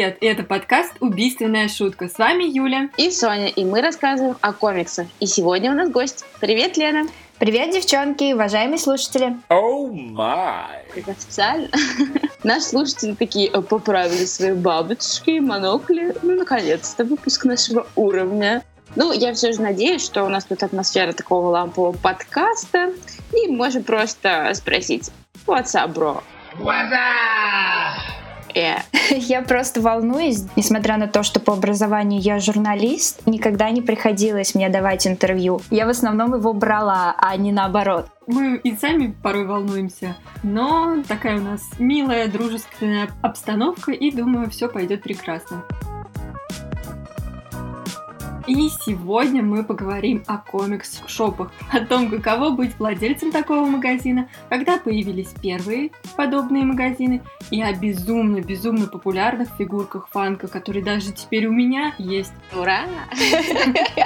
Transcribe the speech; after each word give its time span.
привет! 0.00 0.16
Это 0.22 0.44
подкаст 0.44 0.94
«Убийственная 1.00 1.68
шутка». 1.68 2.08
С 2.08 2.16
вами 2.16 2.44
Юля. 2.44 2.88
И 2.96 3.10
Соня, 3.10 3.48
и 3.48 3.66
мы 3.66 3.82
рассказываем 3.82 4.34
о 4.40 4.54
комиксах. 4.54 5.06
И 5.20 5.26
сегодня 5.26 5.70
у 5.70 5.74
нас 5.74 5.90
гость. 5.90 6.24
Привет, 6.40 6.78
Лена! 6.78 7.06
Привет, 7.38 7.74
девчонки, 7.74 8.32
уважаемые 8.32 8.78
слушатели. 8.78 9.36
Oh 9.50 9.92
май! 9.92 10.86
Как 10.94 11.08
официально. 11.08 11.68
Наши 12.44 12.62
слушатели 12.62 13.12
такие 13.12 13.50
э, 13.50 13.60
поправили 13.60 14.24
свои 14.24 14.52
бабочки, 14.52 15.38
монокли. 15.38 16.14
Ну, 16.22 16.34
наконец-то, 16.34 17.04
выпуск 17.04 17.44
нашего 17.44 17.86
уровня. 17.94 18.62
Ну, 18.96 19.12
я 19.12 19.34
все 19.34 19.52
же 19.52 19.60
надеюсь, 19.60 20.02
что 20.02 20.24
у 20.24 20.30
нас 20.30 20.46
тут 20.46 20.62
атмосфера 20.62 21.12
такого 21.12 21.48
лампового 21.48 21.92
подкаста, 21.92 22.94
и 23.34 23.48
можем 23.48 23.82
просто 23.82 24.50
спросить, 24.54 25.10
what's 25.46 25.74
up, 25.74 25.92
bro? 25.92 26.22
What's 26.58 26.90
up? 26.90 28.19
Yeah. 28.54 28.82
Я 29.10 29.42
просто 29.42 29.80
волнуюсь, 29.80 30.44
несмотря 30.56 30.96
на 30.96 31.06
то, 31.06 31.22
что 31.22 31.40
по 31.40 31.52
образованию 31.52 32.20
я 32.20 32.38
журналист, 32.38 33.26
никогда 33.26 33.70
не 33.70 33.82
приходилось 33.82 34.54
мне 34.54 34.68
давать 34.68 35.06
интервью. 35.06 35.60
Я 35.70 35.86
в 35.86 35.90
основном 35.90 36.34
его 36.34 36.52
брала, 36.52 37.14
а 37.18 37.36
не 37.36 37.52
наоборот. 37.52 38.06
Мы 38.26 38.56
и 38.56 38.76
сами 38.76 39.14
порой 39.22 39.46
волнуемся, 39.46 40.16
но 40.42 41.02
такая 41.08 41.38
у 41.38 41.42
нас 41.42 41.62
милая, 41.78 42.28
дружественная 42.28 43.08
обстановка, 43.22 43.92
и 43.92 44.10
думаю, 44.10 44.48
все 44.50 44.68
пойдет 44.68 45.02
прекрасно. 45.02 45.64
И 48.46 48.68
сегодня 48.84 49.42
мы 49.42 49.64
поговорим 49.64 50.24
о 50.26 50.38
комикс-шопах, 50.38 51.52
о 51.70 51.80
том, 51.80 52.10
каково 52.10 52.50
быть 52.50 52.78
владельцем 52.78 53.30
такого 53.30 53.66
магазина, 53.66 54.28
когда 54.48 54.78
появились 54.78 55.32
первые 55.40 55.90
подобные 56.16 56.64
магазины, 56.64 57.22
и 57.50 57.62
о 57.62 57.72
безумно-безумно 57.72 58.86
популярных 58.86 59.48
фигурках 59.58 60.08
фанка, 60.08 60.48
которые 60.48 60.84
даже 60.84 61.12
теперь 61.12 61.46
у 61.46 61.52
меня 61.52 61.94
есть. 61.98 62.32
Ура! 62.52 62.84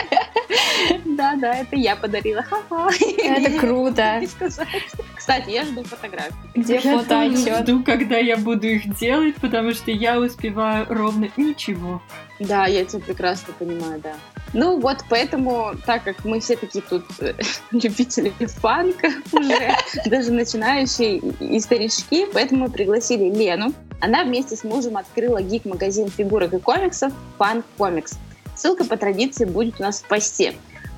Да, 1.05 1.35
да, 1.37 1.55
это 1.57 1.77
я 1.77 1.97
подарила. 1.97 2.45
Это 2.91 3.59
круто. 3.59 4.21
Кстати, 5.17 5.51
я 5.51 5.65
жду 5.65 5.85
фотографии. 5.85 6.35
Где 6.55 6.81
фото 6.81 7.23
Я 7.23 7.63
жду, 7.63 7.83
когда 7.83 8.19
я 8.19 8.37
буду 8.37 8.67
их 8.67 8.95
делать, 8.97 9.37
потому 9.37 9.73
что 9.73 9.91
я 9.91 10.19
успеваю 10.21 10.87
ровно 10.89 11.31
ничего. 11.37 12.03
Да, 12.41 12.67
я 12.67 12.85
тебя 12.85 13.01
прекрасно 13.01 13.55
понимаю, 13.59 14.01
да. 14.01 14.15
Ну 14.53 14.81
вот 14.81 15.05
поэтому, 15.09 15.73
так 15.87 16.05
как 16.05 16.25
мы 16.25 16.41
все 16.41 16.57
такие 16.57 16.83
тут 16.89 17.05
э, 17.21 17.35
любители 17.71 18.33
фанка 18.47 19.09
уже, 19.33 19.77
даже 20.07 20.33
начинающие 20.33 21.19
и 21.41 21.61
старички, 21.61 22.27
поэтому 22.33 22.65
мы 22.65 22.71
пригласили 22.71 23.31
Лену. 23.31 23.73
Она 24.01 24.25
вместе 24.25 24.57
с 24.57 24.65
мужем 24.65 24.97
открыла 24.97 25.41
гик-магазин 25.43 26.09
фигурок 26.09 26.55
и 26.55 26.59
комиксов 26.59 27.13
Fun 27.39 27.63
Comics. 27.79 28.17
Ссылка 28.57 28.85
по 28.85 28.97
традиции 28.97 29.45
будет 29.45 29.81
у 29.81 29.83
нас 29.83 30.01
в 30.01 30.09
посте. 30.09 30.55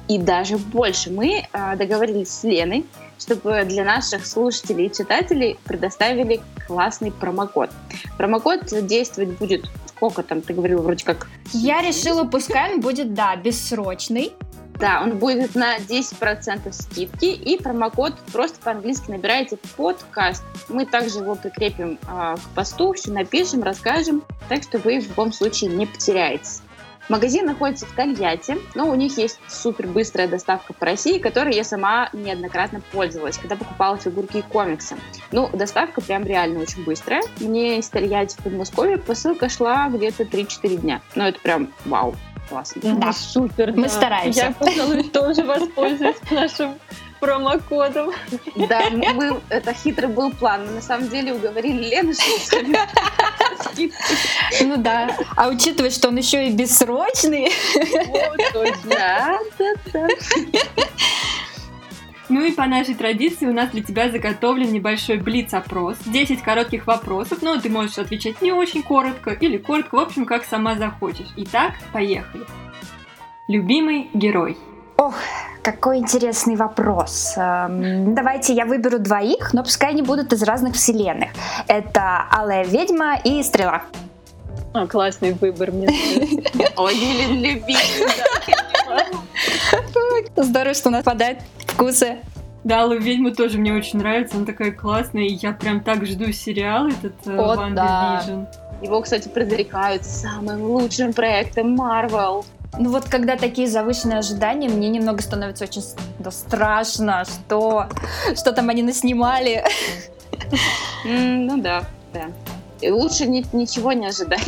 И 0.09 0.19
даже 0.19 0.57
больше 0.59 1.11
мы 1.11 1.47
э, 1.53 1.77
договорились 1.77 2.31
с 2.31 2.45
Леной, 2.45 2.87
чтобы 3.19 3.65
для 3.65 3.85
наших 3.85 4.27
слушателей 4.27 4.87
и 4.87 4.93
читателей 4.93 5.59
предоставили 5.65 6.41
классный 6.67 7.11
промокод. 7.11 7.71
Промокод 8.17 8.87
действовать 8.87 9.39
будет 9.39 9.69
сколько 9.97 10.23
там, 10.23 10.43
ты 10.43 10.53
говорила, 10.53 10.83
вроде 10.83 11.05
как... 11.05 11.29
Я 11.53 11.81
решила, 11.81 12.25
пускай 12.25 12.75
он 12.75 12.81
будет, 12.81 13.15
да, 13.15 13.35
бессрочный. 13.37 14.33
Да, 14.79 15.01
он 15.03 15.17
будет 15.17 15.55
на 15.55 15.79
10% 15.79 16.71
скидки, 16.71 17.25
и 17.25 17.57
промокод 17.57 18.13
просто 18.31 18.61
по-английски 18.61 19.11
набираете 19.11 19.57
подкаст. 19.75 20.45
Мы 20.69 20.85
также 20.85 21.21
его 21.21 21.35
прикрепим 21.35 21.99
э, 22.07 22.37
к 22.37 22.55
посту, 22.55 22.93
все 22.93 23.11
напишем, 23.11 23.63
расскажем, 23.63 24.23
так 24.51 24.63
что 24.65 24.77
вы 24.77 25.01
в 25.01 25.09
любом 25.09 25.33
случае 25.33 25.71
не 25.71 25.87
потеряетесь. 25.87 26.61
Магазин 27.09 27.47
находится 27.47 27.87
в 27.87 27.93
Тольятти, 27.93 28.57
но 28.75 28.89
у 28.89 28.95
них 28.95 29.17
есть 29.19 29.39
супер 29.49 29.87
быстрая 29.87 30.29
доставка 30.29 30.73
по 30.73 30.87
России, 30.87 31.19
которой 31.19 31.55
я 31.55 31.65
сама 31.65 32.09
неоднократно 32.13 32.81
пользовалась, 32.93 33.39
когда 33.39 33.57
покупала 33.57 33.97
фигурки 33.97 34.39
и 34.39 34.43
комиксы. 34.43 34.97
Ну, 35.31 35.49
доставка 35.53 36.01
прям 36.01 36.25
реально 36.25 36.61
очень 36.61 36.85
быстрая. 36.85 37.23
Мне 37.41 37.79
из 37.79 37.89
Тольятти 37.89 38.37
в 38.39 38.45
Подмосковье 38.45 38.99
посылка 38.99 39.49
шла 39.49 39.89
где-то 39.89 40.25
3-4 40.25 40.77
дня. 40.77 41.01
Ну, 41.15 41.25
это 41.25 41.39
прям 41.41 41.73
вау 41.85 42.15
классно. 42.49 42.81
Да, 42.83 43.13
супер. 43.13 43.73
Мы 43.73 43.85
да. 43.85 43.89
стараемся. 43.89 44.41
Я, 44.41 44.53
пожалуй, 44.53 45.03
тоже 45.05 45.43
воспользуюсь 45.43 46.17
нашим 46.31 46.75
промокодом. 47.21 48.13
Да, 48.69 48.91
мы, 48.91 49.41
это 49.49 49.73
хитрый 49.73 50.09
был 50.09 50.31
план. 50.33 50.67
Мы 50.67 50.73
на 50.73 50.83
самом 50.83 51.09
деле 51.09 51.35
уговорили 51.35 51.89
Лену, 51.91 52.13
что 52.15 52.57
Ну 54.63 54.77
да. 54.77 55.17
А 55.37 55.49
учитывая, 55.49 55.91
что 55.91 56.09
он 56.09 56.17
еще 56.17 56.49
и 56.49 56.53
бессрочный. 56.53 57.51
Да, 58.85 59.39
да, 59.59 59.75
да. 59.93 60.09
Ну 62.29 62.45
и 62.45 62.51
по 62.51 62.67
нашей 62.67 62.95
традиции 62.95 63.47
у 63.47 63.53
нас 63.53 63.71
для 63.71 63.83
тебя 63.83 64.11
заготовлен 64.11 64.73
небольшой 64.73 65.19
блиц-опрос. 65.19 65.97
10 66.07 66.43
коротких 66.43 66.87
вопросов, 66.87 67.41
но 67.43 67.61
ты 67.61 67.69
можешь 67.69 67.99
отвечать 67.99 68.43
не 68.43 68.53
очень 68.53 68.83
коротко 68.83 69.31
или 69.31 69.59
коротко, 69.59 69.95
в 69.95 70.01
общем, 70.01 70.25
как 70.25 70.45
сама 70.45 70.75
захочешь. 70.75 71.29
Итак, 71.37 71.75
поехали. 71.93 72.45
Любимый 73.47 74.11
герой. 74.13 74.57
Ох, 74.97 75.15
какой 75.67 75.99
интересный 75.99 76.55
вопрос. 76.55 77.35
Эм, 77.37 78.15
давайте 78.15 78.55
я 78.55 78.67
выберу 78.67 79.01
двоих, 79.01 79.53
но 79.53 79.65
пускай 79.65 79.91
они 79.91 80.03
будут 80.03 80.33
из 80.33 80.45
разных 80.45 80.77
вселенных. 80.77 81.31
Это 81.67 82.23
Алая 82.31 82.65
ведьма 82.65 83.17
и 83.25 83.43
Стрела. 83.43 83.83
А, 84.73 84.87
классный 84.87 85.33
выбор, 85.33 85.73
мне 85.73 85.89
Ой, 86.77 86.95
Елен 86.95 87.43
любимый, 87.43 87.77
Здорово, 90.37 90.75
что 90.75 90.91
у 90.91 90.93
нас 90.93 91.03
падает 91.03 91.39
вкусы. 91.67 92.19
Да, 92.63 92.83
Алла 92.83 92.95
ведьма 92.95 93.35
тоже 93.35 93.59
мне 93.59 93.73
очень 93.73 93.99
нравится, 93.99 94.37
она 94.37 94.47
такая 94.47 94.71
классная, 94.71 95.25
и 95.25 95.35
я 95.35 95.53
прям 95.53 95.81
так 95.81 96.07
жду 96.07 96.31
сериал 96.31 96.87
этот 96.87 97.15
э, 97.27 97.37
О, 97.37 97.57
Ванда 97.57 97.83
да. 97.83 98.23
Vision. 98.25 98.47
Его, 98.83 99.01
кстати, 99.01 99.29
предрекают 99.29 100.05
самым 100.05 100.63
лучшим 100.63 101.13
проектом 101.13 101.81
Marvel. 101.81 102.45
Ну 102.79 102.91
вот 102.91 103.09
когда 103.09 103.37
такие 103.37 103.69
завышенные 103.69 104.19
ожидания, 104.19 104.69
мне 104.69 104.89
немного 104.89 105.23
становится 105.23 105.65
очень 105.65 105.83
да, 106.19 106.31
страшно, 106.31 107.25
что, 107.25 107.87
что 108.35 108.53
там 108.53 108.69
они 108.69 108.83
наснимали. 108.83 109.65
ну 111.05 111.61
да, 111.61 111.85
да. 112.13 112.27
И 112.81 112.91
лучше 112.91 113.27
ни, 113.27 113.45
ничего 113.55 113.93
не 113.93 114.07
ожидать. 114.07 114.47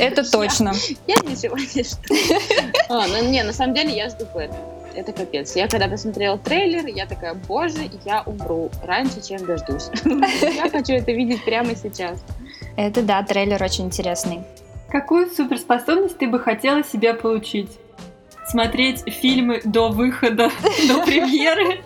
это 0.00 0.30
точно. 0.30 0.72
Я, 1.06 1.16
ничего 1.16 1.56
не 1.56 1.84
жду. 1.84 2.44
А, 2.88 3.06
ну, 3.06 3.28
не, 3.28 3.42
на 3.42 3.52
самом 3.52 3.74
деле 3.74 3.94
я 3.94 4.08
жду 4.08 4.24
Бэтмена 4.32 4.78
это 4.98 5.12
капец. 5.12 5.54
Я 5.54 5.68
когда 5.68 5.88
посмотрела 5.88 6.38
трейлер, 6.38 6.86
я 6.86 7.06
такая, 7.06 7.34
боже, 7.34 7.88
я 8.04 8.22
умру 8.22 8.70
раньше, 8.84 9.20
чем 9.26 9.44
дождусь. 9.46 9.90
Я 10.04 10.68
хочу 10.70 10.94
это 10.94 11.12
видеть 11.12 11.44
прямо 11.44 11.74
сейчас. 11.76 12.22
Это 12.76 13.02
да, 13.02 13.22
трейлер 13.22 13.62
очень 13.62 13.86
интересный. 13.86 14.40
Какую 14.90 15.30
суперспособность 15.30 16.18
ты 16.18 16.26
бы 16.26 16.38
хотела 16.38 16.82
себе 16.82 17.14
получить? 17.14 17.70
смотреть 18.48 19.02
фильмы 19.06 19.60
до 19.62 19.90
выхода, 19.90 20.50
до 20.88 21.04
премьеры. 21.04 21.82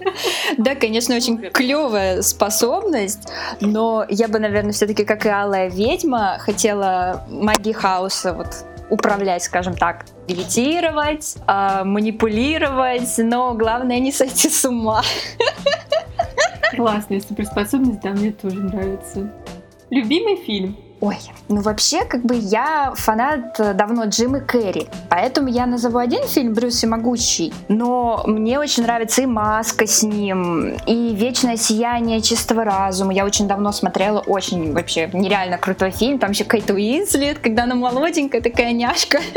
Да, 0.58 0.76
конечно, 0.76 1.16
очень 1.16 1.38
клевая 1.38 2.22
способность, 2.22 3.28
но 3.60 4.06
я 4.08 4.28
бы, 4.28 4.38
наверное, 4.38 4.72
все-таки, 4.72 5.04
как 5.04 5.26
и 5.26 5.28
Алая 5.28 5.68
ведьма, 5.68 6.36
хотела 6.38 7.26
магии 7.28 7.72
хаоса 7.72 8.32
вот 8.32 8.64
управлять, 8.90 9.42
скажем 9.42 9.74
так, 9.74 10.04
левитировать, 10.28 11.36
э, 11.48 11.82
манипулировать, 11.82 13.12
но 13.18 13.54
главное 13.54 13.98
не 13.98 14.12
сойти 14.12 14.48
с 14.48 14.64
ума. 14.64 15.02
Классная 16.76 17.20
суперспособность, 17.20 18.00
да, 18.02 18.10
мне 18.10 18.32
тоже 18.32 18.60
нравится. 18.60 19.32
Любимый 19.90 20.36
фильм? 20.36 20.76
Ой, 21.02 21.18
ну 21.48 21.62
вообще, 21.62 22.04
как 22.04 22.22
бы 22.22 22.36
я 22.36 22.92
фанат 22.94 23.58
э, 23.58 23.74
давно 23.74 24.04
Джима 24.04 24.38
Керри, 24.38 24.86
поэтому 25.10 25.48
я 25.48 25.66
назову 25.66 25.98
один 25.98 26.22
фильм 26.28 26.54
«Брюс 26.54 26.84
и 26.84 26.86
могучий», 26.86 27.52
но 27.66 28.22
мне 28.24 28.60
очень 28.60 28.84
нравится 28.84 29.22
и 29.22 29.26
«Маска» 29.26 29.84
с 29.88 30.04
ним, 30.04 30.76
и 30.86 31.12
«Вечное 31.16 31.56
сияние 31.56 32.20
чистого 32.20 32.62
разума». 32.62 33.12
Я 33.12 33.24
очень 33.24 33.48
давно 33.48 33.72
смотрела, 33.72 34.20
очень 34.20 34.72
вообще 34.72 35.10
нереально 35.12 35.58
крутой 35.58 35.90
фильм, 35.90 36.20
там 36.20 36.30
еще 36.30 36.44
Кейт 36.44 36.70
Уинслет, 36.70 37.40
когда 37.40 37.64
она 37.64 37.74
молоденькая, 37.74 38.40
такая 38.40 38.72
няшка. 38.72 39.18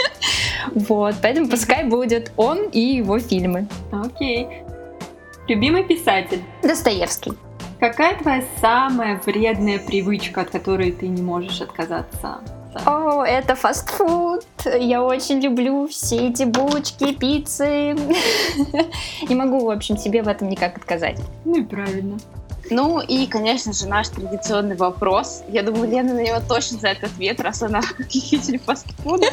Вот, 0.74 1.16
поэтому 1.22 1.48
пускай 1.48 1.84
будет 1.84 2.32
он 2.38 2.70
и 2.70 2.80
его 2.80 3.18
фильмы. 3.20 3.68
Окей. 3.92 4.48
Любимый 5.48 5.84
писатель? 5.84 6.44
Достоевский. 6.64 7.34
Какая 7.86 8.18
твоя 8.18 8.44
самая 8.60 9.22
вредная 9.28 9.78
привычка, 9.78 10.42
от 10.42 10.50
которой 10.50 10.92
ты 10.92 11.08
не 11.08 11.22
можешь 11.22 11.62
отказаться? 11.62 12.40
О, 12.84 13.24
это 13.24 13.54
фастфуд. 13.54 14.44
Я 14.66 15.04
очень 15.04 15.40
люблю 15.40 15.88
все 15.88 16.30
эти 16.30 16.46
булочки, 16.46 17.14
пиццы. 17.14 17.94
Не 19.30 19.36
могу, 19.36 19.68
в 19.68 19.70
общем, 19.70 19.98
себе 19.98 20.24
в 20.24 20.28
этом 20.28 20.50
никак 20.50 20.78
отказать. 20.78 21.20
Ну 21.46 21.60
и 21.60 21.62
правильно. 21.62 22.18
Ну 22.72 23.02
и, 23.02 23.28
конечно 23.28 23.72
же, 23.72 23.88
наш 23.88 24.10
традиционный 24.10 24.76
вопрос. 24.76 25.44
Я 25.48 25.62
думаю, 25.62 25.88
Лена 25.88 26.16
на 26.16 26.24
него 26.24 26.40
точно 26.40 26.80
знает 26.80 27.04
ответ, 27.04 27.40
раз 27.40 27.62
она 27.62 27.82
любитель 28.00 28.58
фастфуда. 28.58 29.28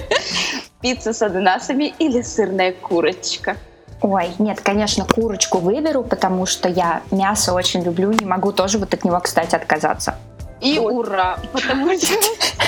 Пицца 0.82 1.14
с 1.14 1.22
ананасами 1.22 1.94
или 1.98 2.20
сырная 2.20 2.72
курочка? 2.72 3.56
Ой, 4.02 4.32
нет, 4.38 4.60
конечно, 4.60 5.04
курочку 5.04 5.58
выберу, 5.58 6.02
потому 6.02 6.44
что 6.44 6.68
я 6.68 7.02
мясо 7.12 7.54
очень 7.54 7.82
люблю, 7.82 8.10
не 8.10 8.26
могу 8.26 8.52
тоже 8.52 8.78
вот 8.78 8.92
от 8.92 9.04
него, 9.04 9.20
кстати, 9.20 9.54
отказаться. 9.54 10.16
И 10.60 10.78
ура! 10.78 11.38
Потому 11.52 11.92
что, 11.98 12.14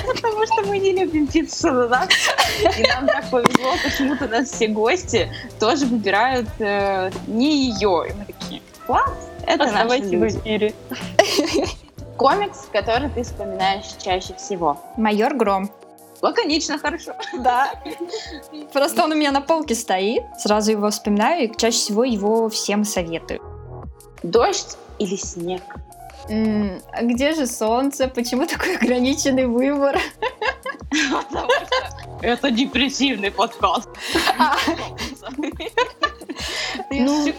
потому 0.07 0.47
что 0.47 0.63
мы 0.67 0.79
не 0.79 0.93
любим 0.93 1.27
пиццу 1.27 1.69
ананасом. 1.69 2.35
И 2.79 2.87
нам 2.89 3.07
так 3.07 3.31
повезло, 3.31 3.73
почему-то 3.83 4.29
нас 4.29 4.51
все 4.51 4.69
гости 4.69 5.29
тоже 5.59 5.87
выбирают 5.87 6.49
э, 6.59 7.11
не 7.27 7.71
ее. 7.71 8.07
И 8.09 8.13
мы 8.13 8.25
такие, 8.25 8.63
класс, 8.87 9.13
это 9.47 9.65
наши 9.65 9.75
Оставайся 9.75 10.09
в 10.09 10.13
люди. 10.13 10.39
эфире. 10.39 10.75
Комикс, 12.17 12.69
который 12.73 13.11
ты 13.11 13.25
вспоминаешь 13.25 13.87
чаще 14.03 14.35
всего. 14.35 14.79
Майор 14.97 15.35
Гром. 15.35 15.71
Лаконично, 16.25 16.79
хорошо. 16.79 17.13
Да. 17.35 17.71
Просто 18.73 19.05
он 19.05 19.13
у 19.13 19.15
меня 19.15 19.31
на 19.31 19.43
полке 19.43 19.75
стоит. 19.75 20.23
Сразу 20.39 20.71
его 20.71 20.89
вспоминаю 20.89 21.45
и 21.45 21.55
чаще 21.55 21.77
всего 21.77 22.03
его 22.03 22.49
всем 22.49 22.85
советую. 22.85 23.43
Дождь 24.23 24.79
или 24.99 25.17
снег? 25.17 25.61
М, 26.31 26.81
а 26.93 27.03
где 27.03 27.35
же 27.35 27.47
солнце? 27.47 28.09
Почему 28.09 28.47
такой 28.47 28.77
ограниченный 28.77 29.45
выбор? 29.45 30.01
Потому 31.11 31.51
что 31.51 32.19
это 32.23 32.51
депрессивный 32.51 33.31
подкаст. 33.31 33.91
Ну. 36.91 37.27
Я 37.27 37.35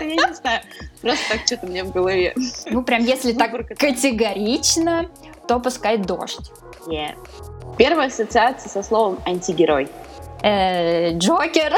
не 0.00 0.34
знаю. 0.34 0.62
Просто 1.02 1.24
так 1.28 1.46
что-то 1.46 1.66
мне 1.66 1.84
в 1.84 1.92
голове. 1.92 2.34
Ну, 2.68 2.82
прям 2.82 3.04
если 3.04 3.32
так 3.32 3.52
категорично, 3.78 5.08
то 5.46 5.60
пускай 5.60 5.98
дождь. 5.98 6.50
Первая 7.76 8.08
ассоциация 8.08 8.68
со 8.70 8.82
словом 8.82 9.18
антигерой. 9.26 9.88
Э, 10.42 11.12
Джокер. 11.18 11.74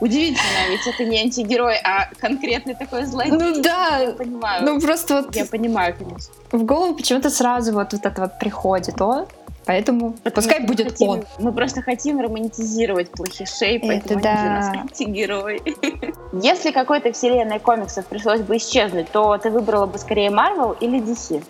Удивительно, 0.00 0.68
ведь 0.70 0.86
это 0.86 1.04
не 1.04 1.20
антигерой, 1.20 1.76
а 1.82 2.08
конкретный 2.20 2.74
такой 2.74 3.04
злодей. 3.04 3.32
Ну 3.32 3.60
да. 3.62 3.98
Я 3.98 4.12
понимаю. 4.12 4.64
Ну, 4.64 4.80
просто 4.80 5.22
вот 5.22 5.34
Я 5.34 5.44
понимаю, 5.44 5.94
конечно. 5.98 6.32
в 6.52 6.62
голову 6.64 6.94
почему-то 6.94 7.30
сразу 7.30 7.72
вот, 7.72 7.92
вот 7.92 8.06
это 8.06 8.20
вот 8.20 8.38
приходит 8.38 9.00
он. 9.00 9.26
Поэтому 9.66 10.12
Потому 10.12 10.34
пускай 10.34 10.60
будет 10.64 10.92
хотим- 10.92 11.08
он. 11.08 11.24
Мы 11.40 11.52
просто 11.52 11.82
хотим 11.82 12.20
романтизировать 12.20 13.10
плохишей, 13.10 13.78
поэтому 13.78 14.18
Это 14.20 14.20
для 14.20 14.34
да. 14.34 14.44
нас 14.44 14.68
антигерои. 14.68 15.60
Если 16.42 16.70
какой-то 16.70 17.12
вселенной 17.12 17.58
комиксов 17.58 18.06
пришлось 18.06 18.40
бы 18.40 18.56
исчезнуть, 18.56 19.10
то 19.10 19.36
ты 19.36 19.50
выбрала 19.50 19.84
бы 19.84 19.98
скорее 19.98 20.30
Marvel 20.30 20.74
или 20.80 21.00
DC? 21.02 21.42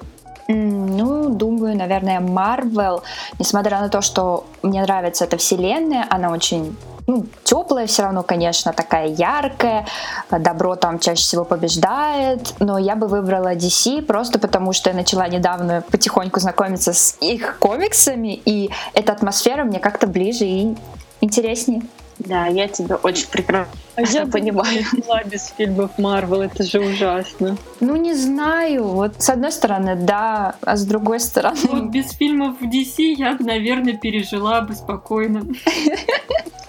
Ну, 0.48 1.28
думаю, 1.28 1.76
наверное, 1.76 2.20
Марвел, 2.20 3.02
несмотря 3.38 3.80
на 3.80 3.90
то, 3.90 4.00
что 4.00 4.46
мне 4.62 4.80
нравится 4.80 5.24
эта 5.24 5.36
вселенная, 5.36 6.06
она 6.08 6.30
очень 6.30 6.74
ну, 7.06 7.26
теплая 7.44 7.86
все 7.86 8.02
равно, 8.02 8.22
конечно, 8.22 8.72
такая 8.72 9.08
яркая, 9.08 9.86
добро 10.30 10.76
там 10.76 10.98
чаще 10.98 11.22
всего 11.22 11.44
побеждает, 11.44 12.54
но 12.60 12.78
я 12.78 12.96
бы 12.96 13.08
выбрала 13.08 13.54
DC 13.54 14.02
просто 14.02 14.38
потому, 14.38 14.72
что 14.72 14.90
я 14.90 14.96
начала 14.96 15.26
недавно 15.28 15.82
потихоньку 15.90 16.40
знакомиться 16.40 16.92
с 16.92 17.16
их 17.20 17.58
комиксами, 17.58 18.40
и 18.44 18.70
эта 18.92 19.12
атмосфера 19.12 19.64
мне 19.64 19.80
как-то 19.80 20.06
ближе 20.06 20.44
и 20.44 20.76
интереснее. 21.20 21.82
Да, 22.18 22.46
я 22.46 22.68
тебя 22.68 22.96
очень 22.96 23.28
прекрасно 23.28 23.72
А 23.96 24.02
я 24.02 24.26
понимаю. 24.26 24.84
была 25.06 25.22
без 25.22 25.52
фильмов 25.56 25.92
Марвел, 25.98 26.42
это 26.42 26.62
же 26.64 26.80
ужасно. 26.80 27.56
Ну, 27.80 27.96
не 27.96 28.14
знаю, 28.14 28.84
вот 28.88 29.22
с 29.22 29.30
одной 29.30 29.52
стороны, 29.52 29.94
да, 29.96 30.56
а 30.62 30.76
с 30.76 30.84
другой 30.84 31.18
Вот 31.18 31.22
стороны... 31.22 31.88
без 31.88 32.10
фильмов 32.12 32.60
в 32.60 32.64
DC 32.64 33.14
я 33.16 33.34
бы, 33.34 33.44
наверное, 33.44 33.94
пережила 33.94 34.60
бы 34.62 34.74
спокойно. 34.74 35.42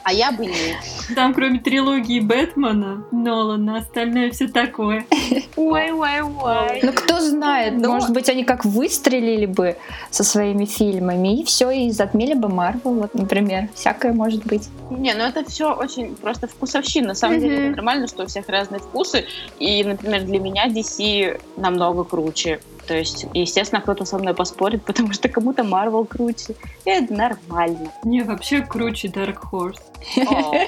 А 0.04 0.13
я 0.13 0.31
бы 0.31 0.46
нет. 0.46 0.78
Там, 1.16 1.34
кроме 1.34 1.60
трилогии 1.60 2.19
Бэтмена, 2.19 3.06
Нолана, 3.12 3.78
остальное 3.78 4.31
все 4.31 4.48
такое. 4.48 5.06
Ой, 5.56 5.92
ой, 5.92 6.22
ой. 6.22 6.80
Ну, 6.81 6.94
кто 6.94 7.19
знает, 7.19 7.74
Ну, 7.78 7.92
может 7.92 8.12
быть, 8.12 8.30
они 8.30 8.44
как 8.44 8.66
выстрелили 8.66 9.46
бы 9.46 9.78
со 10.10 10.24
своими 10.24 10.66
фильмами, 10.66 11.42
и 11.42 11.44
все, 11.44 11.69
и 11.72 11.92
затмили 11.92 12.34
бы 12.34 12.50
Марвел, 12.50 12.94
вот, 12.94 13.13
например. 13.13 13.69
Всякое 13.75 14.13
может 14.13 14.46
быть. 14.46 14.69
Не, 14.90 15.13
ну 15.13 15.24
это 15.24 15.44
все 15.46 15.74
очень 15.74 16.16
просто 16.16 16.48
вкусовщина. 16.48 17.10
На 17.10 17.16
самом 17.16 17.40
деле 17.40 17.69
нормально, 17.69 18.07
что 18.07 18.24
у 18.24 18.28
всех 18.28 18.48
разные 18.50 18.80
вкусы. 18.80 19.25
И, 19.60 19.84
например, 19.84 20.24
для 20.24 20.40
меня 20.40 20.68
DC 20.68 21.40
намного 21.57 22.04
круче. 22.04 22.60
То 22.89 22.97
есть, 22.97 23.27
естественно, 23.36 23.81
кто-то 23.81 24.03
со 24.03 24.18
мной 24.18 24.33
поспорит, 24.33 24.83
потому 24.86 25.13
что 25.13 25.30
кому-то 25.30 25.62
Marvel 25.62 26.07
круче. 26.07 26.56
И 26.86 26.89
это 26.89 27.13
нормально. 27.13 27.91
Не, 28.03 28.24
вообще 28.24 28.62
круче 28.62 29.07
Dark 29.07 29.38
Horse. 29.51 29.80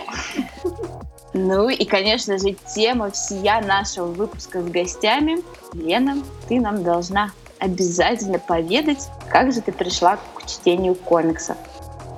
Ну 1.33 1.69
и, 1.69 1.85
конечно 1.85 2.37
же, 2.37 2.57
тема 2.75 3.09
всея 3.09 3.61
нашего 3.61 4.07
выпуска 4.07 4.61
с 4.61 4.65
гостями. 4.65 5.37
Лена, 5.71 6.17
ты 6.49 6.59
нам 6.59 6.83
должна 6.83 7.31
обязательно 7.57 8.37
поведать, 8.37 9.07
как 9.29 9.53
же 9.53 9.61
ты 9.61 9.71
пришла 9.71 10.17
к 10.17 10.45
чтению 10.45 10.93
комиксов. 10.93 11.55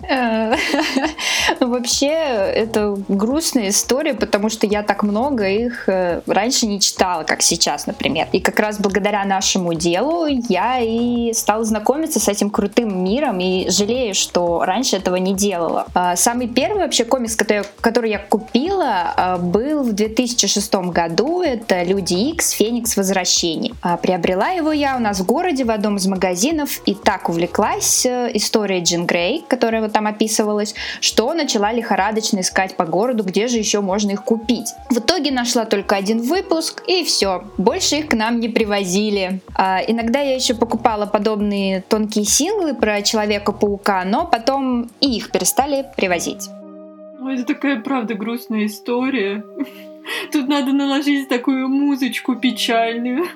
Э, 0.09 0.55
Вообще, 1.59 2.07
это 2.07 2.97
грустная 3.07 3.69
история, 3.69 4.13
потому 4.13 4.50
что 4.50 4.67
я 4.67 4.83
так 4.83 5.03
много 5.03 5.47
их 5.47 5.88
э, 5.88 6.21
раньше 6.25 6.67
не 6.67 6.79
читала, 6.79 7.23
как 7.23 7.41
сейчас, 7.41 7.88
например. 7.88 8.27
И 8.31 8.39
как 8.39 8.59
раз 8.59 8.79
благодаря 8.79 9.23
нашему 9.25 9.73
делу 9.73 10.25
я 10.50 10.79
и 10.79 11.33
стала 11.33 11.63
знакомиться 11.63 12.19
с 12.19 12.27
этим 12.27 12.50
крутым 12.50 13.03
миром 13.03 13.39
и 13.39 13.69
жалею, 13.69 14.13
что 14.13 14.63
раньше 14.65 14.97
этого 14.97 15.15
не 15.15 15.33
делала. 15.33 15.88
А, 15.94 16.15
Самый 16.15 16.47
первый 16.47 16.83
вообще 16.83 17.05
комикс, 17.05 17.35
который 17.35 17.63
который 17.81 18.11
я 18.11 18.19
купила, 18.19 19.13
а, 19.15 19.38
был 19.38 19.83
в 19.83 19.94
2006 19.94 20.73
году. 20.91 21.41
Это 21.41 21.83
«Люди 21.83 22.13
Икс. 22.13 22.51
Феникс. 22.51 22.97
Возвращение». 22.97 23.73
А, 23.81 23.97
Приобрела 23.97 24.50
его 24.50 24.71
я 24.71 24.95
у 24.95 25.00
нас 25.00 25.19
в 25.19 25.25
городе 25.25 25.63
в 25.63 25.71
одном 25.71 25.97
из 25.97 26.07
магазинов 26.07 26.81
и 26.85 26.94
так 26.94 27.29
увлеклась 27.29 28.05
э, 28.05 28.31
историей 28.33 28.83
Джин 28.83 29.05
Грей, 29.05 29.44
которая 29.47 29.81
вот 29.81 29.93
там 29.94 30.07
описывалась, 30.07 30.75
что 31.00 31.34
начала 31.34 31.72
лихорадочно 31.72 32.42
искать 32.42 32.75
по 32.75 32.86
городу, 32.86 33.24
где 33.24 33.48
же 33.48 33.57
еще 33.57 33.80
можно 33.80 34.12
их 34.12 34.24
купить. 34.24 34.74
В 34.90 34.98
итоге 34.98 35.31
нашла 35.31 35.66
только 35.66 35.95
один 35.95 36.22
выпуск, 36.22 36.84
и 36.88 37.04
все. 37.04 37.44
Больше 37.57 37.98
их 37.98 38.07
к 38.10 38.13
нам 38.13 38.39
не 38.39 38.50
привозили. 38.50 39.39
А, 39.56 39.79
иногда 39.88 40.20
я 40.20 40.36
еще 40.36 40.56
покупала 40.56 41.06
подобные 41.06 41.82
тонкие 41.82 42.25
синглы 42.25 42.74
про 42.74 43.01
Человека-паука, 43.01 44.03
но 44.06 44.25
потом 44.25 44.89
и 45.00 45.17
их 45.17 45.32
перестали 45.32 45.86
привозить. 45.96 46.50
Ой, 47.22 47.36
это 47.36 47.46
такая, 47.46 47.79
правда, 47.79 48.15
грустная 48.15 48.65
история. 48.65 49.44
Тут 50.32 50.48
надо 50.48 50.74
наложить 50.74 51.29
такую 51.29 51.70
музычку 51.70 52.36
печальную. 52.36 53.27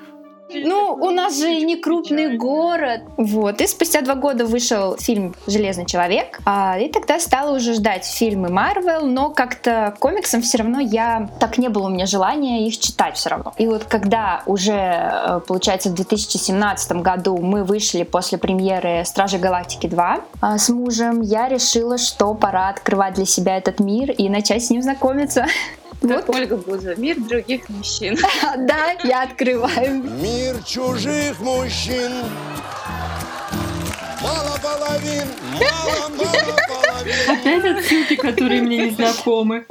Ну, 0.54 0.94
у 0.94 1.10
нас 1.12 1.39
же 1.39 1.56
не 1.62 1.75
крупный 1.75 2.38
город. 2.38 3.01
Вот. 3.18 3.62
И 3.62 3.68
спустя 3.68 4.01
два 4.01 4.16
года 4.16 4.46
вышел 4.46 4.98
фильм 4.98 5.36
«Железный 5.46 5.86
человек». 5.86 6.39
А, 6.46 6.77
и 6.80 6.89
тогда 6.89 7.20
стала 7.20 7.56
уже 7.56 7.74
ждать 7.74 8.06
фильмы 8.06 8.50
Марвел, 8.50 9.06
но 9.06 9.30
как-то 9.30 9.94
комиксам 10.00 10.42
все 10.42 10.60
равно 10.60 10.80
я... 10.80 11.30
Так 11.39 11.58
не 11.58 11.70
было 11.70 11.88
у 11.88 11.89
меня 11.89 12.06
желания 12.06 12.66
их 12.68 12.80
читать 12.80 13.18
все 13.18 13.30
равно. 13.30 13.54
И 13.58 13.68
вот 13.68 13.84
когда 13.86 14.44
уже, 14.46 14.72
э, 14.74 15.42
получается, 15.46 15.89
в 15.89 15.96
2017 15.96 16.92
году 17.01 17.38
мы 17.38 17.63
вышли 17.63 18.04
после 18.04 18.38
премьеры 18.38 19.04
«Стражи 19.06 19.38
Галактики 19.38 19.88
2» 19.88 20.22
а, 20.42 20.58
с 20.58 20.70
мужем, 20.70 21.22
я 21.22 21.50
решила, 21.50 21.98
что 21.98 22.34
пора 22.34 22.70
открывать 22.70 23.16
для 23.16 23.25
себя 23.25 23.58
этот 23.58 23.80
мир 23.80 24.12
и 24.12 24.30
начать 24.30 24.63
с 24.63 24.70
ним 24.70 24.82
знакомиться. 24.82 25.46
Как 26.01 26.30
Ольга 26.30 26.58
Бузова. 26.58 26.96
Мир 26.96 27.20
других 27.20 27.68
мужчин. 27.70 28.18
Да, 28.58 28.96
я 29.04 29.24
открываю 29.24 30.04
Мир 30.04 30.63
чужих 30.63 31.39
мужчин. 31.39 32.12
Мало 34.22 34.58
половин, 34.62 35.27
мало-мало 35.54 36.10
половин. 36.18 36.56
Опять 37.27 37.65
отсылки, 37.65 38.15
которые 38.15 38.62
мне 38.62 38.77
не 38.86 38.89
знакомы. 38.91 39.65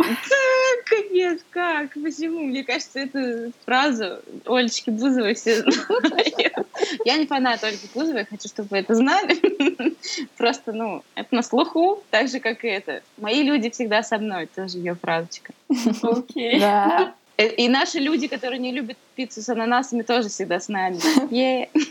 Капец, 0.84 1.40
как? 1.50 1.94
Почему? 1.94 2.44
Мне 2.44 2.62
кажется, 2.62 3.00
эту 3.00 3.52
фразу 3.64 4.18
Олечки 4.44 4.90
Бузовой 4.90 5.34
все 5.34 5.62
знают. 5.62 6.66
Я 7.04 7.16
не 7.16 7.26
фанат 7.26 7.64
Ольги 7.64 7.88
Бузовой, 7.94 8.24
хочу, 8.24 8.48
чтобы 8.48 8.68
вы 8.70 8.78
это 8.78 8.94
знали. 8.94 9.36
Просто, 10.36 10.72
ну, 10.72 11.02
это 11.14 11.34
на 11.34 11.42
слуху, 11.42 12.02
так 12.10 12.28
же, 12.28 12.38
как 12.40 12.64
и 12.64 12.68
это. 12.68 13.02
Мои 13.18 13.42
люди 13.42 13.70
всегда 13.70 14.02
со 14.02 14.18
мной, 14.18 14.48
тоже 14.54 14.78
ее 14.78 14.94
фразочка. 14.94 15.52
Окей. 16.02 16.60
Да, 16.60 17.14
Э, 17.38 17.48
И 17.48 17.68
наши 17.68 17.98
люди, 17.98 18.28
которые 18.28 18.58
не 18.58 18.72
любят 18.72 18.96
пиццу 19.14 19.42
с 19.42 19.48
ананасами, 19.50 20.02
тоже 20.02 20.28
всегда 20.30 20.58
с 20.58 20.68
нами. 20.68 20.98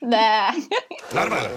Да. 0.01 0.53
Нормально. 1.13 1.51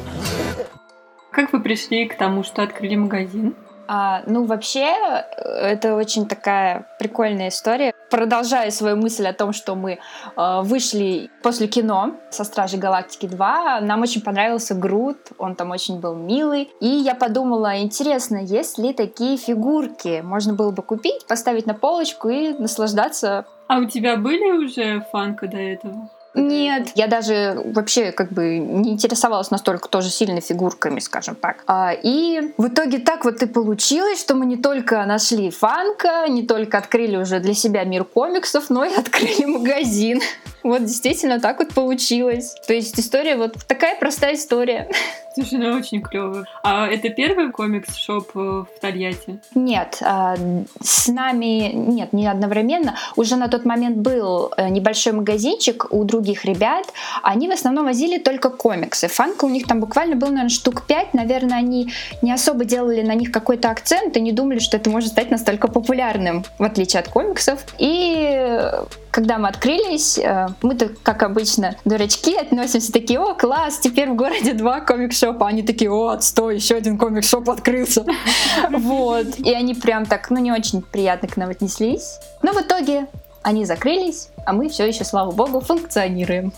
Как 1.30 1.52
вы 1.52 1.60
пришли 1.60 2.06
к 2.06 2.16
тому, 2.16 2.42
что 2.44 2.62
открыли 2.62 2.96
магазин? 2.96 3.54
А, 3.90 4.22
ну, 4.26 4.44
вообще, 4.44 4.84
э, 4.84 5.72
это 5.72 5.94
очень 5.94 6.26
такая 6.28 6.86
прикольная 6.98 7.48
история. 7.48 7.94
продолжая 8.10 8.70
свою 8.70 8.96
мысль 8.96 9.26
о 9.26 9.32
том, 9.32 9.52
что 9.52 9.74
мы 9.74 9.98
э, 10.36 10.60
вышли 10.62 11.30
после 11.42 11.68
кино 11.68 12.14
со 12.30 12.44
Стражей 12.44 12.78
Галактики 12.78 13.26
2, 13.26 13.80
нам 13.80 14.02
очень 14.02 14.22
понравился 14.22 14.74
Грут, 14.74 15.18
он 15.38 15.54
там 15.54 15.70
очень 15.70 16.00
был 16.00 16.14
милый. 16.14 16.70
И 16.80 16.86
я 16.86 17.14
подумала, 17.14 17.80
интересно, 17.80 18.36
есть 18.36 18.78
ли 18.78 18.92
такие 18.92 19.36
фигурки? 19.38 20.20
Можно 20.22 20.52
было 20.52 20.70
бы 20.70 20.82
купить, 20.82 21.26
поставить 21.26 21.66
на 21.66 21.74
полочку 21.74 22.28
и 22.28 22.50
наслаждаться. 22.50 23.46
А 23.68 23.78
у 23.78 23.84
тебя 23.86 24.16
были 24.16 24.50
уже 24.64 25.06
фанка 25.12 25.48
до 25.48 25.58
этого? 25.58 26.10
Нет, 26.34 26.90
я 26.94 27.06
даже 27.06 27.60
вообще 27.64 28.12
как 28.12 28.32
бы 28.32 28.58
не 28.58 28.92
интересовалась 28.92 29.50
настолько 29.50 29.88
тоже 29.88 30.10
сильно 30.10 30.40
фигурками, 30.40 31.00
скажем 31.00 31.34
так. 31.34 31.64
А, 31.66 31.92
и 31.92 32.52
в 32.58 32.68
итоге 32.68 32.98
так 32.98 33.24
вот 33.24 33.42
и 33.42 33.46
получилось, 33.46 34.20
что 34.20 34.34
мы 34.34 34.46
не 34.46 34.56
только 34.56 35.04
нашли 35.06 35.50
фанка, 35.50 36.26
не 36.28 36.46
только 36.46 36.78
открыли 36.78 37.16
уже 37.16 37.40
для 37.40 37.54
себя 37.54 37.84
мир 37.84 38.04
комиксов, 38.04 38.70
но 38.70 38.84
и 38.84 38.94
открыли 38.94 39.44
магазин. 39.46 40.20
Вот 40.62 40.84
действительно 40.84 41.40
так 41.40 41.58
вот 41.58 41.74
получилось. 41.74 42.54
То 42.66 42.74
есть 42.74 42.98
история 42.98 43.36
вот 43.36 43.54
такая 43.66 43.96
простая 43.98 44.34
история. 44.34 44.88
Слушай, 45.34 45.58
ну 45.58 45.76
очень 45.76 46.02
клево. 46.02 46.44
А 46.64 46.88
это 46.88 47.10
первый 47.10 47.52
комикс-шоп 47.52 48.30
э, 48.34 48.38
в 48.38 48.80
Тольятти? 48.80 49.38
Нет, 49.54 49.98
а, 50.02 50.36
с 50.82 51.06
нами, 51.06 51.70
нет, 51.72 52.12
не 52.12 52.26
одновременно. 52.26 52.96
Уже 53.14 53.36
на 53.36 53.46
тот 53.46 53.64
момент 53.64 53.98
был 53.98 54.52
э, 54.56 54.68
небольшой 54.68 55.12
магазинчик 55.12 55.86
у 55.90 56.02
других 56.02 56.44
ребят. 56.44 56.86
Они 57.22 57.48
в 57.48 57.52
основном 57.52 57.84
возили 57.84 58.18
только 58.18 58.50
комиксы. 58.50 59.06
Фанка 59.06 59.44
у 59.44 59.48
них 59.48 59.68
там 59.68 59.78
буквально 59.78 60.16
был, 60.16 60.28
наверное, 60.28 60.48
штук 60.48 60.86
пять. 60.86 61.14
Наверное, 61.14 61.58
они 61.58 61.92
не 62.20 62.32
особо 62.32 62.64
делали 62.64 63.02
на 63.02 63.14
них 63.14 63.30
какой-то 63.30 63.70
акцент 63.70 64.16
и 64.16 64.20
не 64.20 64.32
думали, 64.32 64.58
что 64.58 64.76
это 64.76 64.90
может 64.90 65.10
стать 65.10 65.30
настолько 65.30 65.68
популярным, 65.68 66.44
в 66.58 66.64
отличие 66.64 66.98
от 66.98 67.08
комиксов. 67.08 67.64
И 67.78 68.70
когда 69.18 69.38
мы 69.38 69.48
открылись, 69.48 70.16
э, 70.16 70.46
мы-то, 70.62 70.90
как 71.02 71.24
обычно, 71.24 71.74
дурачки, 71.84 72.36
относимся 72.36 72.92
такие, 72.92 73.18
о, 73.18 73.34
класс, 73.34 73.80
теперь 73.80 74.10
в 74.10 74.14
городе 74.14 74.52
два 74.52 74.78
комик-шопа. 74.78 75.48
Они 75.48 75.64
такие, 75.64 75.90
о, 75.90 76.10
отстой, 76.10 76.54
еще 76.54 76.76
один 76.76 76.96
комик-шоп 76.96 77.50
открылся. 77.50 78.06
Вот. 78.70 79.26
И 79.40 79.52
они 79.52 79.74
прям 79.74 80.06
так, 80.06 80.30
ну, 80.30 80.38
не 80.38 80.52
очень 80.52 80.82
приятно 80.82 81.26
к 81.26 81.36
нам 81.36 81.50
отнеслись. 81.50 82.20
Но 82.42 82.52
в 82.52 82.62
итоге 82.62 83.08
они 83.42 83.64
закрылись, 83.64 84.28
а 84.46 84.52
мы 84.52 84.68
все 84.68 84.86
еще, 84.86 85.04
слава 85.04 85.32
богу, 85.32 85.60
функционируем. 85.60 86.52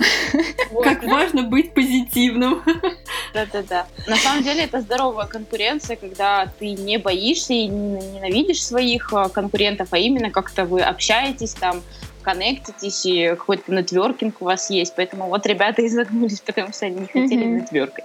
Как 0.82 1.04
важно 1.04 1.44
быть 1.44 1.72
позитивным. 1.72 2.62
Да-да-да. 3.34 3.86
На 4.06 4.16
самом 4.16 4.42
деле 4.42 4.64
это 4.64 4.80
здоровая 4.80 5.26
конкуренция, 5.26 5.96
когда 5.96 6.46
ты 6.58 6.72
не 6.72 6.98
боишься 6.98 7.52
и 7.52 7.68
не 7.68 8.00
ненавидишь 8.06 8.62
своих 8.62 9.12
э, 9.12 9.28
конкурентов, 9.28 9.88
а 9.92 9.98
именно 9.98 10.30
как-то 10.30 10.64
вы 10.64 10.82
общаетесь 10.82 11.54
там, 11.54 11.82
коннектитесь, 12.22 13.04
и 13.06 13.28
какой-то 13.30 13.72
нетверкинг 13.72 14.40
у 14.40 14.44
вас 14.44 14.70
есть. 14.70 14.94
Поэтому 14.96 15.26
вот 15.26 15.46
ребята 15.46 15.86
изогнулись, 15.86 16.40
потому 16.40 16.72
что 16.72 16.86
они 16.86 17.00
не 17.00 17.06
хотели 17.06 17.44
Мгм. 17.44 17.56
нетверкать. 17.58 18.04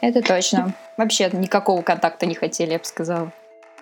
Это 0.00 0.20
точно. 0.22 0.74
Вообще 0.96 1.30
никакого 1.32 1.82
контакта 1.82 2.26
не 2.26 2.34
хотели, 2.34 2.72
я 2.72 2.78
бы 2.78 2.84
сказала. 2.84 3.32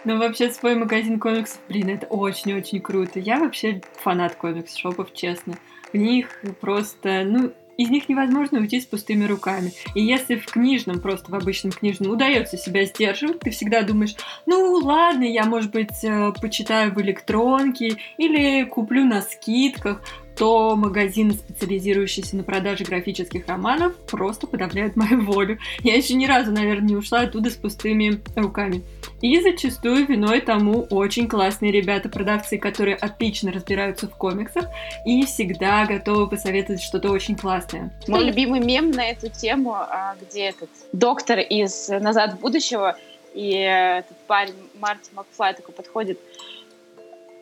Ну, 0.04 0.19
вообще, 0.19 0.50
свой 0.50 0.75
магазин 0.75 1.21
комиксов, 1.21 1.61
блин, 1.69 1.88
это 1.90 2.07
очень-очень 2.07 2.81
круто. 2.81 3.21
Я 3.21 3.38
вообще 3.38 3.81
фанат 3.97 4.35
комикс-шопов, 4.35 5.12
честно. 5.12 5.54
В 5.92 5.97
них 5.97 6.40
просто, 6.61 7.23
ну, 7.25 7.52
из 7.76 7.90
них 7.90 8.08
невозможно 8.08 8.58
уйти 8.58 8.80
с 8.80 8.86
пустыми 8.86 9.24
руками. 9.24 9.72
И 9.94 10.02
если 10.02 10.36
в 10.36 10.46
книжном, 10.46 11.00
просто 11.00 11.30
в 11.30 11.34
обычном 11.34 11.72
книжном, 11.72 12.10
удается 12.12 12.56
себя 12.56 12.84
сдерживать, 12.84 13.40
ты 13.40 13.50
всегда 13.50 13.82
думаешь, 13.82 14.14
ну 14.46 14.72
ладно, 14.82 15.24
я, 15.24 15.44
может 15.44 15.70
быть, 15.70 16.04
э, 16.04 16.32
почитаю 16.40 16.92
в 16.92 17.00
электронке 17.00 17.96
или 18.18 18.64
куплю 18.64 19.04
на 19.04 19.22
скидках, 19.22 20.02
то 20.36 20.76
магазины, 20.76 21.34
специализирующиеся 21.34 22.36
на 22.36 22.42
продаже 22.42 22.84
графических 22.84 23.46
романов, 23.46 23.94
просто 24.06 24.46
подавляют 24.46 24.96
мою 24.96 25.22
волю. 25.24 25.58
Я 25.80 25.94
еще 25.94 26.14
ни 26.14 26.26
разу, 26.26 26.52
наверное, 26.52 26.88
не 26.88 26.96
ушла 26.96 27.20
оттуда 27.20 27.50
с 27.50 27.54
пустыми 27.54 28.20
руками. 28.36 28.82
И 29.20 29.40
зачастую 29.40 30.06
виной 30.06 30.40
тому 30.40 30.86
очень 30.90 31.28
классные 31.28 31.70
ребята-продавцы, 31.70 32.58
которые 32.58 32.96
отлично 32.96 33.52
разбираются 33.52 34.08
в 34.08 34.16
комиксах 34.16 34.66
и 35.06 35.24
всегда 35.24 35.86
готовы 35.86 36.28
посоветовать 36.28 36.82
что-то 36.82 37.10
очень 37.10 37.36
классное. 37.36 37.92
Мой 38.08 38.24
любимый 38.24 38.60
мем 38.60 38.90
на 38.90 39.10
эту 39.10 39.28
тему, 39.28 39.74
а, 39.74 40.16
где 40.20 40.46
этот 40.46 40.70
доктор 40.92 41.38
из 41.38 41.88
«Назад 41.88 42.34
в 42.34 42.40
будущего» 42.40 42.96
и 43.34 43.54
э, 43.54 43.98
этот 44.00 44.16
парень 44.26 44.54
Марти 44.78 45.10
Макфлай 45.14 45.54
такой 45.54 45.74
подходит. 45.74 46.18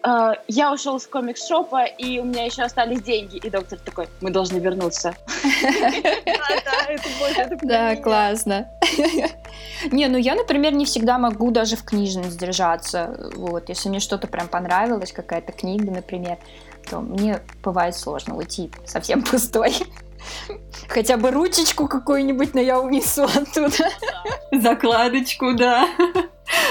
«Э, 0.05 0.33
Я 0.49 0.73
ушел 0.73 0.99
с 0.99 1.07
комикс-шопа, 1.07 1.85
и 1.85 2.19
у 2.19 2.25
меня 2.25 2.45
еще 2.45 2.63
остались 2.63 3.03
деньги. 3.03 3.37
И 3.37 3.51
доктор 3.51 3.79
такой, 3.79 4.09
мы 4.21 4.31
должны 4.31 4.59
вернуться. 4.59 5.15
Да, 7.63 7.97
классно. 7.97 8.69
Не, 9.91 10.09
ну 10.09 10.19
я, 10.19 10.35
например, 10.35 10.73
не 10.73 10.85
всегда 10.85 11.19
могу 11.19 11.51
даже 11.51 11.77
в 11.77 11.85
книжном 11.85 12.25
сдержаться. 12.25 13.31
Вот, 13.35 13.69
если 13.69 13.89
мне 13.89 14.01
что-то 14.01 14.27
прям 14.27 14.49
понравилось, 14.49 15.13
какая-то 15.13 15.53
книга, 15.53 15.91
например, 15.91 16.39
то 16.89 17.01
мне 17.01 17.41
бывает 17.63 17.97
сложно 17.97 18.37
уйти 18.37 18.71
совсем 18.87 19.23
пустой. 19.31 19.75
Хотя 20.89 21.17
бы 21.17 21.31
ручечку 21.31 21.89
какую-нибудь, 21.89 22.55
но 22.55 22.61
я 22.61 22.79
унесу 22.81 23.25
оттуда. 23.25 23.89
Закладочку, 24.53 25.55
да. 25.55 25.89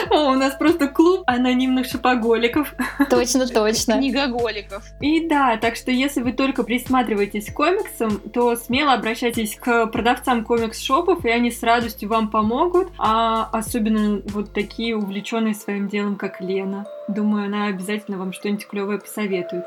О, 0.09 0.31
у 0.31 0.35
нас 0.35 0.55
просто 0.55 0.87
клуб 0.87 1.23
анонимных 1.27 1.85
шопоголиков. 1.85 2.73
Точно, 3.09 3.47
точно. 3.47 3.97
Книгоголиков. 3.97 4.83
И 5.01 5.27
да, 5.27 5.57
так 5.57 5.75
что 5.75 5.91
если 5.91 6.21
вы 6.21 6.33
только 6.33 6.63
присматриваетесь 6.63 7.51
к 7.51 7.53
комиксам, 7.53 8.19
то 8.19 8.55
смело 8.55 8.93
обращайтесь 8.93 9.55
к 9.55 9.87
продавцам 9.87 10.45
комикс-шопов, 10.45 11.25
и 11.25 11.29
они 11.29 11.51
с 11.51 11.61
радостью 11.63 12.09
вам 12.09 12.29
помогут. 12.29 12.89
А 12.97 13.49
особенно 13.51 14.21
вот 14.25 14.53
такие 14.53 14.95
увлеченные 14.95 15.55
своим 15.55 15.87
делом, 15.87 16.15
как 16.15 16.41
Лена. 16.41 16.85
Думаю, 17.07 17.45
она 17.45 17.67
обязательно 17.67 18.17
вам 18.17 18.33
что-нибудь 18.33 18.67
клевое 18.67 18.99
посоветует. 18.99 19.65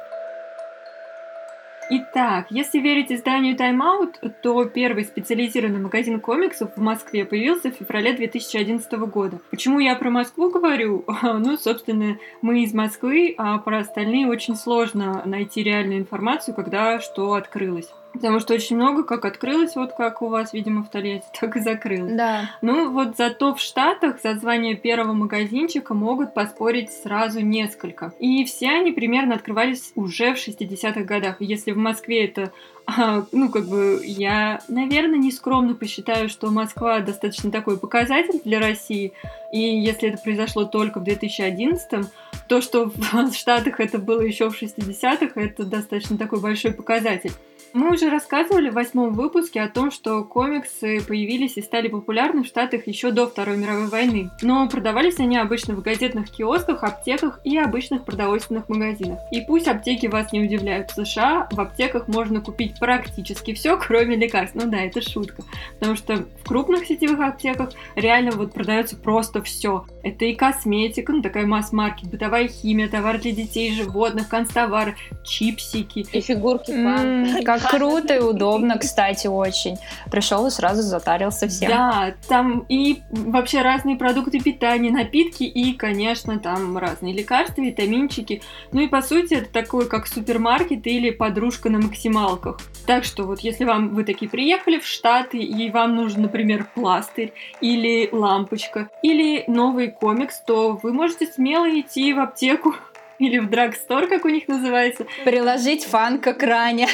Итак, 1.94 2.46
если 2.48 2.78
верить 2.78 3.12
изданию 3.12 3.54
Time 3.54 3.82
Out, 3.82 4.30
то 4.42 4.64
первый 4.64 5.04
специализированный 5.04 5.78
магазин 5.78 6.20
комиксов 6.20 6.74
в 6.74 6.80
Москве 6.80 7.26
появился 7.26 7.70
в 7.70 7.74
феврале 7.74 8.14
2011 8.14 8.90
года. 8.92 9.40
Почему 9.50 9.78
я 9.78 9.94
про 9.94 10.08
Москву 10.08 10.48
говорю? 10.50 11.04
Ну, 11.22 11.58
собственно, 11.58 12.16
мы 12.40 12.62
из 12.62 12.72
Москвы, 12.72 13.34
а 13.36 13.58
про 13.58 13.80
остальные 13.80 14.26
очень 14.26 14.56
сложно 14.56 15.22
найти 15.26 15.62
реальную 15.62 16.00
информацию, 16.00 16.54
когда 16.54 16.98
что 16.98 17.34
открылось. 17.34 17.92
Потому 18.12 18.40
что 18.40 18.54
очень 18.54 18.76
много 18.76 19.04
как 19.04 19.24
открылось, 19.24 19.74
вот 19.74 19.94
как 19.94 20.22
у 20.22 20.28
вас, 20.28 20.52
видимо, 20.52 20.82
в 20.82 20.90
Тольятти, 20.90 21.26
так 21.40 21.56
и 21.56 21.60
закрылось. 21.60 22.12
Да. 22.12 22.50
Ну, 22.60 22.90
вот 22.90 23.16
зато 23.16 23.54
в 23.54 23.60
Штатах 23.60 24.20
за 24.22 24.34
звание 24.34 24.76
первого 24.76 25.12
магазинчика 25.12 25.94
могут 25.94 26.34
поспорить 26.34 26.92
сразу 26.92 27.40
несколько. 27.40 28.12
И 28.18 28.44
все 28.44 28.70
они 28.70 28.92
примерно 28.92 29.34
открывались 29.34 29.92
уже 29.94 30.34
в 30.34 30.38
60-х 30.38 31.02
годах. 31.02 31.36
Если 31.40 31.72
в 31.72 31.78
Москве 31.78 32.26
это, 32.26 32.52
а, 32.86 33.24
ну, 33.32 33.50
как 33.50 33.66
бы, 33.66 34.00
я, 34.04 34.60
наверное, 34.68 35.18
не 35.18 35.32
скромно 35.32 35.74
посчитаю, 35.74 36.28
что 36.28 36.50
Москва 36.50 37.00
достаточно 37.00 37.50
такой 37.50 37.78
показатель 37.78 38.40
для 38.44 38.60
России. 38.60 39.12
И 39.52 39.58
если 39.58 40.08
это 40.08 40.18
произошло 40.22 40.64
только 40.64 41.00
в 41.00 41.04
2011 41.04 42.06
то, 42.48 42.60
что 42.60 42.90
в 42.94 43.32
Штатах 43.34 43.80
это 43.80 43.98
было 43.98 44.20
еще 44.20 44.50
в 44.50 44.60
60-х, 44.60 45.40
это 45.40 45.64
достаточно 45.64 46.18
такой 46.18 46.40
большой 46.40 46.72
показатель. 46.72 47.32
Мы 47.74 47.92
уже 47.92 48.10
рассказывали 48.10 48.68
в 48.68 48.74
восьмом 48.74 49.14
выпуске 49.14 49.62
о 49.62 49.68
том, 49.68 49.90
что 49.90 50.22
комиксы 50.24 51.00
появились 51.00 51.56
и 51.56 51.62
стали 51.62 51.88
популярны 51.88 52.42
в 52.42 52.46
Штатах 52.46 52.86
еще 52.86 53.12
до 53.12 53.26
Второй 53.26 53.56
мировой 53.56 53.86
войны. 53.86 54.30
Но 54.42 54.68
продавались 54.68 55.18
они 55.20 55.38
обычно 55.38 55.74
в 55.74 55.80
газетных 55.80 56.30
киосках, 56.30 56.84
аптеках 56.84 57.40
и 57.44 57.56
обычных 57.56 58.04
продовольственных 58.04 58.68
магазинах. 58.68 59.20
И 59.30 59.40
пусть 59.40 59.68
аптеки 59.68 60.06
вас 60.06 60.32
не 60.32 60.42
удивляют, 60.42 60.90
в 60.90 60.94
США 60.94 61.48
в 61.50 61.58
аптеках 61.60 62.08
можно 62.08 62.42
купить 62.42 62.78
практически 62.78 63.54
все, 63.54 63.78
кроме 63.78 64.16
лекарств. 64.16 64.54
Ну 64.54 64.70
да, 64.70 64.82
это 64.82 65.00
шутка. 65.00 65.42
Потому 65.78 65.96
что 65.96 66.16
в 66.16 66.44
крупных 66.46 66.84
сетевых 66.84 67.20
аптеках 67.20 67.70
реально 67.96 68.32
вот 68.32 68.52
продается 68.52 68.96
просто 68.96 69.42
все. 69.42 69.86
Это 70.02 70.26
и 70.26 70.34
косметика, 70.34 71.12
ну 71.12 71.22
такая 71.22 71.46
масс-маркет, 71.46 72.10
бытовая 72.10 72.48
химия, 72.48 72.88
товар 72.88 73.18
для 73.18 73.32
детей, 73.32 73.72
животных, 73.72 74.28
канцтовары, 74.28 74.94
чипсики, 75.24 76.04
И 76.12 76.20
фигурки 76.20 76.70
М, 76.70 77.24
фанка. 77.26 77.44
Как 77.44 77.61
круто 77.62 78.14
и 78.14 78.20
удобно, 78.20 78.78
кстати, 78.78 79.26
очень. 79.26 79.78
Пришел 80.10 80.46
и 80.46 80.50
сразу 80.50 80.82
затарился 80.82 81.48
всем. 81.48 81.70
Да, 81.70 82.14
там 82.28 82.64
и 82.68 83.02
вообще 83.10 83.62
разные 83.62 83.96
продукты 83.96 84.40
питания, 84.40 84.90
напитки 84.90 85.44
и, 85.44 85.72
конечно, 85.74 86.38
там 86.38 86.76
разные 86.78 87.12
лекарства, 87.12 87.62
витаминчики. 87.62 88.42
Ну 88.72 88.80
и 88.80 88.88
по 88.88 89.02
сути 89.02 89.34
это 89.34 89.50
такой 89.50 89.88
как 89.88 90.06
супермаркет 90.06 90.86
или 90.86 91.10
подружка 91.10 91.70
на 91.70 91.78
максималках. 91.78 92.58
Так 92.86 93.04
что 93.04 93.24
вот 93.24 93.40
если 93.40 93.64
вам 93.64 93.90
вы 93.94 94.04
такие 94.04 94.30
приехали 94.30 94.78
в 94.78 94.86
Штаты 94.86 95.38
и 95.38 95.70
вам 95.70 95.96
нужен, 95.96 96.22
например, 96.22 96.66
пластырь 96.74 97.32
или 97.60 98.08
лампочка 98.12 98.88
или 99.02 99.44
новый 99.46 99.90
комикс, 99.90 100.40
то 100.40 100.78
вы 100.82 100.92
можете 100.92 101.26
смело 101.26 101.68
идти 101.68 102.12
в 102.12 102.20
аптеку 102.20 102.74
или 103.18 103.38
в 103.38 103.48
драгстор, 103.48 104.06
как 104.06 104.24
у 104.24 104.28
них 104.28 104.48
называется. 104.48 105.06
Приложить 105.24 105.84
фан 105.84 106.18
к 106.18 106.28
экране. 106.28 106.88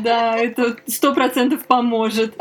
Да, 0.00 0.36
это 0.36 0.76
сто 0.86 1.14
процентов 1.14 1.66
поможет. 1.66 2.34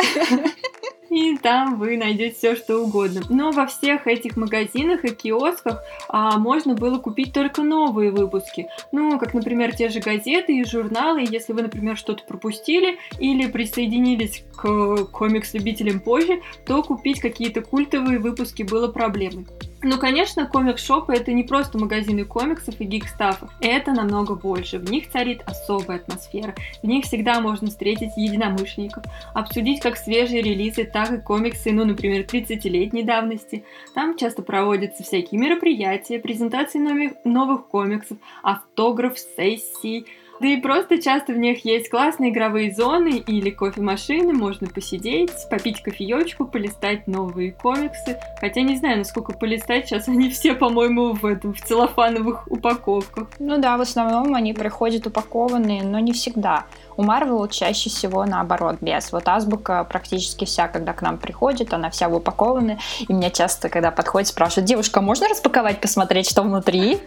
И 1.10 1.38
там 1.38 1.80
вы 1.80 1.98
найдете 1.98 2.36
все, 2.36 2.56
что 2.56 2.80
угодно. 2.80 3.22
Но 3.30 3.52
во 3.52 3.66
всех 3.66 4.08
этих 4.08 4.36
магазинах 4.36 5.06
и 5.06 5.16
киосках 5.16 5.82
а, 6.10 6.38
можно 6.38 6.74
было 6.74 7.00
купить 7.00 7.34
только 7.34 7.64
новые 7.64 8.12
выпуски. 8.12 8.68
Ну, 8.92 9.18
как, 9.18 9.34
например, 9.34 9.76
те 9.76 9.90
же 9.90 10.00
газеты 10.00 10.58
и 10.58 10.66
журналы. 10.66 11.26
Если 11.30 11.54
вы, 11.54 11.62
например, 11.62 11.98
что-то 11.98 12.24
пропустили 12.24 12.98
или 13.20 13.50
присоединились 13.50 14.44
к 14.56 15.06
комикс-любителям 15.06 16.00
позже, 16.00 16.42
то 16.66 16.84
купить 16.84 17.22
какие-то 17.22 17.62
культовые 17.62 18.20
выпуски 18.20 18.64
было 18.64 18.88
проблемой. 18.88 19.46
Ну, 19.90 19.98
конечно, 19.98 20.46
комикс-шопы 20.46 21.14
это 21.14 21.32
не 21.32 21.44
просто 21.44 21.78
магазины 21.78 22.26
комиксов 22.26 22.76
и 22.82 22.84
гикстафа. 22.84 23.48
Это 23.62 23.94
намного 23.94 24.36
больше. 24.36 24.80
В 24.80 24.92
них 24.92 25.10
царит 25.10 25.44
особая 25.46 26.00
атмосфера. 26.00 26.54
В 26.84 26.88
них 26.88 27.06
всегда 27.06 27.40
можно 27.40 27.70
встретить 27.70 28.12
единомышленников, 28.18 29.06
обсудить 29.34 29.80
как 29.80 29.96
свежие 29.96 30.42
релизы, 30.42 30.84
так 30.84 31.14
и 31.14 31.22
комиксы, 31.22 31.72
ну, 31.72 31.86
например, 31.86 32.26
30-летней 32.26 33.04
давности. 33.04 33.64
Там 33.96 34.18
часто 34.18 34.42
проводятся 34.42 35.04
всякие 35.04 35.40
мероприятия, 35.40 36.20
презентации 36.20 36.80
новых 37.24 37.68
комиксов, 37.68 38.18
автограф, 38.44 39.18
сессии, 39.18 40.06
да 40.40 40.48
и 40.48 40.58
просто 40.58 41.02
часто 41.02 41.34
в 41.34 41.38
них 41.38 41.66
есть 41.66 41.90
классные 41.90 42.32
игровые 42.32 42.72
зоны 42.72 43.18
или 43.18 43.50
кофемашины, 43.50 44.34
можно 44.34 44.68
посидеть, 44.68 45.32
попить 45.50 45.82
кофеечку, 45.82 46.46
полистать 46.46 47.08
новые 47.08 47.52
комиксы. 47.52 48.20
Хотя 48.40 48.62
не 48.62 48.76
знаю, 48.76 49.00
насколько 49.00 49.34
полистать, 49.34 49.88
сейчас 49.88 50.08
они 50.08 50.30
все, 50.32 50.54
по-моему, 50.54 51.14
в 51.14 51.26
этом, 51.26 51.54
в 51.54 51.62
целлофановых 51.62 52.52
упаковках. 52.52 53.30
Ну 53.40 53.58
да, 53.58 53.78
в 53.78 53.82
основном 53.82 54.36
они 54.36 54.54
приходят 54.54 55.08
упакованные, 55.08 55.84
но 55.84 56.00
не 56.00 56.14
всегда. 56.14 56.66
У 56.98 57.04
Marvel 57.04 57.48
чаще 57.50 57.90
всего 57.90 58.26
наоборот, 58.26 58.78
без. 58.82 59.12
Вот 59.12 59.28
азбука 59.28 59.84
практически 59.84 60.46
вся, 60.46 60.68
когда 60.68 60.94
к 60.94 61.02
нам 61.02 61.18
приходит, 61.18 61.74
она 61.74 61.92
вся 61.92 62.10
упакована. 62.10 62.80
И 63.08 63.14
меня 63.14 63.30
часто, 63.30 63.70
когда 63.70 63.92
подходит, 63.92 64.30
спрашивают, 64.30 64.68
девушка, 64.68 65.00
можно 65.00 65.28
распаковать, 65.30 65.80
посмотреть, 65.80 66.30
что 66.30 66.42
внутри? 66.42 67.00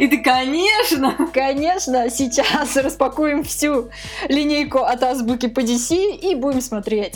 И 0.00 0.08
ты, 0.08 0.22
конечно! 0.22 1.14
Конечно, 1.32 2.10
сейчас 2.10 2.76
распакуем 2.76 3.44
всю 3.44 3.90
линейку 4.28 4.78
от 4.78 5.02
азбуки 5.02 5.46
по 5.46 5.60
DC 5.60 6.16
и 6.16 6.34
будем 6.34 6.60
смотреть. 6.60 7.14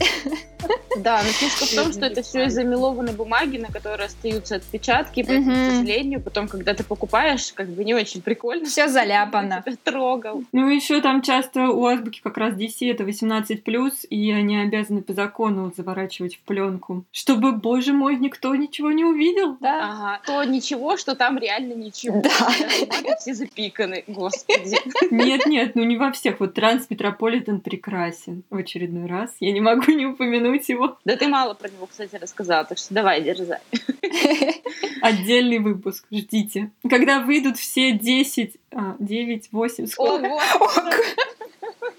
Да, 0.99 1.23
но 1.23 1.29
фишка 1.29 1.65
в 1.65 1.75
том, 1.75 1.93
что 1.93 2.07
это 2.07 2.23
все 2.23 2.47
из 2.47 2.55
замелованной 2.55 3.12
бумаги, 3.12 3.59
на 3.59 3.69
которой 3.69 4.07
остаются 4.07 4.57
отпечатки, 4.57 5.23
поэтому, 5.23 5.55
к 5.55 5.71
сожалению, 5.71 6.21
потом, 6.21 6.49
когда 6.49 6.75
ты 6.75 6.83
покупаешь, 6.83 7.53
как 7.53 7.69
бы 7.69 7.85
не 7.85 7.95
очень 7.95 8.21
прикольно. 8.21 8.67
Все 8.67 8.88
заляпано. 8.88 9.65
Трогал. 9.85 10.43
Ну, 10.53 10.69
еще 10.69 11.00
там 11.00 11.23
часто 11.23 11.69
у 11.69 11.87
азбуки 11.87 12.21
как 12.23 12.37
раз 12.37 12.55
DC 12.55 12.91
это 12.91 13.05
18+, 13.05 14.07
и 14.11 14.33
они 14.33 14.59
обязаны 14.59 15.03
по 15.03 15.12
закону 15.12 15.73
заворачивать 15.77 16.37
в 16.37 16.41
пленку, 16.41 17.05
чтобы, 17.12 17.53
боже 17.53 17.93
мой, 17.93 18.17
никто 18.17 18.55
ничего 18.55 18.91
не 18.91 19.05
увидел. 19.05 19.57
Да. 19.61 19.79
Ага. 19.91 20.21
То 20.27 20.45
ничего, 20.45 20.97
что 20.97 21.15
там 21.15 21.38
реально 21.38 21.75
ничего. 21.75 22.23
Да. 22.23 23.17
Все 23.21 23.35
запиканы, 23.35 24.05
господи. 24.07 24.77
Нет, 25.11 25.47
нет, 25.47 25.75
ну 25.75 25.85
не 25.85 25.97
во 25.97 26.12
всех. 26.12 26.41
Вот 26.41 26.55
Транс 26.55 26.88
Метрополитен 26.91 27.61
прекрасен 27.61 28.43
в 28.50 28.57
очередной 28.57 29.07
раз. 29.07 29.35
Я 29.41 29.53
не 29.53 29.61
могу 29.61 29.93
не 29.93 30.07
упомянуть 30.07 30.48
его. 30.55 30.99
Да 31.05 31.17
ты 31.17 31.28
мало 31.28 31.55
про 31.55 31.69
него, 31.69 31.87
кстати, 31.87 32.17
рассказала, 32.17 32.64
так 32.64 32.78
что 32.78 32.95
давай, 32.95 33.23
дерзай. 33.23 33.61
Отдельный 35.02 35.59
выпуск, 35.59 36.07
ждите. 36.11 36.71
Когда 36.88 37.21
выйдут 37.21 37.59
все 37.59 37.93
10, 37.93 38.57
а, 38.73 38.97
9, 38.99 39.49
8, 39.52 39.87
сколько? 39.87 40.26
Ого! 40.26 40.40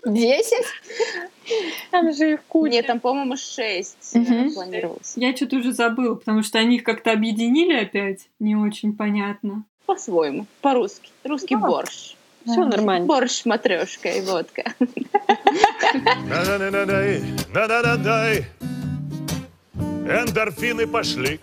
10? 0.05 0.65
Там 1.91 2.13
же 2.13 2.33
их 2.33 2.43
куча. 2.43 2.71
Нет, 2.71 2.87
там, 2.87 2.99
по-моему, 2.99 3.35
6 3.35 4.15
угу. 4.15 4.53
планировалось. 4.53 5.13
Я 5.15 5.35
что-то 5.35 5.57
уже 5.57 5.73
забыла, 5.73 6.15
потому 6.15 6.43
что 6.43 6.59
они 6.59 6.77
их 6.77 6.83
как-то 6.83 7.11
объединили 7.11 7.73
опять. 7.73 8.29
Не 8.39 8.55
очень 8.55 8.95
понятно. 8.95 9.63
По-своему, 9.85 10.45
по-русски. 10.61 11.09
Русский 11.23 11.55
да. 11.55 11.61
борщ. 11.61 12.15
Все 12.51 12.65
нормально. 12.65 13.05
Борщ, 13.07 13.45
матрешка 13.45 14.09
и 14.09 14.21
водка. 14.21 14.63
Эндорфины 20.09 20.87
пошли. 20.87 21.39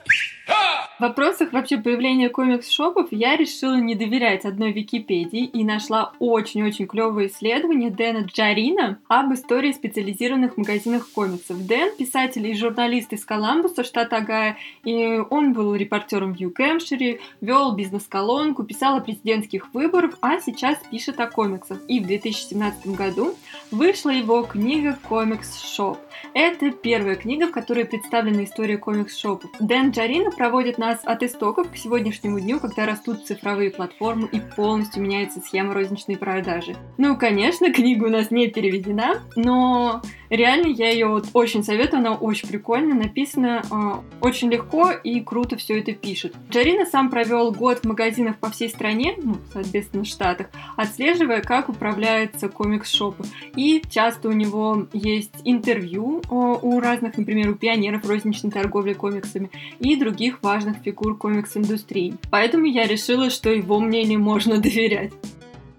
В 0.97 1.01
вопросах 1.03 1.53
вообще 1.53 1.77
появления 1.77 2.31
комикс-шопов 2.31 3.09
я 3.11 3.37
решила 3.37 3.77
не 3.77 3.95
доверять 3.95 4.47
одной 4.47 4.73
Википедии 4.73 5.45
и 5.45 5.63
нашла 5.63 6.15
очень-очень 6.21 6.87
клевое 6.87 7.29
исследование 7.29 7.91
Дэна 7.91 8.21
Джарина 8.21 8.99
об 9.07 9.35
истории 9.35 9.73
специализированных 9.73 10.57
магазинах 10.57 11.07
комиксов. 11.11 11.67
Дэн— 11.67 11.95
писатель 11.99 12.47
и 12.47 12.57
журналист 12.57 13.13
из 13.13 13.27
Коламбуса, 13.27 13.85
штата 13.85 14.17
Огайо, 14.17 14.55
и 14.85 15.23
он 15.29 15.53
был 15.53 15.75
репортером 15.75 16.33
в 16.33 16.41
Нью-Хэмпшире, 16.41 17.21
вел 17.43 17.73
бизнес-колонку, 17.73 18.65
писал 18.65 18.97
о 18.97 19.01
президентских 19.03 19.75
выборах, 19.75 20.17
а 20.23 20.41
сейчас 20.41 20.79
пишет 20.91 21.21
о 21.21 21.27
комиксах. 21.27 21.79
И 21.89 22.01
в 22.01 22.07
2017 22.07 22.87
году 22.97 23.35
вышла 23.71 24.09
его 24.09 24.45
книга 24.45 24.99
«Comic 25.07 25.63
Shop». 25.63 25.99
Это 26.33 26.71
первая 26.71 27.17
книга, 27.17 27.49
в 27.49 27.51
которой 27.51 27.85
представлена 27.85 28.45
история 28.45 28.79
комикс-шопов. 28.79 29.51
Дэн 29.61 29.91
Джарино 29.91 30.31
проводит 30.31 30.79
нас 30.87 31.01
от 31.05 31.23
истоков 31.25 31.73
к 31.73 31.77
сегодняшнему 31.77 32.39
дню, 32.39 32.61
когда 32.61 32.87
растут 32.87 33.27
цифровые 33.27 33.71
платформы 33.71 34.29
и 34.31 34.39
полностью 34.41 35.03
меняется 35.03 35.41
схема 35.41 35.75
розничной 35.75 36.17
продажи. 36.17 36.77
Ну, 36.97 37.17
конечно, 37.17 37.73
книга 37.75 38.05
у 38.05 38.09
нас 38.09 38.31
не 38.31 38.49
переведена, 38.49 39.23
но 39.35 40.01
реально 40.31 40.69
я 40.69 40.91
ее 40.91 41.07
вот 41.07 41.27
очень 41.33 41.63
советую, 41.63 42.01
она 42.01 42.15
очень 42.15 42.49
прикольно 42.49 42.95
написана, 42.95 44.03
очень 44.21 44.51
легко 44.51 44.91
и 44.91 45.21
круто 45.21 45.57
все 45.57 45.79
это 45.79 45.93
пишет. 45.93 46.35
Джарина 46.51 46.87
сам 46.87 47.11
провел 47.11 47.53
год 47.53 47.81
в 47.81 47.85
магазинах 47.85 48.39
по 48.39 48.51
всей 48.51 48.69
стране, 48.69 49.15
ну, 49.17 49.37
соответственно, 49.53 50.05
в 50.05 50.07
Штатах, 50.07 50.49
отслеживая, 50.77 51.41
как 51.41 51.69
управляется 51.69 52.49
комикс-шопы. 52.49 53.25
И 53.55 53.83
часто 53.91 54.29
у 54.29 54.33
него 54.33 54.87
есть 54.93 55.35
интервью 55.45 56.23
у 56.29 56.81
разных, 56.81 57.17
например, 57.19 57.51
у 57.51 57.55
пионеров 57.55 58.07
розничной 58.07 58.51
торговли 58.51 58.93
комиксами 58.93 59.51
и 59.81 59.97
других 59.97 60.43
важных 60.43 60.79
фигур 60.85 61.17
комикс-индустрии. 61.17 62.15
Поэтому 62.31 62.67
я 62.67 62.87
решила, 62.87 63.31
что 63.31 63.51
его 63.51 63.81
мнению 63.81 64.21
можно 64.21 64.59
доверять. 64.61 65.13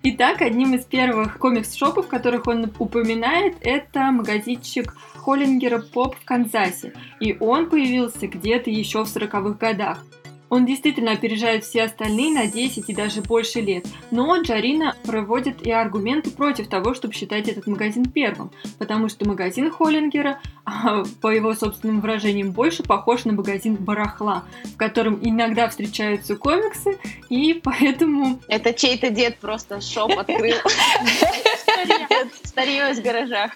Итак, 0.04 0.42
одним 0.42 0.76
из 0.76 0.86
первых 0.86 1.40
комикс-шопов, 1.40 2.08
которых 2.08 2.48
он 2.48 2.72
упоминает, 2.78 3.56
это 3.62 4.12
магазинчик 4.12 4.94
Холлингера 5.16 5.80
Поп 5.80 6.16
в 6.16 6.24
Канзасе. 6.24 6.94
И 7.20 7.36
он 7.40 7.70
появился 7.70 8.28
где-то 8.28 8.70
еще 8.70 9.04
в 9.04 9.08
40-х 9.08 9.58
годах. 9.60 10.06
Он 10.50 10.66
действительно 10.66 11.12
опережает 11.12 11.64
все 11.64 11.84
остальные 11.84 12.32
на 12.32 12.48
10 12.48 12.90
и 12.90 12.94
даже 12.94 13.22
больше 13.22 13.62
лет. 13.62 13.86
Но 14.12 14.42
Джарина 14.42 14.96
проводит 15.04 15.66
и 15.66 15.72
аргументы 15.72 16.32
против 16.32 16.68
того, 16.68 16.94
чтобы 16.94 17.14
считать 17.14 17.48
этот 17.48 17.68
магазин 17.68 18.06
первым, 18.06 18.52
потому 18.78 19.10
что 19.10 19.28
магазин 19.28 19.70
Холлингера, 19.70 20.40
а, 20.66 21.04
по 21.22 21.28
его 21.28 21.54
собственным 21.54 22.02
выражениям, 22.02 22.52
больше 22.52 22.84
похож 22.84 23.26
на 23.26 23.34
магазин 23.34 23.76
барахла, 23.76 24.44
в 24.64 24.78
котором 24.78 25.20
иногда 25.22 25.68
встречаются 25.70 26.36
комиксы, 26.36 26.98
и 27.30 27.54
поэтому... 27.54 28.40
Это 28.48 28.74
чей-то 28.74 29.10
дед 29.10 29.38
просто 29.38 29.82
шоп 29.82 30.12
открыл. 30.18 30.56
Старье 32.44 32.92
из 32.92 33.00
гаража. 33.02 33.52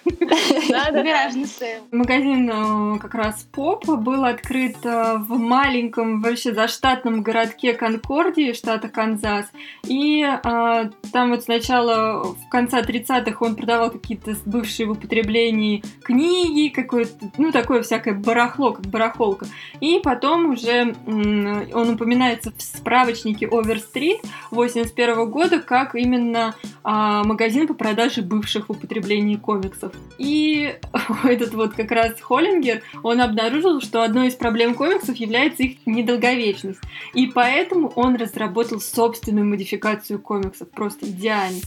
Гаражный 0.68 1.46
sale. 1.46 1.82
Магазин 1.90 2.50
э, 2.50 2.98
как 2.98 3.14
раз 3.14 3.46
Поп 3.52 3.86
был 3.86 4.24
открыт 4.24 4.76
э, 4.84 5.16
в 5.18 5.38
маленьком 5.38 6.20
вообще 6.20 6.52
заштатном 6.82 7.22
городке 7.22 7.74
Конкордии, 7.74 8.52
штата 8.52 8.88
Канзас. 8.88 9.46
И 9.86 10.22
э, 10.22 10.90
там 11.12 11.30
вот 11.30 11.44
сначала 11.44 12.24
в 12.24 12.48
конце 12.50 12.82
30-х 12.82 13.36
он 13.40 13.54
продавал 13.54 13.90
какие-то 13.90 14.34
бывшие 14.46 14.86
в 14.86 14.92
употреблении 14.92 15.84
книги, 16.02 16.72
какое-то, 16.72 17.30
ну, 17.38 17.52
такое 17.52 17.82
всякое 17.82 18.14
барахло, 18.14 18.72
как 18.72 18.86
барахолка. 18.86 19.46
И 19.80 20.00
потом 20.02 20.50
уже 20.50 20.96
он 21.06 21.90
упоминается 21.90 22.52
в 22.56 22.60
справочнике 22.60 23.46
Overstreet 23.46 24.18
81 24.50 25.30
года 25.30 25.60
как 25.60 25.94
именно 25.94 26.54
магазин 26.82 27.68
по 27.68 27.74
продаже 27.74 28.22
бывших 28.22 28.68
в 28.68 28.72
употреблении 28.72 29.36
комиксов. 29.36 29.92
И 30.18 30.74
этот 31.24 31.54
вот 31.54 31.74
как 31.74 31.92
раз 31.92 32.20
Холлингер, 32.20 32.82
он 33.04 33.20
обнаружил, 33.20 33.80
что 33.80 34.02
одной 34.02 34.28
из 34.28 34.34
проблем 34.34 34.74
комиксов 34.74 35.16
является 35.16 35.62
их 35.62 35.78
недолговечность. 35.86 36.71
И 37.14 37.26
поэтому 37.26 37.88
он 37.96 38.16
разработал 38.16 38.80
собственную 38.80 39.46
модификацию 39.46 40.18
комиксов, 40.20 40.70
просто 40.70 41.06
идеально. 41.06 41.60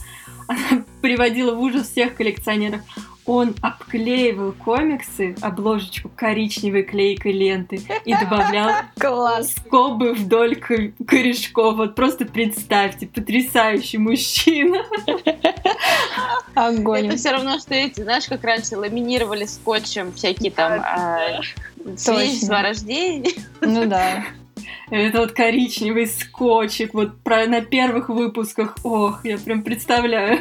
Она 0.48 0.84
приводила 1.02 1.54
в 1.54 1.60
ужас 1.60 1.88
всех 1.90 2.14
коллекционеров. 2.14 2.80
он 3.24 3.54
обклеивал 3.62 4.52
комиксы, 4.52 5.34
обложечку 5.40 6.08
коричневой 6.14 6.84
клейкой 6.84 7.32
ленты 7.32 7.80
и 8.04 8.14
добавлял 8.14 8.70
Класс. 8.98 9.52
скобы 9.66 10.12
вдоль 10.12 10.54
ко- 10.56 10.92
корешков. 11.04 11.76
Вот 11.76 11.94
просто 11.96 12.24
представьте, 12.26 13.06
потрясающий 13.08 13.98
мужчина. 13.98 14.84
Огонь. 16.54 17.08
Это 17.08 17.16
все 17.16 17.32
равно, 17.32 17.58
что 17.58 17.74
эти, 17.74 18.00
знаешь, 18.02 18.26
как 18.28 18.42
раньше 18.44 18.76
ламинировали 18.76 19.44
скотчем 19.44 20.12
всякие 20.12 20.50
там 20.50 20.80
а, 20.80 21.40
свидетельства 21.96 22.60
о 22.60 22.62
рождении. 22.62 23.34
Ну 23.60 23.86
да. 23.86 24.24
Это 24.90 25.18
вот 25.18 25.32
коричневый 25.32 26.06
скотчик, 26.06 26.94
вот 26.94 27.22
про, 27.22 27.46
на 27.46 27.60
первых 27.60 28.08
выпусках. 28.08 28.76
Ох, 28.82 29.24
я 29.24 29.38
прям 29.38 29.62
представляю. 29.62 30.40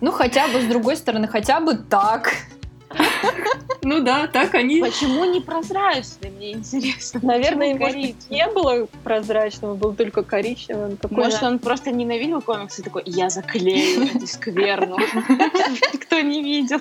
Ну 0.00 0.10
хотя 0.10 0.48
бы 0.48 0.60
с 0.60 0.64
другой 0.64 0.96
стороны, 0.96 1.28
хотя 1.28 1.60
бы 1.60 1.74
так. 1.76 2.34
Ну 3.84 4.00
да, 4.00 4.28
так 4.28 4.54
они... 4.54 4.80
Почему 4.80 5.24
не 5.24 5.40
прозрачный, 5.40 6.30
мне 6.30 6.52
интересно. 6.52 7.20
Наверное, 7.22 7.74
может 7.74 8.30
не 8.30 8.46
было 8.48 8.86
прозрачного, 9.02 9.74
был 9.74 9.94
только 9.94 10.22
коричневым. 10.22 10.98
Может, 11.10 11.42
он 11.42 11.58
просто 11.58 11.90
ненавидел 11.90 12.40
комиксы 12.40 12.80
и 12.80 12.84
такой, 12.84 13.02
я 13.06 13.28
заклею 13.28 14.04
эту 14.14 14.26
скверну. 14.26 14.98
Никто 15.92 16.20
не 16.20 16.42
видел. 16.42 16.80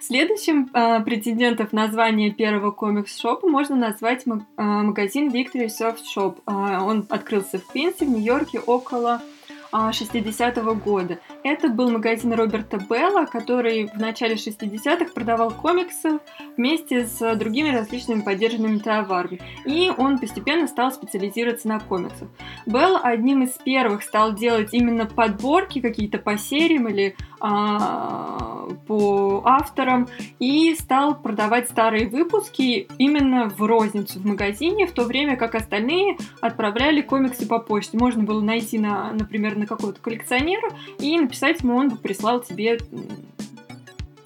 Следующим 0.00 0.70
а, 0.72 1.00
претендентом 1.00 1.68
на 1.72 1.86
название 1.86 2.30
первого 2.30 2.70
комикс-шопа 2.70 3.48
можно 3.48 3.76
назвать 3.76 4.24
а, 4.56 4.62
магазин 4.62 5.30
Victory 5.30 5.66
Soft 5.66 5.98
Shop. 6.14 6.38
А, 6.46 6.84
он 6.84 7.06
открылся 7.08 7.58
в 7.58 7.66
Квинсе, 7.66 8.06
в 8.06 8.10
Нью-Йорке 8.10 8.60
около 8.60 9.14
а, 9.14 9.22
60-го 9.72 10.74
года. 10.74 11.18
Это 11.42 11.68
был 11.68 11.90
магазин 11.90 12.32
Роберта 12.32 12.78
Белла, 12.78 13.26
который 13.26 13.86
в 13.86 13.98
начале 13.98 14.34
60-х 14.34 15.12
продавал 15.14 15.50
комиксы 15.50 16.18
вместе 16.56 17.06
с 17.06 17.34
другими 17.36 17.70
различными 17.70 18.22
поддержанными 18.22 18.78
товарами. 18.78 19.40
И 19.64 19.92
он 19.96 20.18
постепенно 20.18 20.66
стал 20.66 20.92
специализироваться 20.92 21.68
на 21.68 21.80
комиксах. 21.80 22.28
Белл 22.66 22.98
одним 23.02 23.42
из 23.42 23.52
первых 23.52 24.02
стал 24.02 24.34
делать 24.34 24.70
именно 24.72 25.06
подборки 25.06 25.80
какие-то 25.80 26.18
по 26.18 26.36
сериям 26.38 26.88
или 26.88 27.16
а, 27.37 27.37
по 27.38 29.42
авторам 29.44 30.08
и 30.38 30.74
стал 30.74 31.20
продавать 31.20 31.68
старые 31.68 32.08
выпуски 32.08 32.88
именно 32.98 33.48
в 33.48 33.62
розницу 33.62 34.18
в 34.18 34.26
магазине, 34.26 34.86
в 34.86 34.92
то 34.92 35.04
время 35.04 35.36
как 35.36 35.54
остальные 35.54 36.16
отправляли 36.40 37.00
комиксы 37.00 37.46
по 37.46 37.58
почте. 37.58 37.98
Можно 37.98 38.24
было 38.24 38.40
найти, 38.40 38.78
на, 38.78 39.12
например, 39.12 39.56
на 39.56 39.66
какого-то 39.66 40.00
коллекционера 40.00 40.70
и 40.98 41.18
написать 41.18 41.60
ему, 41.60 41.76
он 41.76 41.90
бы 41.90 41.96
прислал 41.96 42.40
тебе 42.40 42.78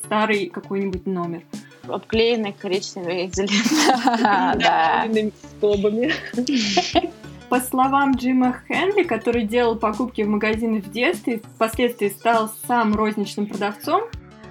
старый 0.04 0.46
какой-нибудь 0.46 1.06
номер. 1.06 1.42
Обклеенный 1.88 2.52
коричневой 2.52 3.26
изолентой. 3.26 4.22
Да. 4.22 5.04
наполненными 5.04 5.32
скобами. 5.56 6.12
По 7.52 7.60
словам 7.60 8.12
Джима 8.12 8.62
Хенли, 8.66 9.02
который 9.02 9.44
делал 9.44 9.76
покупки 9.76 10.22
в 10.22 10.28
магазины 10.30 10.80
в 10.80 10.90
детстве, 10.90 11.42
впоследствии 11.56 12.08
стал 12.08 12.50
сам 12.66 12.94
розничным 12.94 13.44
продавцом, 13.44 14.04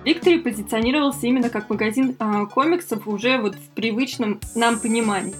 Виктори 0.05 0.37
позиционировался 0.37 1.25
именно 1.25 1.49
как 1.49 1.67
магазин 1.71 2.15
а, 2.19 2.45
комиксов 2.45 3.07
уже 3.07 3.39
вот 3.39 3.55
в 3.55 3.69
привычном 3.69 4.39
нам 4.53 4.79
понимании. 4.79 5.33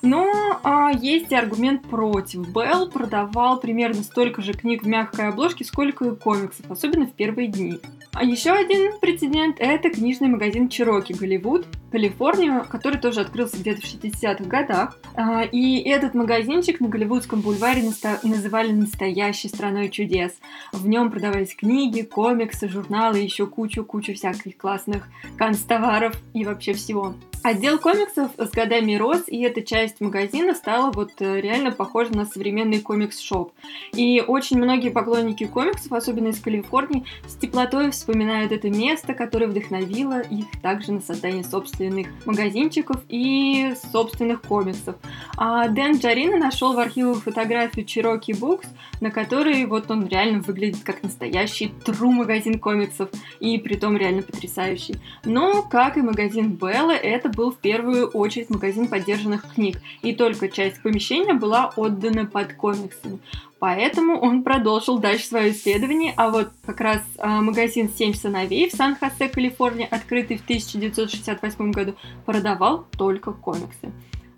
Но 0.00 0.26
а, 0.62 0.90
есть 0.90 1.30
и 1.32 1.34
аргумент 1.34 1.82
против. 1.82 2.48
Белл 2.48 2.88
продавал 2.88 3.60
примерно 3.60 4.02
столько 4.04 4.40
же 4.40 4.54
книг 4.54 4.82
в 4.82 4.86
мягкой 4.86 5.28
обложке, 5.28 5.66
сколько 5.66 6.06
и 6.06 6.16
комиксов, 6.16 6.70
особенно 6.70 7.06
в 7.06 7.12
первые 7.12 7.48
дни. 7.48 7.78
А 8.14 8.24
еще 8.24 8.52
один 8.52 8.98
прецедент– 9.00 9.56
это 9.58 9.90
книжный 9.90 10.28
магазин 10.28 10.70
Чироки 10.70 11.12
Голливуд, 11.12 11.66
Калифорния, 11.92 12.60
который 12.64 12.98
тоже 12.98 13.20
открылся 13.20 13.58
где-то 13.58 13.82
в 13.82 13.84
60-х 13.84 14.44
годах. 14.44 14.98
А, 15.14 15.42
И 15.42 15.78
этот 15.82 16.14
магазинчик 16.14 16.80
на 16.80 16.88
Голливудском 16.88 17.42
бульваре 17.42 17.82
наста- 17.82 18.18
называли 18.22 18.72
настоящей 18.72 19.48
страной 19.48 19.90
чудес. 19.90 20.32
В 20.72 20.88
нем 20.88 21.10
продавались 21.10 21.54
книги, 21.54 22.00
комиксы, 22.00 22.68
журналы, 22.68 23.18
еще 23.18 23.46
кучу-кучу 23.46 24.14
всяких 24.14 24.56
классных 24.56 25.06
канцтоваров 25.36 26.14
и 26.32 26.44
вообще 26.44 26.72
всего. 26.72 27.14
Отдел 27.44 27.80
комиксов 27.80 28.30
с 28.38 28.50
годами 28.50 28.94
рос, 28.94 29.24
и 29.26 29.42
эта 29.42 29.62
часть 29.62 30.00
магазина 30.00 30.54
стала 30.54 30.92
вот 30.92 31.10
э, 31.18 31.40
реально 31.40 31.72
похожа 31.72 32.14
на 32.16 32.24
современный 32.24 32.78
комикс-шоп. 32.80 33.52
И 33.94 34.22
очень 34.24 34.58
многие 34.58 34.90
поклонники 34.90 35.46
комиксов, 35.46 35.90
особенно 35.90 36.28
из 36.28 36.40
Калифорнии, 36.40 37.04
с 37.26 37.34
теплотой 37.34 37.90
вспоминают 37.90 38.52
это 38.52 38.70
место, 38.70 39.12
которое 39.14 39.48
вдохновило 39.48 40.20
их 40.20 40.46
также 40.62 40.92
на 40.92 41.00
создание 41.00 41.42
собственных 41.82 42.08
магазинчиков 42.26 42.96
и 43.08 43.74
собственных 43.92 44.42
комиксов. 44.42 44.96
А 45.36 45.68
Дэн 45.68 45.96
Джарина 45.96 46.38
нашел 46.38 46.74
в 46.74 46.78
архивах 46.78 47.22
фотографию 47.22 47.84
Cherokee 47.84 48.38
Books, 48.38 48.66
на 49.02 49.10
которой 49.10 49.66
вот 49.66 49.90
он 49.90 50.06
реально 50.06 50.38
выглядит 50.38 50.84
как 50.84 51.02
настоящий 51.02 51.74
true 51.84 52.12
магазин 52.12 52.60
комиксов, 52.60 53.10
и 53.40 53.58
притом 53.58 53.96
реально 53.96 54.22
потрясающий. 54.22 54.94
Но, 55.24 55.62
как 55.62 55.96
и 55.96 56.02
магазин 56.02 56.52
Белла, 56.52 56.92
это 56.92 57.28
был 57.28 57.50
в 57.50 57.58
первую 57.58 58.06
очередь 58.06 58.48
магазин 58.48 58.86
поддержанных 58.86 59.54
книг, 59.54 59.78
и 60.02 60.14
только 60.14 60.48
часть 60.48 60.80
помещения 60.82 61.34
была 61.34 61.72
отдана 61.74 62.26
под 62.26 62.54
комиксами. 62.54 63.18
Поэтому 63.58 64.20
он 64.20 64.44
продолжил 64.44 64.98
дальше 64.98 65.26
свое 65.26 65.50
исследование, 65.50 66.14
а 66.16 66.30
вот 66.30 66.50
как 66.64 66.80
раз 66.80 67.02
а, 67.18 67.40
магазин 67.40 67.90
«Семь 67.90 68.14
сыновей» 68.14 68.68
в 68.68 68.72
Сан-Хосе, 68.72 69.28
Калифорния, 69.28 69.86
открытый 69.86 70.36
в 70.36 70.42
1968 70.42 71.72
году, 71.72 71.94
продавал 72.24 72.86
только 72.96 73.32
комиксы. 73.32 73.92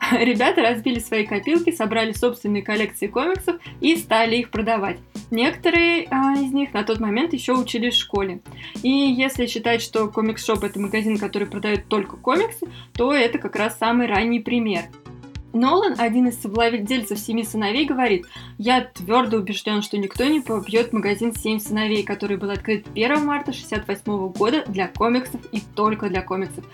Ребята 0.12 0.62
разбили 0.62 0.99
свои 0.99 1.25
копилки, 1.27 1.71
собрали 1.71 2.12
собственные 2.12 2.62
коллекции 2.62 3.07
комиксов 3.07 3.57
и 3.81 3.97
стали 3.97 4.37
их 4.37 4.51
продавать. 4.51 4.99
Некоторые 5.31 6.07
а, 6.11 6.35
из 6.35 6.53
них 6.53 6.73
на 6.75 6.85
тот 6.85 7.01
момент 7.01 7.33
еще 7.33 7.55
учились 7.55 7.95
в 7.95 8.01
школе. 8.01 8.40
И 8.83 8.88
если 8.88 9.47
считать, 9.47 9.83
что 9.83 10.09
комикс-шоп 10.09 10.64
это 10.64 10.79
магазин, 10.79 11.19
который 11.19 11.49
продает 11.49 11.88
только 11.88 12.17
комиксы, 12.17 12.69
то 12.93 13.12
это 13.12 13.38
как 13.38 13.57
раз 13.57 13.79
самый 13.79 14.07
ранний 14.07 14.40
пример. 14.40 14.85
Нолан, 15.55 15.95
один 15.99 16.27
из 16.27 16.43
совладельцев 16.43 17.19
«Семи 17.19 17.45
сыновей», 17.45 17.87
говорит, 17.87 18.27
«Я 18.59 18.81
твердо 18.81 19.38
убежден, 19.38 19.83
что 19.83 19.97
никто 19.97 20.25
не 20.25 20.40
побьет 20.40 20.93
магазин 20.93 21.33
«Семь 21.35 21.61
сыновей», 21.61 22.03
который 22.03 22.37
был 22.37 22.51
открыт 22.51 22.87
1 22.95 23.25
марта 23.25 23.53
1968 23.53 24.33
года 24.33 24.64
для 24.67 24.88
комиксов 24.88 25.40
и 25.53 25.61
только 25.61 26.09
для 26.09 26.23
комиксов. 26.23 26.64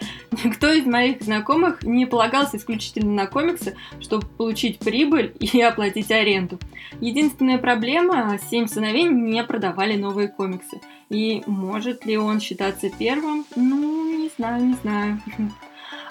Никто 0.44 0.72
из 0.72 0.86
моих 0.86 1.22
знакомых 1.22 1.82
не 1.82 2.06
полагался 2.06 2.56
исключительно 2.56 3.12
на 3.12 3.26
комиксы, 3.26 3.76
чтобы 4.00 4.26
получить 4.26 4.78
прибыль 4.78 5.34
и 5.38 5.60
оплатить 5.60 6.10
аренду. 6.10 6.58
Единственная 7.00 7.58
проблема– 7.58 8.38
«Семь 8.50 8.66
сыновей» 8.66 9.04
не 9.04 9.44
продавали 9.44 9.96
новые 9.96 10.28
комиксы. 10.28 10.80
И 11.10 11.42
может 11.46 12.06
ли 12.06 12.16
он 12.16 12.40
считаться 12.40 12.88
первым? 12.98 13.44
Ну, 13.56 14.16
не 14.16 14.30
знаю, 14.36 14.64
не 14.64 14.74
знаю. 14.74 15.20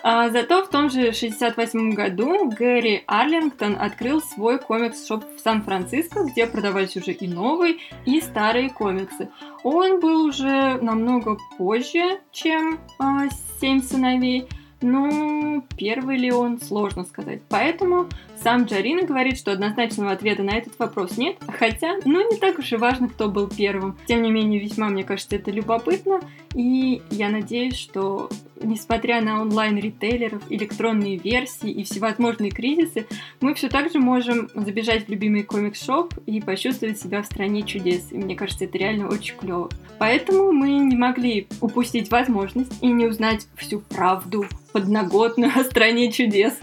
А, 0.04 0.30
зато 0.30 0.64
в 0.64 0.70
том 0.70 0.90
же 0.90 1.12
68 1.12 1.94
году 1.94 2.50
Гэри 2.50 3.04
Арлингтон 3.08 3.76
открыл 3.80 4.22
свой 4.22 4.60
комикс-шоп 4.60 5.24
в 5.36 5.40
Сан-Франциско, 5.40 6.24
где 6.24 6.48
продавались 6.48 6.96
уже 6.96 7.12
и 7.12 7.28
новые, 7.28 7.78
и 8.06 8.22
старые 8.22 8.70
комиксы. 8.70 9.30
Он 9.64 10.00
был 10.00 10.26
уже 10.26 10.80
намного 10.82 11.38
позже, 11.58 12.20
чем 12.32 12.80
а, 12.98 13.28
«Семь 13.60 13.82
сыновей», 13.82 14.48
но 14.82 15.64
первый 15.78 16.18
ли 16.18 16.32
он, 16.32 16.60
сложно 16.62 17.04
сказать. 17.04 17.42
Поэтому 17.50 18.08
сам 18.42 18.64
Джарина 18.64 19.04
говорит, 19.04 19.38
что 19.38 19.52
однозначного 19.52 20.12
ответа 20.12 20.44
на 20.44 20.52
этот 20.52 20.78
вопрос 20.80 21.18
нет, 21.18 21.38
хотя, 21.48 21.98
ну, 22.06 22.32
не 22.32 22.38
так 22.38 22.60
уж 22.60 22.72
и 22.72 22.78
важно, 22.78 23.10
кто 23.10 23.30
был 23.30 23.48
первым. 23.48 23.98
Тем 24.08 24.22
не 24.22 24.32
менее, 24.32 24.60
весьма, 24.60 24.88
мне 24.88 25.04
кажется, 25.04 25.36
это 25.36 25.52
любопытно, 25.52 26.22
и 26.56 27.02
я 27.12 27.30
надеюсь, 27.30 27.78
что 27.78 28.30
несмотря 28.62 29.22
на 29.22 29.42
онлайн-ритейлеров, 29.42 30.44
электронные 30.50 31.18
версии 31.18 31.70
и 31.70 31.84
всевозможные 31.84 32.52
кризисы, 32.52 33.06
мы 33.42 33.54
все 33.54 33.70
так 33.70 33.92
же 33.92 34.00
можем 34.00 34.50
забежать 34.54 35.08
в 35.08 35.10
любимый 35.10 35.44
комикс-шоп 35.44 36.14
и 36.26 36.42
почувствовать 36.42 37.00
себя 37.00 37.22
в 37.22 37.26
стране 37.26 37.64
чудес. 37.64 38.12
И 38.12 38.18
мне 38.18 38.36
кажется, 38.36 38.66
это 38.66 38.78
реально 38.78 39.10
очень 39.10 39.36
клево. 39.36 39.70
Поэтому 39.98 40.52
мы 40.52 40.70
не 40.70 40.96
могли 40.96 41.48
упустить 41.62 42.12
возможность 42.12 42.72
и 42.82 42.88
не 42.88 43.06
узнать 43.06 43.48
всю 43.56 43.80
правду 43.80 44.46
подноготную 44.72 45.52
о 45.56 45.64
стране 45.64 46.12
чудес. 46.12 46.58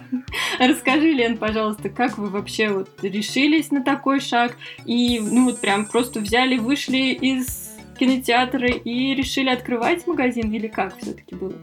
Расскажи, 0.59 1.13
Лен, 1.13 1.37
пожалуйста, 1.37 1.89
как 1.89 2.19
вы 2.19 2.29
вообще 2.29 2.71
вот 2.71 2.89
решились 3.03 3.71
на 3.71 3.83
такой 3.83 4.21
шаг 4.21 4.57
и, 4.85 5.21
ну, 5.21 5.47
вот 5.47 5.61
прям 5.61 5.87
просто 5.87 6.21
взяли, 6.21 6.57
вышли 6.57 7.13
из 7.13 7.75
кинотеатра 7.99 8.69
и 8.69 9.15
решили 9.15 9.49
открывать 9.49 10.07
магазин 10.07 10.53
или 10.53 10.69
как 10.69 10.97
все-таки 10.99 11.35
было? 11.35 11.55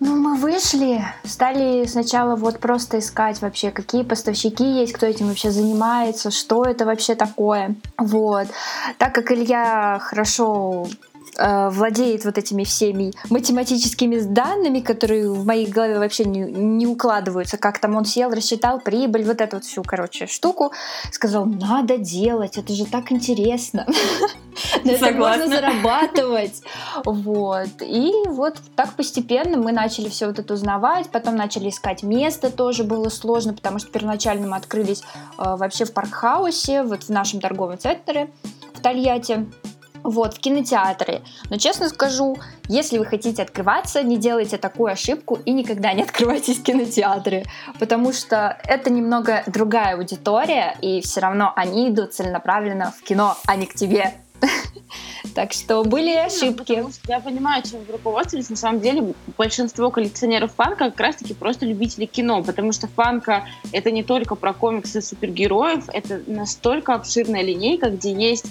Ну, 0.00 0.14
мы 0.14 0.36
вышли, 0.36 1.04
стали 1.24 1.84
сначала 1.86 2.36
вот 2.36 2.60
просто 2.60 3.00
искать 3.00 3.40
вообще, 3.42 3.72
какие 3.72 4.04
поставщики 4.04 4.64
есть, 4.64 4.92
кто 4.92 5.06
этим 5.06 5.26
вообще 5.26 5.50
занимается, 5.50 6.30
что 6.30 6.62
это 6.62 6.84
вообще 6.84 7.16
такое. 7.16 7.74
Вот. 7.96 8.46
Так 8.98 9.12
как 9.12 9.32
Илья 9.32 9.98
хорошо 10.00 10.86
э, 11.36 11.68
владеет 11.70 12.24
вот 12.24 12.38
этими 12.38 12.64
всеми 12.64 13.12
математическими 13.30 14.18
данными, 14.20 14.80
которые 14.80 15.30
в 15.30 15.44
моей 15.44 15.66
голове 15.66 15.98
вообще 15.98 16.24
не, 16.24 16.40
не 16.40 16.86
укладываются. 16.86 17.56
Как 17.58 17.78
там 17.78 17.96
он 17.96 18.04
сел, 18.04 18.30
рассчитал 18.30 18.80
прибыль, 18.80 19.24
вот 19.24 19.40
эту 19.40 19.56
вот 19.56 19.64
всю, 19.64 19.82
короче, 19.82 20.26
штуку. 20.26 20.72
Сказал, 21.10 21.46
надо 21.46 21.98
делать, 21.98 22.58
это 22.58 22.72
же 22.72 22.86
так 22.86 23.12
интересно. 23.12 23.86
На 24.84 24.90
это 24.90 25.12
можно 25.12 25.46
зарабатывать. 25.46 26.62
Вот. 27.04 27.82
И 27.82 28.12
вот 28.26 28.56
так 28.76 28.94
постепенно 28.94 29.56
мы 29.56 29.72
начали 29.72 30.08
все 30.08 30.26
вот 30.26 30.38
это 30.38 30.54
узнавать, 30.54 31.10
потом 31.10 31.36
начали 31.36 31.68
искать 31.68 32.02
место, 32.02 32.50
тоже 32.50 32.84
было 32.84 33.08
сложно, 33.08 33.54
потому 33.54 33.78
что 33.78 33.90
первоначально 33.90 34.48
мы 34.48 34.56
открылись 34.56 35.02
э, 35.02 35.56
вообще 35.56 35.84
в 35.84 35.92
Паркхаусе, 35.92 36.82
вот 36.82 37.04
в 37.04 37.08
нашем 37.10 37.40
торговом 37.40 37.78
центре 37.78 38.30
в 38.74 38.80
Тольятти. 38.80 39.46
Вот, 40.02 40.34
в 40.34 40.38
кинотеатре. 40.40 41.22
Но 41.50 41.56
честно 41.56 41.88
скажу, 41.88 42.38
если 42.68 42.98
вы 42.98 43.04
хотите 43.04 43.42
открываться, 43.42 44.02
не 44.02 44.16
делайте 44.16 44.58
такую 44.58 44.92
ошибку 44.92 45.38
и 45.44 45.52
никогда 45.52 45.92
не 45.92 46.02
открывайтесь 46.08 46.58
в 46.58 46.62
кинотеатре, 46.62 47.44
потому 47.78 48.12
что 48.12 48.58
это 48.64 48.90
немного 48.90 49.42
другая 49.46 49.96
аудитория, 49.96 50.76
и 50.80 51.00
все 51.00 51.20
равно 51.20 51.52
они 51.56 51.88
идут 51.88 52.14
целенаправленно 52.14 52.92
в 52.96 53.02
кино, 53.02 53.36
а 53.46 53.56
не 53.56 53.66
к 53.66 53.74
тебе. 53.74 54.14
Так 55.34 55.52
что 55.52 55.84
были 55.84 56.14
ошибки. 56.14 56.84
Я 57.06 57.20
понимаю, 57.20 57.62
чем 57.62 57.80
вы 57.84 57.92
руководствовались. 57.92 58.50
На 58.50 58.56
самом 58.56 58.80
деле, 58.80 59.14
большинство 59.36 59.90
коллекционеров 59.90 60.52
фанка 60.54 60.90
как 60.90 61.00
раз-таки 61.00 61.34
просто 61.34 61.66
любители 61.66 62.06
кино, 62.06 62.42
потому 62.42 62.72
что 62.72 62.88
фанка— 62.88 63.44
это 63.72 63.90
не 63.90 64.02
только 64.02 64.34
про 64.34 64.52
комиксы 64.52 65.02
супергероев, 65.02 65.88
это 65.92 66.22
настолько 66.26 66.94
обширная 66.94 67.42
линейка, 67.42 67.90
где 67.90 68.12
есть 68.12 68.46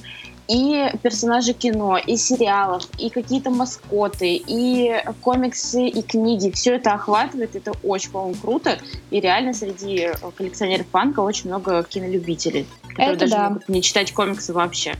и 0.47 0.91
персонажи 1.03 1.53
кино, 1.53 1.97
и 1.97 2.15
сериалов, 2.15 2.88
и 2.97 3.10
какие-то 3.10 3.49
маскоты, 3.49 4.41
и 4.47 5.01
комиксы, 5.21 5.88
и 5.88 6.01
книги. 6.01 6.51
Все 6.51 6.75
это 6.75 6.93
охватывает, 6.93 7.55
это 7.55 7.73
очень, 7.83 8.12
по-моему, 8.12 8.36
круто. 8.41 8.77
И 9.12 9.19
реально 9.19 9.53
среди 9.53 9.99
э, 9.99 10.13
коллекционеров 10.36 10.88
Funko 10.91 11.19
очень 11.19 11.49
много 11.49 11.83
кинолюбителей, 11.83 12.65
которые 12.89 13.12
Это 13.12 13.19
даже 13.19 13.31
да. 13.33 13.49
могут 13.49 13.69
не 13.69 13.81
читать 13.81 14.13
комиксы 14.13 14.53
вообще. 14.53 14.95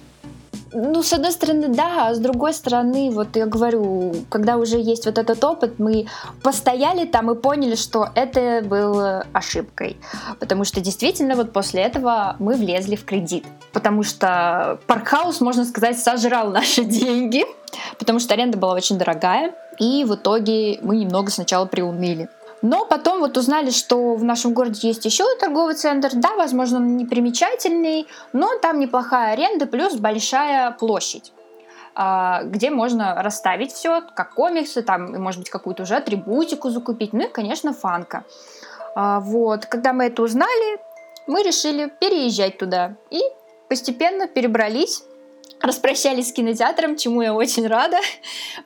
Ну, 0.74 1.04
с 1.04 1.14
одной 1.14 1.32
стороны, 1.32 1.68
да, 1.68 2.08
а 2.08 2.14
с 2.14 2.20
другой 2.20 2.54
стороны, 2.54 3.12
вот 3.12 3.36
я 3.36 3.46
говорю, 3.46 4.14
когда 4.30 4.58
уже 4.58 4.78
есть 4.80 5.06
вот 5.06 5.18
этот 5.18 5.44
опыт, 5.44 5.80
мы 5.80 6.08
постояли 6.44 7.06
там 7.06 7.32
и 7.32 7.36
поняли, 7.36 7.76
что 7.76 8.10
это 8.16 8.62
было 8.64 9.26
ошибкой. 9.34 9.98
Потому 10.40 10.64
что 10.64 10.82
действительно 10.82 11.36
вот 11.36 11.54
после 11.54 11.82
этого 11.82 12.36
мы 12.40 12.56
влезли 12.56 12.96
в 12.96 13.06
кредит. 13.06 13.46
Потому 13.74 14.04
что 14.04 14.80
Паркхаус, 14.88 15.42
можно 15.42 15.66
сказать, 15.66 16.00
сожрал 16.00 16.50
наши 16.52 16.84
деньги, 16.86 17.46
потому 18.00 18.20
что 18.20 18.34
аренда 18.34 18.58
была 18.58 18.74
очень 18.74 18.98
дорогая. 18.98 19.54
И 19.80 20.04
в 20.06 20.16
итоге 20.16 20.80
мы 20.82 20.98
немного 20.98 21.30
сначала 21.30 21.66
приуныли. 21.66 22.30
Но 22.62 22.86
потом 22.86 23.20
вот 23.20 23.38
узнали, 23.38 23.70
что 23.70 24.16
в 24.16 24.24
нашем 24.24 24.54
городе 24.54 24.88
есть 24.88 25.06
еще 25.06 25.24
торговый 25.40 25.76
центр. 25.76 26.10
Да, 26.14 26.36
возможно, 26.36 26.78
он 26.78 26.98
не 26.98 27.06
примечательный, 27.06 28.08
но 28.34 28.58
там 28.60 28.80
неплохая 28.80 29.34
аренда 29.34 29.68
плюс 29.68 29.96
большая 29.96 30.72
площадь 30.72 31.34
а, 32.00 32.44
где 32.44 32.70
можно 32.70 33.16
расставить 33.24 33.72
все, 33.72 34.04
как 34.14 34.36
комиксы, 34.36 34.84
там, 34.84 35.20
может 35.20 35.42
быть, 35.42 35.50
какую-то 35.50 35.82
уже 35.84 35.96
атрибутику 35.96 36.70
закупить, 36.70 37.12
ну 37.12 37.24
и, 37.24 37.28
конечно, 37.28 37.74
фанка. 37.74 38.24
А, 38.96 39.20
Вот, 39.20 39.66
когда 39.66 39.94
мы 39.94 40.06
это 40.06 40.22
узнали, 40.22 40.80
мы 41.26 41.42
решили 41.42 41.92
переезжать 42.00 42.60
туда 42.60 42.94
и 43.10 43.20
постепенно 43.68 44.28
перебрались, 44.28 45.04
распрощались 45.62 46.30
с 46.30 46.34
кинотеатром, 46.34 46.96
чему 46.96 47.22
я 47.22 47.34
очень 47.34 47.68
рада. 47.68 47.98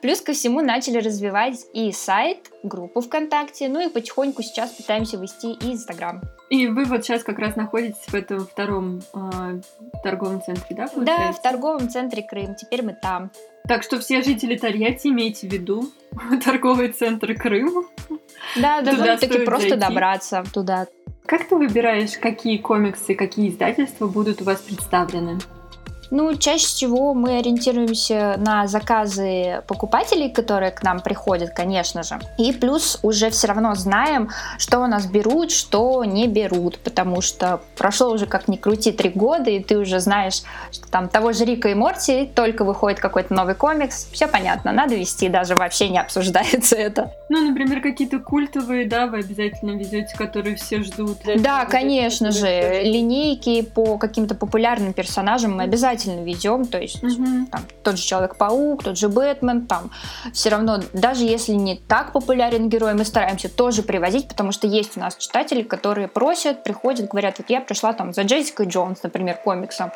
Плюс 0.00 0.20
ко 0.20 0.32
всему 0.32 0.60
начали 0.60 0.98
развивать 0.98 1.58
и 1.72 1.90
сайт, 1.92 2.50
группу 2.62 3.00
ВКонтакте, 3.00 3.68
ну 3.68 3.80
и 3.80 3.88
потихоньку 3.88 4.42
сейчас 4.42 4.70
пытаемся 4.70 5.16
вести 5.16 5.52
и 5.52 5.72
Инстаграм. 5.72 6.20
И 6.50 6.66
вы 6.68 6.84
вот 6.84 7.02
сейчас 7.04 7.22
как 7.24 7.38
раз 7.38 7.56
находитесь 7.56 8.04
в 8.06 8.14
этом 8.14 8.46
втором 8.46 9.00
а, 9.14 9.58
торговом 10.02 10.42
центре, 10.42 10.76
да, 10.76 10.86
Да, 10.86 10.92
получается? 10.92 11.40
в 11.40 11.42
торговом 11.42 11.88
центре 11.88 12.22
Крым, 12.22 12.54
теперь 12.54 12.82
мы 12.82 12.92
там. 13.00 13.30
Так 13.66 13.82
что 13.82 13.98
все 13.98 14.22
жители 14.22 14.56
Тольятти 14.56 15.08
имейте 15.08 15.48
в 15.48 15.52
виду 15.52 15.88
торговый 16.44 16.92
центр 16.92 17.34
Крым. 17.34 17.86
Да, 18.56 18.82
довольно-таки 18.82 19.38
просто 19.44 19.70
зайти. 19.70 19.86
добраться 19.86 20.44
туда. 20.52 20.86
Как 21.24 21.48
ты 21.48 21.56
выбираешь, 21.56 22.18
какие 22.18 22.58
комиксы, 22.58 23.14
какие 23.14 23.48
издательства 23.48 24.06
будут 24.08 24.42
у 24.42 24.44
вас 24.44 24.60
представлены? 24.60 25.38
Ну, 26.14 26.36
чаще 26.36 26.66
всего 26.66 27.14
мы 27.14 27.38
ориентируемся 27.38 28.34
на 28.36 28.66
заказы 28.66 29.62
покупателей, 29.66 30.28
которые 30.28 30.70
к 30.70 30.82
нам 30.82 31.00
приходят, 31.00 31.52
конечно 31.54 32.02
же. 32.02 32.20
И 32.36 32.52
плюс 32.52 32.98
уже 33.02 33.30
все 33.30 33.46
равно 33.46 33.74
знаем, 33.74 34.28
что 34.58 34.80
у 34.80 34.86
нас 34.86 35.06
берут, 35.06 35.50
что 35.50 36.04
не 36.04 36.26
берут, 36.26 36.78
потому 36.80 37.22
что 37.22 37.62
прошло 37.78 38.10
уже 38.10 38.26
как 38.26 38.46
ни 38.46 38.56
крути 38.56 38.92
три 38.92 39.08
года, 39.08 39.48
и 39.48 39.62
ты 39.62 39.78
уже 39.78 40.00
знаешь, 40.00 40.42
что 40.70 40.86
там 40.90 41.08
того 41.08 41.32
же 41.32 41.46
Рика 41.46 41.70
и 41.70 41.74
Морти 41.74 42.30
только 42.34 42.64
выходит 42.64 43.00
какой-то 43.00 43.32
новый 43.32 43.54
комикс. 43.54 44.06
Все 44.12 44.26
понятно, 44.26 44.70
надо 44.70 44.94
вести, 44.94 45.30
даже 45.30 45.56
вообще 45.56 45.88
не 45.88 45.98
обсуждается 45.98 46.76
это. 46.76 47.10
Ну, 47.30 47.48
например, 47.48 47.80
какие-то 47.80 48.18
культовые, 48.18 48.86
да, 48.86 49.06
вы 49.06 49.20
обязательно 49.20 49.78
везете, 49.78 50.14
которые 50.18 50.56
все 50.56 50.82
ждут. 50.82 51.20
Да, 51.38 51.64
конечно 51.64 52.32
же, 52.32 52.82
линейки 52.82 53.62
по 53.62 53.96
каким-то 53.96 54.34
популярным 54.34 54.92
персонажам 54.92 55.56
мы 55.56 55.62
обязательно 55.62 56.01
ведем, 56.10 56.66
то 56.66 56.78
есть 56.78 57.02
Мгм. 57.02 57.46
там, 57.46 57.62
тот 57.82 57.96
же 57.96 58.02
Человек-паук, 58.02 58.82
тот 58.84 58.98
же 58.98 59.08
Бэтмен, 59.08 59.66
там 59.66 59.90
все 60.32 60.50
равно, 60.50 60.80
даже 60.92 61.24
если 61.24 61.52
не 61.52 61.76
так 61.76 62.12
популярен 62.12 62.68
герой, 62.68 62.94
мы 62.94 63.04
стараемся 63.04 63.48
тоже 63.48 63.82
привозить, 63.82 64.28
потому 64.28 64.52
что 64.52 64.66
есть 64.66 64.96
у 64.96 65.00
нас 65.00 65.16
читатели, 65.16 65.62
которые 65.62 66.08
просят, 66.08 66.64
приходят, 66.64 67.08
говорят, 67.08 67.38
вот 67.38 67.50
я 67.50 67.60
пришла 67.60 67.92
там 67.92 68.12
за 68.12 68.22
Джессикой 68.22 68.66
Джонс, 68.66 69.02
например, 69.02 69.36
комиксом, 69.36 69.92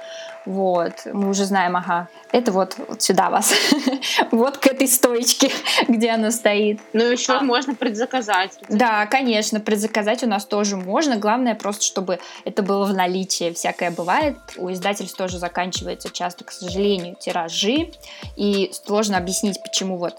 вот, 0.47 1.07
мы 1.13 1.29
уже 1.29 1.45
знаем, 1.45 1.77
ага, 1.77 2.09
это 2.31 2.53
вот, 2.53 2.77
вот 2.79 3.03
сюда 3.03 3.31
вас, 3.31 3.53
вот 4.31 4.59
к 4.59 4.69
этой 4.69 4.87
стоечке, 4.87 5.51
где 5.89 6.11
она 6.11 6.31
стоит. 6.31 6.81
Ну, 6.93 7.03
еще 7.03 7.41
можно 7.41 7.75
предзаказать. 7.75 8.53
Да, 8.69 9.07
конечно, 9.07 9.59
предзаказать 9.59 10.23
у 10.23 10.29
нас 10.29 10.45
тоже 10.47 10.77
можно. 10.77 11.17
Главное 11.17 11.57
просто, 11.57 11.85
чтобы 11.85 12.21
это 12.45 12.63
было 12.63 12.85
в 12.85 12.95
наличии. 12.95 13.53
Всякое 13.53 13.91
бывает. 13.91 14.37
У 14.57 14.71
издательств 14.71 15.17
тоже 15.17 15.39
заканчивается 15.39 16.11
часто, 16.11 16.45
к 16.45 16.53
сожалению, 16.53 17.17
тиражи. 17.17 17.91
И 18.37 18.71
сложно 18.73 19.19
объяснить, 19.19 19.61
почему 19.61 19.99
вот 19.99 20.15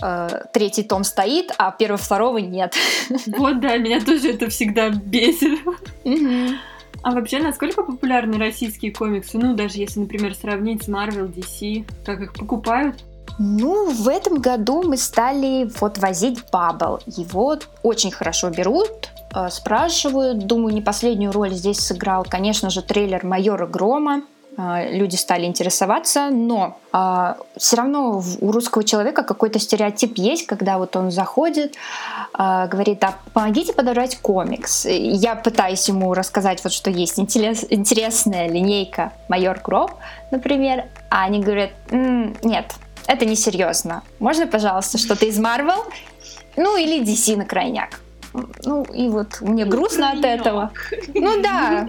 э, 0.00 0.28
третий 0.52 0.84
том 0.84 1.02
стоит, 1.02 1.52
а 1.58 1.72
первого 1.72 1.98
второго 1.98 2.38
нет. 2.38 2.74
Вот, 3.26 3.60
да, 3.60 3.76
меня 3.76 4.00
тоже 4.00 4.32
это 4.32 4.48
всегда 4.48 4.90
бесит. 4.90 5.58
Мгм. 6.04 6.58
А 7.04 7.10
вообще, 7.10 7.38
насколько 7.38 7.82
популярны 7.82 8.38
российские 8.38 8.90
комиксы? 8.90 9.36
Ну, 9.36 9.54
даже 9.54 9.76
если, 9.76 10.00
например, 10.00 10.34
сравнить 10.34 10.84
с 10.84 10.88
Marvel, 10.88 11.30
DC, 11.30 11.84
как 12.02 12.22
их 12.22 12.32
покупают? 12.32 13.04
Ну, 13.38 13.90
в 13.90 14.08
этом 14.08 14.40
году 14.40 14.82
мы 14.82 14.96
стали 14.96 15.68
вот 15.80 15.98
возить 15.98 16.42
Бабл. 16.50 17.00
Его 17.06 17.58
очень 17.82 18.10
хорошо 18.10 18.48
берут, 18.48 19.10
э, 19.34 19.50
спрашивают. 19.50 20.46
Думаю, 20.46 20.72
не 20.72 20.80
последнюю 20.80 21.32
роль 21.32 21.52
здесь 21.52 21.80
сыграл, 21.80 22.24
конечно 22.24 22.70
же, 22.70 22.80
трейлер 22.80 23.22
«Майора 23.22 23.66
Грома». 23.66 24.22
Э, 24.56 24.96
Люди 24.96 25.16
стали 25.16 25.46
интересоваться, 25.46 26.30
но 26.30 26.78
все 27.56 27.76
равно 27.76 28.22
у 28.40 28.52
русского 28.52 28.84
человека 28.84 29.22
какой-то 29.24 29.58
стереотип 29.58 30.16
есть, 30.16 30.46
когда 30.46 30.78
вот 30.78 30.94
он 30.96 31.10
заходит, 31.10 31.74
э, 32.38 32.68
говорит, 32.68 33.02
а 33.02 33.14
помогите 33.32 33.72
подобрать 33.72 34.16
комикс. 34.18 34.84
Я 34.86 35.34
пытаюсь 35.34 35.88
ему 35.88 36.14
рассказать, 36.14 36.62
вот 36.62 36.72
что 36.72 36.90
есть 36.90 37.18
интерес- 37.18 37.66
интересная 37.70 38.48
линейка 38.48 39.12
«Майор 39.28 39.58
Гром», 39.64 39.90
например, 40.30 40.84
а 41.10 41.24
они 41.24 41.40
говорят, 41.40 41.70
«М, 41.90 42.36
нет, 42.42 42.74
это 43.06 43.26
несерьезно. 43.26 44.02
Можно, 44.20 44.46
пожалуйста, 44.46 44.98
что-то 44.98 45.26
из 45.26 45.38
Marvel? 45.38 45.82
Ну, 46.56 46.76
или 46.76 47.02
DC 47.02 47.36
на 47.36 47.44
крайняк. 47.44 48.00
Ну, 48.64 48.82
и 48.84 49.08
вот 49.08 49.40
мне 49.40 49.64
грустно 49.64 50.10
от 50.12 50.24
этого. 50.24 50.70
Ну 51.14 51.42
да. 51.42 51.88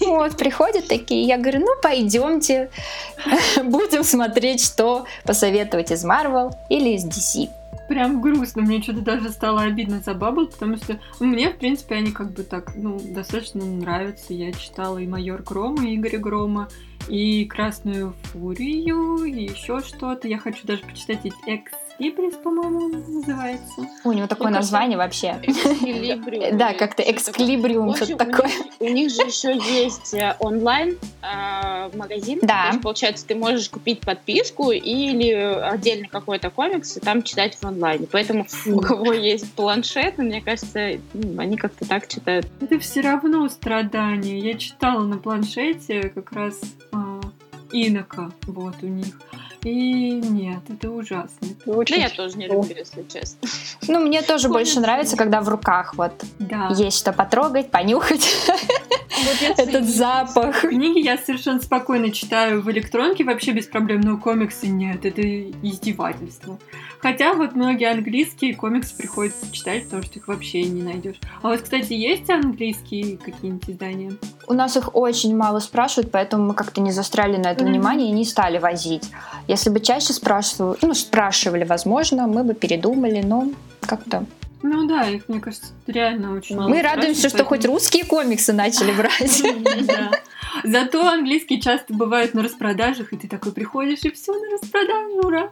Вот, 0.00 0.36
приходят 0.36 0.88
такие, 0.88 1.22
я 1.22 1.38
говорю, 1.38 1.60
ну 1.60 1.74
пойдемте, 1.82 2.70
будем 3.64 4.04
смотреть, 4.04 4.64
что 4.64 5.06
посоветовать 5.24 5.90
из 5.90 6.04
Marvel 6.04 6.52
или 6.68 6.90
из 6.90 7.06
DC. 7.06 7.48
Прям 7.88 8.20
грустно, 8.20 8.62
мне 8.62 8.82
что-то 8.82 9.00
даже 9.00 9.30
стало 9.30 9.62
обидно 9.62 10.00
за 10.00 10.12
Бабл, 10.12 10.46
потому 10.46 10.76
что 10.76 10.98
мне, 11.20 11.50
в 11.50 11.56
принципе, 11.56 11.94
они 11.94 12.12
как 12.12 12.32
бы 12.32 12.42
так, 12.42 12.74
ну, 12.76 13.00
достаточно 13.00 13.64
нравятся. 13.64 14.34
Я 14.34 14.52
читала 14.52 14.98
и 14.98 15.06
Майор 15.06 15.42
Грома, 15.42 15.86
и 15.86 15.96
Игоря 15.96 16.18
Грома, 16.18 16.68
и 17.08 17.46
Красную 17.46 18.14
Фурию, 18.24 19.24
и 19.24 19.44
еще 19.44 19.80
что-то. 19.80 20.28
Я 20.28 20.38
хочу 20.38 20.66
даже 20.66 20.82
почитать 20.82 21.20
эти 21.24 21.34
Экслибрис, 21.98 22.36
по-моему, 22.36 22.88
называется. 23.08 23.88
У 24.04 24.12
него 24.12 24.28
такое 24.28 24.50
название 24.50 24.96
вообще. 24.96 25.36
Экслибриум 25.42 26.56
Да, 26.56 26.72
как-то. 26.72 27.02
В 27.02 27.96
что-то 27.96 28.24
такое. 28.24 28.50
У 28.78 28.84
них, 28.84 29.10
же 29.10 29.22
еще 29.22 29.56
есть 29.56 30.14
э, 30.14 30.36
онлайн 30.38 30.96
э, 31.22 31.90
магазин. 31.96 32.38
Да. 32.42 32.70
Получается, 32.80 33.26
ты 33.26 33.34
можешь 33.34 33.68
купить 33.68 34.00
подписку 34.00 34.70
или 34.70 35.32
отдельно 35.32 36.06
какой-то 36.08 36.50
комикс 36.50 36.96
и 36.96 37.00
там 37.00 37.24
читать 37.24 37.56
в 37.56 37.64
онлайне. 37.64 38.06
Поэтому 38.10 38.46
у 38.66 38.80
кого 38.80 39.12
есть 39.12 39.52
планшет, 39.54 40.18
мне 40.18 40.40
кажется, 40.40 41.00
ну, 41.14 41.40
они 41.40 41.56
как-то 41.56 41.84
так 41.84 42.06
читают. 42.06 42.46
Это 42.60 42.78
все 42.78 43.00
равно 43.00 43.48
страдание. 43.48 44.38
Я 44.38 44.54
читала 44.56 45.02
на 45.02 45.18
планшете 45.18 46.12
как 46.14 46.30
раз 46.30 46.60
а, 46.92 47.20
Инока, 47.72 48.30
вот 48.46 48.76
у 48.82 48.86
них. 48.86 49.18
И 49.64 50.12
нет, 50.12 50.60
это 50.68 50.90
ужасно. 50.90 51.48
Да 51.66 51.72
Очень 51.72 52.00
я 52.00 52.08
тоже 52.10 52.36
не 52.38 52.46
люблю, 52.46 52.74
если 52.76 53.04
честно. 53.12 53.48
Ну, 53.88 54.00
мне 54.00 54.22
тоже 54.22 54.48
больше 54.48 54.80
нравится, 54.80 55.16
когда 55.16 55.40
в 55.40 55.48
руках 55.48 55.94
вот 55.94 56.12
Да. 56.38 56.68
есть 56.76 56.98
что 56.98 57.12
потрогать, 57.12 57.70
понюхать 57.70 58.28
Вот 58.46 59.42
этот 59.58 59.70
ценю. 59.70 59.84
запах. 59.86 60.60
Книги 60.60 61.00
я 61.00 61.18
совершенно 61.18 61.60
спокойно 61.60 62.10
читаю 62.12 62.62
в 62.62 62.70
электронке, 62.70 63.24
вообще 63.24 63.52
без 63.52 63.66
проблем, 63.66 64.00
но 64.02 64.16
комиксы 64.18 64.68
нет, 64.68 65.04
это 65.04 65.22
издевательство. 65.62 66.58
Хотя 67.00 67.34
вот 67.34 67.54
многие 67.54 67.90
английские 67.90 68.54
комиксы 68.54 68.96
приходится 68.96 69.50
читать, 69.52 69.84
потому 69.84 70.02
что 70.02 70.18
их 70.18 70.26
вообще 70.28 70.64
не 70.64 70.82
найдешь. 70.82 71.16
А 71.42 71.48
вот, 71.48 71.60
кстати, 71.60 71.92
есть 71.92 72.28
английские 72.28 73.18
какие-нибудь 73.18 73.70
издания? 73.70 74.12
У 74.48 74.52
нас 74.52 74.76
их 74.76 74.94
очень 74.96 75.36
мало 75.36 75.60
спрашивают, 75.60 76.10
поэтому 76.10 76.46
мы 76.48 76.54
как-то 76.54 76.80
не 76.80 76.90
застряли 76.90 77.36
на 77.36 77.52
это 77.52 77.62
Мгм. 77.62 77.72
внимание 77.72 78.08
и 78.08 78.12
не 78.12 78.24
стали 78.24 78.58
возить. 78.58 79.08
Если 79.46 79.70
бы 79.70 79.78
чаще 79.80 80.12
спрашивали, 80.12 80.78
ну, 80.82 80.94
спрашивали, 80.94 81.64
возможно, 81.64 82.26
мы 82.26 82.42
бы 82.42 82.54
передумали, 82.54 83.22
но 83.22 83.48
как-то... 83.80 84.24
Ну 84.62 84.88
да, 84.88 85.04
их, 85.08 85.28
мне 85.28 85.38
кажется, 85.40 85.68
реально 85.86 86.34
очень 86.34 86.56
мало 86.56 86.68
Мы 86.68 86.82
радуемся, 86.82 87.20
спрашивают, 87.20 87.32
что 87.34 87.44
хоть 87.44 87.58
поэтому- 87.60 87.74
русские 87.74 88.04
комиксы 88.04 88.52
начали 88.52 88.90
брать. 88.90 89.42
Зато 90.64 91.06
английские 91.08 91.60
часто 91.60 91.94
бывают 91.94 92.34
на 92.34 92.42
распродажах, 92.42 93.12
и 93.12 93.16
ты 93.16 93.28
такой 93.28 93.52
приходишь, 93.52 94.02
и 94.02 94.10
все 94.10 94.32
на 94.32 94.50
распродаже, 94.50 95.20
ура! 95.24 95.50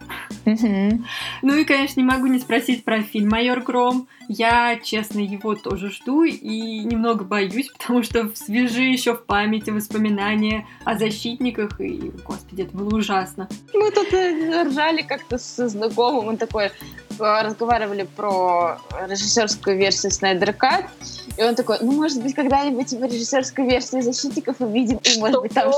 Ну 1.43 1.55
и, 1.55 1.65
конечно, 1.65 2.01
не 2.01 2.07
могу 2.07 2.27
не 2.27 2.39
спросить 2.39 2.85
про 2.85 3.03
фильм 3.03 3.29
«Майор 3.29 3.61
Гром». 3.61 4.09
Я, 4.29 4.79
честно, 4.83 5.21
его 5.21 5.55
тоже 5.55 5.91
жду 5.91 6.25
и 6.25 6.81
немного 6.85 7.25
боюсь, 7.25 7.69
потому 7.79 8.03
что 8.03 8.31
свежи 8.35 8.83
еще 8.83 9.15
в 9.15 9.25
памяти 9.25 9.71
воспоминания 9.71 10.67
о 10.85 10.97
защитниках, 10.97 11.81
и, 11.81 12.13
господи, 12.25 12.63
это 12.63 12.77
было 12.77 12.97
ужасно. 12.97 13.49
Мы 13.73 13.91
тут 13.91 14.13
э, 14.13 14.65
ржали 14.65 15.03
как-то 15.03 15.39
со 15.39 15.69
знакомым, 15.69 16.29
он 16.29 16.37
такой, 16.37 16.71
разговаривали 17.19 18.09
про 18.17 18.79
режиссерскую 19.09 19.77
версию 19.77 20.13
Снайдер 20.13 20.53
Кат, 20.53 20.85
и 21.37 21.43
он 21.43 21.55
такой, 21.55 21.77
ну, 21.83 21.93
может 21.93 22.23
быть, 22.23 22.35
когда-нибудь 22.35 22.93
мы 22.93 23.09
режиссерскую 23.09 23.69
версию 23.69 24.03
«Защитников» 24.03 24.57
увидим, 24.61 24.99
и, 25.03 25.19
может 25.19 25.43
быть, 25.43 25.53
там. 25.53 25.71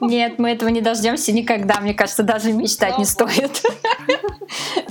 Нет, 0.00 0.38
мы 0.38 0.50
этого 0.50 0.70
не 0.70 0.80
дождемся 0.80 1.32
никогда. 1.32 1.80
Мне 1.80 1.94
кажется, 1.94 2.24
даже 2.24 2.52
мечтать 2.52 2.98
не 2.98 3.04
стоит. 3.04 3.62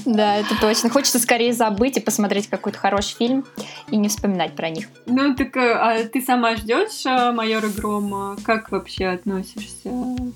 Да, 0.05 0.37
это 0.37 0.59
точно. 0.59 0.89
Хочется 0.89 1.19
скорее 1.19 1.53
забыть 1.53 1.97
и 1.97 1.99
посмотреть 2.01 2.47
какой-то 2.47 2.77
хороший 2.77 3.15
фильм 3.15 3.45
и 3.89 3.97
не 3.97 4.09
вспоминать 4.09 4.53
про 4.53 4.69
них. 4.69 4.87
Ну, 5.05 5.33
так 5.35 5.55
э, 5.55 5.71
а 5.73 6.03
ты 6.03 6.21
сама 6.21 6.55
ждешь 6.55 7.05
э, 7.05 7.31
«Майора 7.31 7.67
Грома»? 7.67 8.35
Как 8.43 8.71
вообще 8.71 9.07
относишься 9.07 9.89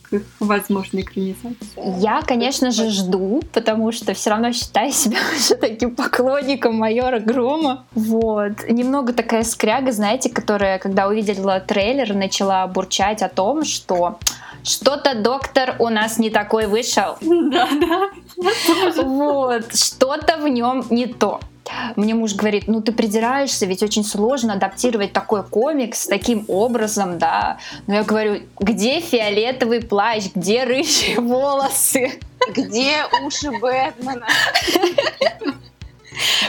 к 0.03 0.13
их 0.13 0.23
возможной 0.39 1.01
экранизации? 1.01 1.57
Я, 1.99 2.21
конечно 2.21 2.71
же, 2.71 2.89
жду, 2.89 3.41
потому 3.51 3.91
что 3.91 3.96
все 4.13 4.29
равно 4.29 4.51
считаю 4.51 4.91
себя 4.91 5.17
уже 5.35 5.55
таким 5.55 5.95
поклонником 5.95 6.75
майора 6.75 7.19
Грома. 7.19 7.85
Вот. 7.93 8.67
Немного 8.69 9.13
такая 9.13 9.43
скряга, 9.43 9.91
знаете, 9.91 10.29
которая, 10.29 10.79
когда 10.79 11.07
увидела 11.07 11.59
трейлер, 11.59 12.13
начала 12.13 12.65
бурчать 12.67 13.21
о 13.21 13.29
том, 13.29 13.63
что 13.63 14.19
что-то 14.63 15.15
доктор 15.15 15.75
у 15.79 15.89
нас 15.89 16.19
не 16.19 16.29
такой 16.29 16.67
вышел. 16.67 17.17
Да, 17.21 17.67
да. 17.71 19.03
Вот, 19.03 19.75
что-то 19.75 20.37
в 20.37 20.47
нем 20.47 20.85
не 20.89 21.07
то. 21.07 21.39
Мне 21.95 22.13
муж 22.13 22.33
говорит, 22.35 22.67
ну 22.67 22.81
ты 22.81 22.91
придираешься, 22.91 23.65
ведь 23.65 23.83
очень 23.83 24.03
сложно 24.03 24.53
адаптировать 24.53 25.13
такой 25.13 25.43
комикс 25.43 26.07
таким 26.07 26.45
образом, 26.47 27.17
да. 27.17 27.57
Но 27.87 27.95
я 27.95 28.03
говорю, 28.03 28.41
где 28.59 28.99
фиолетовый 28.99 29.81
плащ, 29.81 30.25
где 30.33 30.63
рыжие 30.63 31.19
волосы? 31.19 32.19
Где 32.55 33.05
уши 33.23 33.51
Бэтмена? 33.51 34.27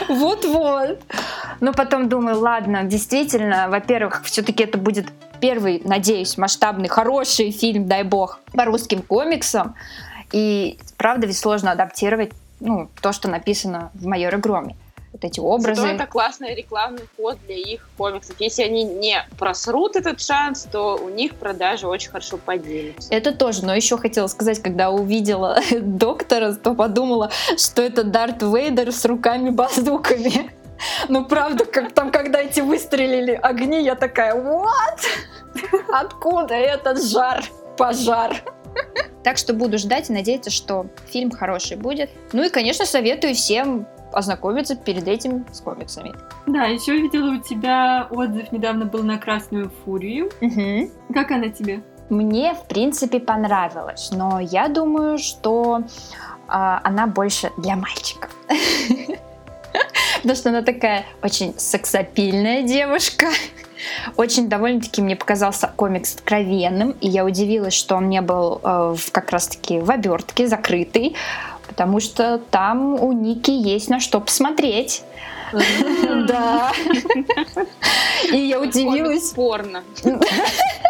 Вот-вот. 0.07 1.01
Но 1.59 1.73
потом 1.73 2.09
думаю, 2.09 2.39
ладно, 2.39 2.83
действительно, 2.83 3.67
во-первых, 3.69 4.23
все-таки 4.23 4.63
это 4.63 4.77
будет 4.77 5.07
первый, 5.39 5.81
надеюсь, 5.83 6.37
масштабный, 6.37 6.87
хороший 6.87 7.51
фильм, 7.51 7.87
дай 7.87 8.03
бог, 8.03 8.39
по 8.53 8.65
русским 8.65 9.01
комиксам. 9.01 9.75
И 10.31 10.77
правда 10.97 11.27
ведь 11.27 11.37
сложно 11.37 11.71
адаптировать 11.71 12.31
ну, 12.59 12.89
то, 13.01 13.11
что 13.11 13.29
написано 13.29 13.91
в 13.93 14.05
«Майоре 14.05 14.37
Громе». 14.37 14.75
Вот 15.21 15.29
эти 15.29 15.39
образы. 15.41 15.81
Зато 15.81 15.93
это 15.95 16.05
классный 16.05 16.55
рекламный 16.55 17.03
ход 17.17 17.37
для 17.45 17.55
их 17.55 17.89
комиксов. 17.97 18.35
Если 18.39 18.63
они 18.63 18.85
не 18.85 19.21
просрут 19.37 19.97
этот 19.97 20.21
шанс, 20.21 20.65
то 20.71 20.95
у 20.95 21.09
них 21.09 21.35
продажи 21.35 21.87
очень 21.87 22.09
хорошо 22.09 22.37
поднимутся. 22.37 23.13
Это 23.13 23.33
тоже, 23.33 23.65
но 23.65 23.75
еще 23.75 23.97
хотела 23.97 24.27
сказать, 24.27 24.61
когда 24.61 24.91
увидела 24.91 25.59
доктора, 25.81 26.53
то 26.53 26.73
подумала, 26.73 27.31
что 27.57 27.81
это 27.81 28.03
Дарт 28.03 28.41
Вейдер 28.43 28.91
с 28.91 29.03
руками-базуками. 29.05 30.51
Ну, 31.09 31.25
правда, 31.25 31.65
как 31.65 31.91
там, 31.91 32.09
когда 32.09 32.39
эти 32.39 32.61
выстрелили 32.61 33.33
огни, 33.33 33.83
я 33.83 33.95
такая, 33.95 34.33
what? 34.33 35.01
Откуда 35.91 36.53
этот 36.53 37.03
жар, 37.03 37.43
пожар? 37.77 38.41
Так 39.23 39.37
что 39.37 39.53
буду 39.53 39.77
ждать 39.77 40.09
и 40.09 40.13
надеяться, 40.13 40.49
что 40.49 40.87
фильм 41.07 41.29
хороший 41.31 41.77
будет. 41.77 42.09
Ну 42.31 42.43
и, 42.43 42.49
конечно, 42.49 42.85
советую 42.85 43.35
всем 43.35 43.85
ознакомиться 44.11 44.75
перед 44.75 45.07
этим 45.07 45.45
с 45.51 45.61
комиксами. 45.61 46.13
Да, 46.47 46.65
еще 46.65 46.97
видела 46.97 47.31
у 47.35 47.37
тебя 47.39 48.07
отзыв 48.09 48.51
недавно 48.51 48.85
был 48.85 49.03
на 49.03 49.17
Красную 49.17 49.71
Фурию. 49.83 50.31
Мгм. 50.41 50.89
Как 51.13 51.31
она 51.31 51.49
тебе? 51.49 51.81
Мне, 52.09 52.55
в 52.55 52.65
принципе, 52.65 53.19
понравилось, 53.19 54.09
но 54.11 54.39
я 54.39 54.67
думаю, 54.67 55.19
что 55.19 55.83
а, 56.47 56.81
она 56.83 57.05
больше 57.05 57.51
для 57.57 57.75
мальчиков. 57.75 58.31
Потому 60.17 60.35
что 60.35 60.49
она 60.49 60.63
такая 60.63 61.05
очень 61.21 61.53
сексапильная 61.57 62.63
девушка. 62.63 63.27
Очень 64.15 64.49
довольно-таки 64.49 65.01
мне 65.01 65.15
показался 65.15 65.71
комикс 65.75 66.15
откровенным, 66.15 66.91
и 67.01 67.07
я 67.07 67.25
удивилась, 67.25 67.73
что 67.73 67.95
он 67.95 68.09
не 68.09 68.21
был 68.21 68.59
э, 68.63 68.95
как 69.11 69.31
раз-таки 69.31 69.79
в 69.79 69.89
обертке, 69.89 70.47
закрытый, 70.47 71.15
потому 71.67 71.99
что 71.99 72.39
там 72.51 73.01
у 73.01 73.11
Ники 73.11 73.51
есть 73.51 73.89
на 73.89 73.99
что 73.99 74.19
посмотреть. 74.19 75.03
Да. 76.27 76.71
И 78.31 78.37
я 78.37 78.59
удивилась. 78.59 79.31
Порно. 79.31 79.83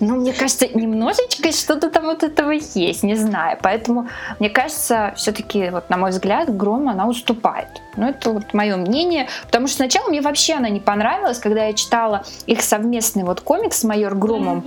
Ну, 0.00 0.16
мне 0.16 0.32
кажется, 0.32 0.66
немножечко 0.68 1.52
что-то 1.52 1.90
там 1.90 2.04
вот 2.04 2.22
этого 2.22 2.50
есть, 2.50 3.02
не 3.02 3.14
знаю. 3.14 3.58
Поэтому, 3.62 4.08
мне 4.38 4.50
кажется, 4.50 5.12
все-таки, 5.16 5.70
вот, 5.70 5.90
на 5.90 5.96
мой 5.96 6.10
взгляд, 6.10 6.54
Гром 6.56 6.88
она 6.88 7.06
уступает. 7.06 7.68
Ну, 7.96 8.08
это 8.08 8.30
вот 8.30 8.54
мое 8.54 8.76
мнение. 8.76 9.28
Потому 9.46 9.66
что 9.66 9.76
сначала 9.76 10.08
мне 10.08 10.20
вообще 10.20 10.54
она 10.54 10.68
не 10.68 10.80
понравилась, 10.80 11.38
когда 11.38 11.64
я 11.66 11.72
читала 11.72 12.24
их 12.46 12.62
совместный 12.62 13.24
вот 13.24 13.40
комикс 13.40 13.80
с 13.80 13.84
майор 13.84 14.14
Громом. 14.14 14.64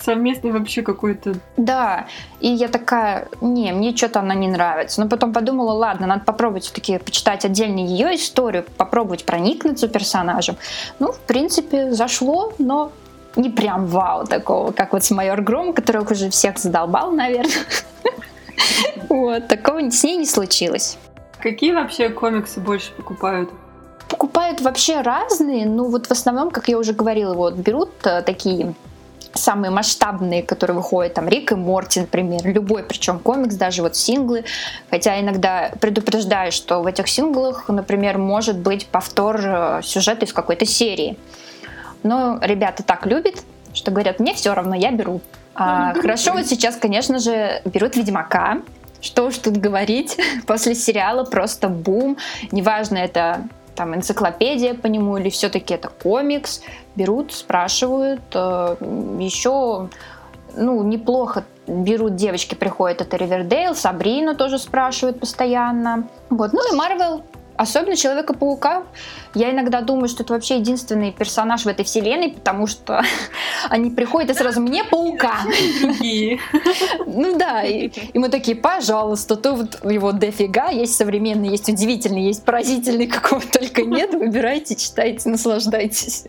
Совместный 0.00 0.50
вообще 0.50 0.82
какой-то... 0.82 1.34
Да, 1.56 2.06
и 2.40 2.48
я 2.48 2.66
такая, 2.66 3.28
не, 3.40 3.72
мне 3.72 3.96
что-то 3.96 4.18
она 4.18 4.34
не 4.34 4.48
нравится. 4.48 5.00
Но 5.00 5.08
потом 5.08 5.32
подумала, 5.32 5.72
ладно, 5.72 6.06
надо 6.08 6.24
попробовать 6.24 6.64
все-таки 6.64 6.98
почитать 6.98 7.44
отдельно 7.44 7.78
ее 7.78 8.16
историю, 8.16 8.64
попробовать 8.76 9.24
проникнуться 9.24 9.86
персонажем. 9.86 10.56
Ну, 10.98 11.12
в 11.12 11.20
принципе, 11.20 11.92
зашло, 11.92 12.52
но 12.58 12.90
не 13.36 13.50
прям 13.50 13.86
вау 13.86 14.26
такого, 14.26 14.72
как 14.72 14.92
вот 14.92 15.04
с 15.04 15.10
майор 15.10 15.40
Гром, 15.42 15.72
которых 15.72 16.10
уже 16.10 16.30
всех 16.30 16.58
задолбал, 16.58 17.10
наверное. 17.10 17.52
Вот, 19.08 19.48
такого 19.48 19.90
с 19.90 20.04
ней 20.04 20.16
не 20.16 20.26
случилось. 20.26 20.96
Какие 21.40 21.72
вообще 21.72 22.08
комиксы 22.08 22.60
больше 22.60 22.92
покупают? 22.92 23.50
Покупают 24.08 24.60
вообще 24.60 25.00
разные, 25.00 25.66
ну 25.66 25.88
вот 25.90 26.06
в 26.06 26.10
основном, 26.10 26.50
как 26.50 26.68
я 26.68 26.78
уже 26.78 26.92
говорила, 26.92 27.34
вот 27.34 27.54
берут 27.54 27.90
э, 28.04 28.22
такие 28.22 28.74
самые 29.34 29.70
масштабные, 29.70 30.42
которые 30.42 30.76
выходят, 30.76 31.14
там 31.14 31.28
Рик 31.28 31.52
и 31.52 31.54
Морти, 31.54 32.00
например, 32.00 32.42
любой, 32.44 32.84
причем 32.84 33.18
комикс, 33.18 33.54
даже 33.54 33.82
вот 33.82 33.96
синглы, 33.96 34.44
хотя 34.90 35.20
иногда 35.20 35.72
предупреждаю, 35.80 36.52
что 36.52 36.82
в 36.82 36.86
этих 36.86 37.08
синглах, 37.08 37.68
например, 37.68 38.18
может 38.18 38.58
быть 38.58 38.86
повтор 38.86 39.40
э, 39.42 39.80
сюжета 39.82 40.26
из 40.26 40.32
какой-то 40.32 40.66
серии. 40.66 41.16
Но 42.02 42.38
ребята 42.40 42.82
так 42.82 43.06
любят, 43.06 43.44
что 43.74 43.90
говорят, 43.90 44.20
мне 44.20 44.34
все 44.34 44.54
равно, 44.54 44.74
я 44.74 44.90
беру. 44.90 45.20
А, 45.54 45.94
хорошо, 45.94 46.32
вот 46.32 46.46
сейчас, 46.46 46.76
конечно 46.76 47.18
же, 47.18 47.60
берут 47.64 47.96
Ведьмака, 47.96 48.62
Что 49.00 49.26
уж 49.26 49.38
тут 49.38 49.56
говорить, 49.56 50.18
после 50.46 50.74
сериала 50.74 51.24
просто 51.24 51.68
бум. 51.68 52.16
Неважно, 52.50 52.98
это 52.98 53.48
там 53.74 53.94
энциклопедия 53.94 54.74
по 54.74 54.86
нему 54.86 55.16
или 55.16 55.30
все-таки 55.30 55.74
это 55.74 55.88
комикс. 55.88 56.62
Берут, 56.94 57.32
спрашивают. 57.32 58.22
Э, 58.34 58.76
Еще, 59.18 59.88
ну, 60.56 60.82
неплохо 60.82 61.44
берут 61.66 62.16
девочки, 62.16 62.54
приходят, 62.54 63.00
это 63.00 63.16
Ривердейл, 63.16 63.74
Сабрину 63.74 64.34
тоже 64.34 64.58
спрашивают 64.58 65.20
постоянно. 65.20 66.08
Вот, 66.28 66.52
ну 66.52 66.72
и 66.72 66.76
Марвел 66.76 67.22
Особенно 67.56 67.96
Человека-паука. 67.96 68.82
Я 69.34 69.50
иногда 69.50 69.80
думаю, 69.80 70.08
что 70.08 70.22
это 70.22 70.34
вообще 70.34 70.56
единственный 70.58 71.10
персонаж 71.12 71.64
в 71.64 71.68
этой 71.68 71.84
вселенной, 71.84 72.30
потому 72.30 72.66
что 72.66 73.02
они 73.70 73.90
приходят 73.90 74.30
и 74.30 74.34
сразу 74.34 74.60
мне 74.60 74.84
паука. 74.84 75.40
Ну 77.06 77.36
да, 77.38 77.62
и, 77.62 77.90
мы 78.14 78.28
такие, 78.28 78.56
пожалуйста, 78.56 79.36
то 79.36 79.52
вот 79.52 79.84
его 79.84 80.12
дофига, 80.12 80.68
есть 80.68 80.94
современный, 80.94 81.48
есть 81.48 81.68
удивительный, 81.68 82.22
есть 82.22 82.44
поразительный, 82.44 83.06
какого 83.06 83.42
только 83.42 83.82
нет. 83.82 84.14
Выбирайте, 84.14 84.74
читайте, 84.74 85.28
наслаждайтесь. 85.28 86.24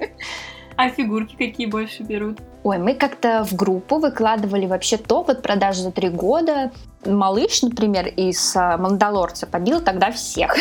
А 0.75 0.89
фигурки 0.89 1.35
какие 1.35 1.67
больше 1.67 2.03
берут? 2.03 2.39
Ой, 2.63 2.77
мы 2.77 2.95
как-то 2.95 3.43
в 3.43 3.53
группу 3.55 3.99
выкладывали 3.99 4.65
вообще 4.65 4.97
топ 4.97 5.29
от 5.29 5.41
продажи 5.41 5.81
за 5.81 5.91
три 5.91 6.09
года. 6.09 6.71
Малыш, 7.05 7.61
например, 7.61 8.07
из 8.07 8.55
а, 8.55 8.77
Мандалорца 8.77 9.45
побил 9.45 9.81
тогда 9.81 10.11
всех. 10.11 10.55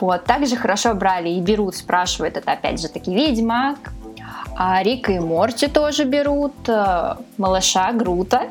Вот, 0.00 0.24
также 0.24 0.56
хорошо 0.56 0.94
брали 0.94 1.28
и 1.28 1.40
берут, 1.40 1.76
спрашивают, 1.76 2.36
это 2.36 2.52
опять 2.52 2.80
же 2.80 2.88
таки 2.88 3.14
Ведьмак, 3.14 3.78
а 4.56 4.82
Рика 4.82 5.12
и 5.12 5.18
Морти 5.20 5.66
тоже 5.68 6.04
берут, 6.04 6.54
э, 6.68 7.14
малыша 7.38 7.92
Грута, 7.92 8.42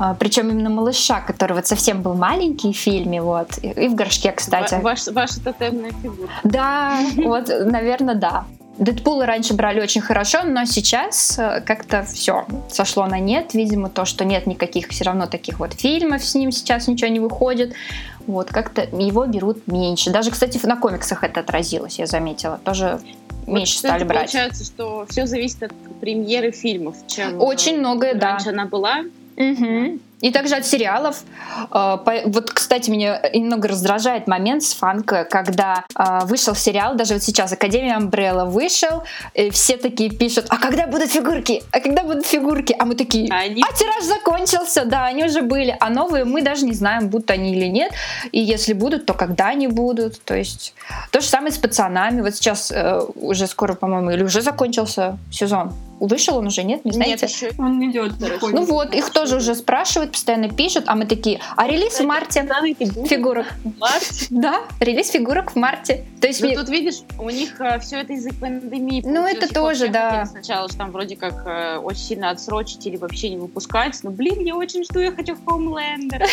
А, 0.00 0.14
причем 0.14 0.48
именно 0.50 0.70
малыша, 0.70 1.20
который 1.20 1.54
вот 1.54 1.66
совсем 1.66 2.02
был 2.02 2.14
маленький 2.14 2.72
в 2.72 2.76
фильме, 2.76 3.20
вот, 3.20 3.58
и 3.58 3.88
в 3.88 3.94
горшке, 3.96 4.30
кстати. 4.30 4.74
Ва- 4.74 4.80
Ваш, 4.82 5.06
ваша 5.08 5.40
тотемная 5.42 5.90
фигура. 6.02 6.28
Да, 6.44 6.98
вот, 7.16 7.48
наверное, 7.48 8.14
да. 8.14 8.44
Дэдпула 8.78 9.26
раньше 9.26 9.54
брали 9.54 9.80
очень 9.80 10.00
хорошо, 10.00 10.44
но 10.44 10.64
сейчас 10.64 11.36
э, 11.38 11.60
как-то 11.62 12.04
все 12.04 12.46
сошло 12.70 13.06
на 13.06 13.18
нет. 13.18 13.52
Видимо, 13.54 13.90
то, 13.90 14.04
что 14.04 14.24
нет 14.24 14.46
никаких 14.46 14.88
все 14.88 15.04
равно 15.04 15.26
таких 15.26 15.58
вот 15.58 15.72
фильмов 15.72 16.24
с 16.24 16.34
ним 16.34 16.52
сейчас 16.52 16.86
ничего 16.86 17.10
не 17.10 17.18
выходит. 17.18 17.74
Вот, 18.26 18.50
как-то 18.50 18.82
его 18.82 19.26
берут 19.26 19.66
меньше. 19.66 20.10
Даже, 20.10 20.30
кстати, 20.30 20.64
на 20.64 20.76
комиксах 20.76 21.24
это 21.24 21.40
отразилось, 21.40 21.98
я 21.98 22.06
заметила. 22.06 22.60
Тоже 22.64 23.00
меньше 23.46 23.74
Вот, 23.74 23.88
стали 23.88 24.04
брать. 24.04 24.30
Получается, 24.30 24.64
что 24.64 25.06
все 25.08 25.26
зависит 25.26 25.64
от 25.64 25.72
премьеры 26.00 26.52
фильмов, 26.52 26.96
чем 27.08 27.40
Очень 27.40 27.76
э, 27.76 27.78
многое, 27.78 28.14
да. 28.14 28.32
раньше 28.32 28.50
она 28.50 28.66
была. 28.66 29.02
Мгм. 29.36 30.00
И 30.20 30.30
также 30.32 30.56
от 30.56 30.66
сериалов. 30.66 31.22
Э, 31.72 31.96
Вот, 32.26 32.50
кстати, 32.50 32.90
меня 32.90 33.20
немного 33.34 33.68
раздражает 33.68 34.26
момент 34.26 34.62
с 34.62 34.74
фанка, 34.74 35.24
когда 35.24 35.84
э, 35.94 36.24
вышел 36.24 36.54
сериал, 36.54 36.94
даже 36.96 37.14
вот 37.14 37.22
сейчас 37.22 37.52
Академия 37.52 37.96
Амбрелла 37.96 38.44
вышел, 38.44 39.04
и 39.34 39.50
все 39.50 39.76
такие 39.76 40.10
пишут, 40.10 40.46
а 40.48 40.56
когда 40.56 40.86
будут 40.86 41.10
фигурки? 41.10 41.62
А 41.72 41.80
когда 41.80 42.02
будут 42.02 42.26
фигурки? 42.26 42.74
А 42.78 42.84
мы 42.84 42.94
такие, 42.94 43.28
А 43.32 43.40
они 43.40 43.62
а 43.62 43.72
тираж 43.72 44.04
закончился, 44.04 44.84
да, 44.84 45.06
они 45.06 45.24
уже 45.24 45.42
были, 45.42 45.76
а 45.80 45.90
новые 45.90 46.24
мы 46.24 46.42
даже 46.42 46.64
не 46.64 46.74
знаем, 46.74 47.08
будут 47.08 47.30
они 47.30 47.52
или 47.52 47.66
нет, 47.66 47.92
и 48.32 48.40
если 48.40 48.72
будут, 48.72 49.06
то 49.06 49.14
когда 49.14 49.48
они 49.48 49.68
будут, 49.68 50.22
то 50.24 50.34
есть 50.34 50.74
то 51.10 51.20
же 51.20 51.26
самое 51.26 51.52
с 51.52 51.58
пацанами, 51.58 52.22
вот 52.22 52.34
сейчас 52.34 52.72
э, 52.72 53.00
уже 53.14 53.46
скоро, 53.46 53.74
по-моему, 53.74 54.10
или 54.10 54.24
уже 54.24 54.40
закончился 54.42 55.18
сезон, 55.30 55.72
вышел 56.00 56.38
он 56.38 56.46
уже, 56.46 56.62
нет, 56.62 56.84
не 56.84 56.92
знаете? 56.92 57.26
Нет, 57.26 57.30
еще 57.30 57.50
Он 57.58 57.90
идет, 57.90 58.12
Хорошо. 58.12 58.34
выходит. 58.34 58.56
Ну 58.56 58.64
вот, 58.64 58.94
их 58.94 59.10
тоже 59.10 59.36
уже 59.36 59.54
спрашивают, 59.54 60.12
постоянно 60.12 60.48
пишут, 60.48 60.84
а 60.86 60.94
мы 60.94 61.06
такие, 61.06 61.40
а 61.56 61.66
релиз 61.66 62.00
в 62.00 62.04
марте 62.04 62.48
фигурок. 63.08 63.46
Да, 64.30 64.60
релиз 64.80 65.10
фигурок 65.10 65.52
в 65.52 65.56
марте. 65.56 66.04
То 66.20 66.26
есть 66.26 66.42
Ну 66.42 66.54
тут 66.54 66.68
видишь, 66.68 67.00
у 67.18 67.30
них 67.30 67.60
все 67.80 68.00
это 68.00 68.12
из-за 68.14 68.34
пандемии. 68.34 69.02
Ну, 69.04 69.26
это 69.26 69.52
тоже, 69.52 69.88
да. 69.88 70.26
Сначала 70.26 70.68
что 70.68 70.78
там 70.78 70.92
вроде 70.92 71.16
как 71.16 71.46
э, 71.46 71.78
очень 71.78 72.02
сильно 72.02 72.30
отсрочить 72.30 72.86
или 72.86 72.96
вообще 72.96 73.30
не 73.30 73.36
выпускать. 73.36 73.98
Но, 74.02 74.10
блин, 74.10 74.44
я 74.44 74.56
очень 74.56 74.84
жду, 74.84 75.00
я 75.00 75.12
хочу 75.12 75.34
Homelander. 75.46 76.26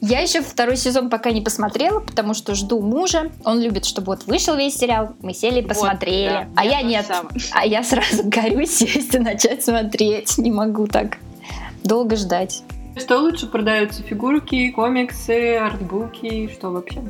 я 0.00 0.20
еще 0.20 0.42
второй 0.42 0.76
сезон 0.76 1.10
пока 1.10 1.30
не 1.30 1.40
посмотрела, 1.40 2.00
потому 2.00 2.34
что 2.34 2.54
жду 2.54 2.80
мужа. 2.80 3.30
Он 3.44 3.60
любит, 3.60 3.84
чтобы 3.84 4.06
вот 4.06 4.24
вышел 4.26 4.56
весь 4.56 4.76
сериал, 4.76 5.14
мы 5.20 5.34
сели 5.34 5.60
и 5.60 5.62
посмотрели. 5.62 6.48
а 6.54 6.64
я 6.64 6.80
же 6.80 6.86
нет. 6.86 7.06
А 7.52 7.66
я 7.66 7.82
сразу 7.82 8.22
горю 8.24 8.66
сесть 8.66 9.14
и 9.14 9.18
начать 9.18 9.64
смотреть. 9.64 10.38
Не 10.38 10.50
могу 10.50 10.86
так 10.86 11.18
долго 11.84 12.16
ждать. 12.16 12.62
Что 12.96 13.18
лучше 13.18 13.46
продаются? 13.46 14.02
Фигурки, 14.02 14.70
комиксы, 14.70 15.56
артбуки? 15.56 16.50
Что 16.52 16.70
вообще? 16.70 17.02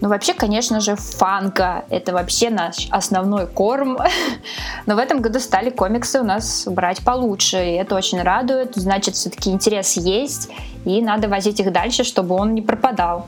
Ну, 0.00 0.08
вообще, 0.08 0.34
конечно 0.34 0.80
же, 0.80 0.94
фанка. 0.94 1.84
Это 1.88 2.12
вообще 2.12 2.50
наш 2.50 2.88
основной 2.90 3.46
корм. 3.46 3.98
Но 4.86 4.94
в 4.94 4.98
этом 4.98 5.20
году 5.20 5.40
стали 5.40 5.70
комиксы 5.70 6.20
у 6.20 6.24
нас 6.24 6.66
брать 6.66 7.02
получше. 7.02 7.56
И 7.56 7.72
это 7.72 7.94
очень 7.94 8.22
радует. 8.22 8.76
Значит, 8.76 9.14
все-таки 9.14 9.50
интерес 9.50 9.96
есть. 9.96 10.50
И 10.84 11.00
надо 11.02 11.28
возить 11.28 11.60
их 11.60 11.72
дальше, 11.72 12.04
чтобы 12.04 12.34
он 12.34 12.54
не 12.54 12.62
пропадал. 12.62 13.26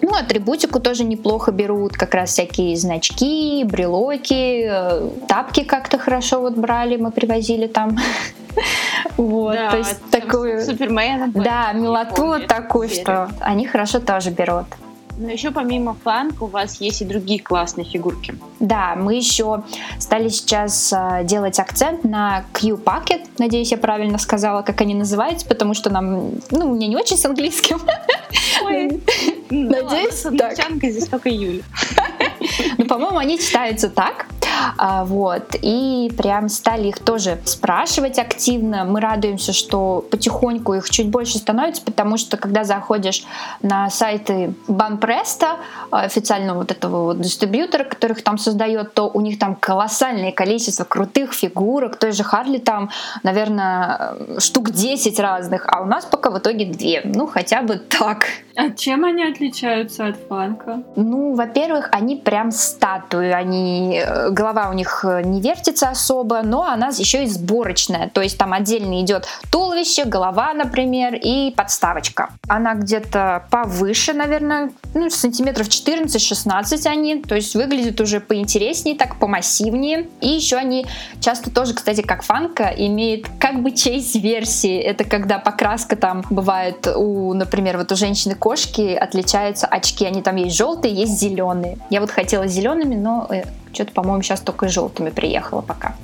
Ну, 0.00 0.14
атрибутику 0.14 0.80
тоже 0.80 1.04
неплохо 1.04 1.52
берут, 1.52 1.92
как 1.92 2.14
раз 2.14 2.30
всякие 2.30 2.76
значки, 2.76 3.64
брелоки, 3.64 4.68
э, 4.70 5.10
тапки 5.28 5.64
как-то 5.64 5.98
хорошо 5.98 6.40
вот 6.40 6.54
брали, 6.54 6.96
мы 6.96 7.10
привозили 7.10 7.66
там. 7.66 7.96
Вот, 9.16 9.54
Да, 9.54 9.70
то 9.70 9.76
есть 9.76 10.00
такую, 10.10 10.64
Супермена. 10.64 11.30
да, 11.32 11.72
милоту 11.72 12.40
такую, 12.48 12.88
что 12.88 13.30
они 13.40 13.66
хорошо 13.66 14.00
тоже 14.00 14.30
берут. 14.30 14.66
Но 15.18 15.28
еще 15.28 15.50
помимо 15.50 15.96
фанка 16.04 16.44
у 16.44 16.46
вас 16.46 16.80
есть 16.80 17.02
и 17.02 17.04
другие 17.04 17.40
классные 17.40 17.84
фигурки. 17.84 18.34
Да, 18.60 18.94
мы 18.96 19.16
еще 19.16 19.64
стали 19.98 20.28
сейчас 20.28 20.92
э, 20.92 21.24
делать 21.24 21.58
акцент 21.58 22.04
на 22.04 22.44
Q-Packet. 22.52 23.26
Надеюсь, 23.38 23.72
я 23.72 23.78
правильно 23.78 24.18
сказала, 24.18 24.62
как 24.62 24.80
они 24.80 24.94
называются, 24.94 25.44
потому 25.46 25.74
что 25.74 25.90
нам, 25.90 26.34
ну, 26.52 26.70
у 26.70 26.74
меня 26.74 26.86
не 26.86 26.96
очень 26.96 27.16
с 27.16 27.24
английским. 27.24 27.80
Ну, 29.50 29.70
Надеюсь, 29.70 30.26
так. 30.38 30.74
здесь 30.74 31.08
только 31.08 31.30
Юля. 31.30 31.62
Ну, 32.78 32.84
по-моему, 32.84 33.16
они 33.16 33.38
читаются 33.38 33.88
так. 33.88 34.26
А, 34.76 35.04
вот. 35.04 35.54
И 35.62 36.12
прям 36.16 36.48
стали 36.48 36.88
их 36.88 36.98
тоже 36.98 37.38
спрашивать 37.44 38.18
активно. 38.18 38.84
Мы 38.84 39.00
радуемся, 39.00 39.52
что 39.52 40.04
потихоньку 40.10 40.74
их 40.74 40.88
чуть 40.90 41.08
больше 41.08 41.38
становится, 41.38 41.82
потому 41.82 42.16
что 42.16 42.36
когда 42.36 42.64
заходишь 42.64 43.24
на 43.62 43.90
сайты 43.90 44.54
Банпреста, 44.66 45.56
официального 45.90 46.58
вот 46.58 46.70
этого 46.70 47.04
вот 47.04 47.20
дистрибьютора, 47.20 47.84
которых 47.84 48.22
там 48.22 48.38
создает, 48.38 48.94
то 48.94 49.08
у 49.08 49.20
них 49.20 49.38
там 49.38 49.54
колоссальное 49.54 50.32
количество 50.32 50.84
крутых 50.84 51.32
фигурок. 51.32 51.96
Той 51.96 52.12
же 52.12 52.24
Харли 52.24 52.58
там, 52.58 52.90
наверное, 53.22 54.14
штук 54.38 54.70
10 54.70 55.18
разных, 55.20 55.64
а 55.66 55.82
у 55.82 55.86
нас 55.86 56.04
пока 56.04 56.30
в 56.30 56.38
итоге 56.38 56.66
две. 56.66 57.02
Ну, 57.04 57.26
хотя 57.26 57.62
бы 57.62 57.76
так. 57.76 58.26
А 58.56 58.70
чем 58.70 59.04
они 59.04 59.24
отличаются 59.24 60.06
от 60.06 60.16
фанка? 60.16 60.82
Ну, 60.96 61.34
во-первых, 61.34 61.88
они 61.92 62.16
прям 62.16 62.50
статуи, 62.50 63.28
они 63.28 64.02
э, 64.04 64.30
голова 64.48 64.70
у 64.70 64.72
них 64.72 65.04
э, 65.04 65.22
не 65.22 65.40
вертится 65.40 65.90
особо, 65.90 66.42
но 66.42 66.62
она 66.62 66.88
еще 66.88 67.24
и 67.24 67.26
сборочная, 67.26 68.08
то 68.08 68.22
есть 68.22 68.38
там 68.38 68.52
отдельно 68.52 69.02
идет 69.02 69.26
туловище, 69.50 70.04
голова, 70.04 70.54
например, 70.54 71.14
и 71.14 71.50
подставочка. 71.50 72.30
Она 72.48 72.74
где-то 72.74 73.44
повыше, 73.50 74.14
наверное, 74.14 74.70
ну, 74.94 75.10
сантиметров 75.10 75.68
14-16 75.68 76.86
они, 76.86 77.22
то 77.22 77.34
есть 77.34 77.54
выглядит 77.54 78.00
уже 78.00 78.20
поинтереснее, 78.20 78.96
так 78.96 79.18
помассивнее. 79.18 80.08
И 80.20 80.28
еще 80.28 80.56
они 80.56 80.86
часто 81.20 81.50
тоже, 81.50 81.74
кстати, 81.74 82.00
как 82.00 82.22
фанка, 82.22 82.72
имеет 82.76 83.26
как 83.38 83.62
бы 83.62 83.70
чейз-версии. 83.72 84.78
Это 84.78 85.04
когда 85.04 85.38
покраска 85.38 85.96
там 85.96 86.24
бывает 86.30 86.86
у, 86.96 87.34
например, 87.34 87.76
вот 87.76 87.92
у 87.92 87.96
женщины-кошки 87.96 88.94
отличаются 88.94 89.66
очки. 89.66 90.06
Они 90.06 90.22
там 90.22 90.36
есть 90.36 90.56
желтые, 90.56 90.94
есть 90.94 91.18
зеленые. 91.18 91.78
Я 91.90 92.00
вот 92.00 92.10
хотела 92.10 92.46
зелеными, 92.46 92.94
но 92.94 93.28
что-то, 93.78 93.92
по-моему, 93.92 94.22
сейчас 94.22 94.40
только 94.40 94.68
желтыми 94.68 95.10
приехала 95.10 95.60
пока. 95.62 95.94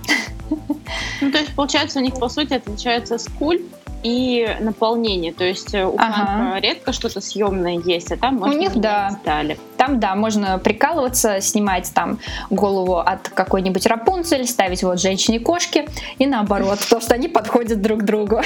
Ну, 1.21 1.33
то 1.33 1.39
есть, 1.39 1.55
получается, 1.55 1.99
у 1.99 2.03
них, 2.03 2.15
по 2.15 2.29
сути, 2.29 2.55
отличается 2.55 3.19
скульп 3.19 3.63
и 4.05 4.47
наполнение. 4.61 5.33
То 5.33 5.45
есть 5.45 5.75
э, 5.75 5.85
у 5.85 5.97
Ага. 5.99 6.61
редко 6.61 6.93
что-то 6.93 7.21
съемное 7.21 7.81
есть, 7.85 8.13
а 8.13 8.17
там 8.17 8.37
можно 8.37 8.59
них, 8.59 8.71
менять 8.71 8.81
да. 8.83 9.11
детали. 9.11 9.59
Там, 9.79 9.99
да, 9.99 10.15
можно 10.15 10.59
прикалываться, 10.59 11.41
снимать 11.41 11.91
там 11.95 12.19
голову 12.51 12.99
от 12.99 13.31
какой-нибудь 13.31 13.87
Рапунцель, 13.87 14.47
ставить 14.47 14.83
вот 14.83 15.01
женщине-кошки 15.01 15.89
и 16.19 16.27
наоборот, 16.27 16.79
потому 16.81 17.03
что 17.03 17.15
они 17.15 17.29
подходят 17.29 17.81
друг 17.81 18.01
к 18.01 18.05
другу. 18.05 18.43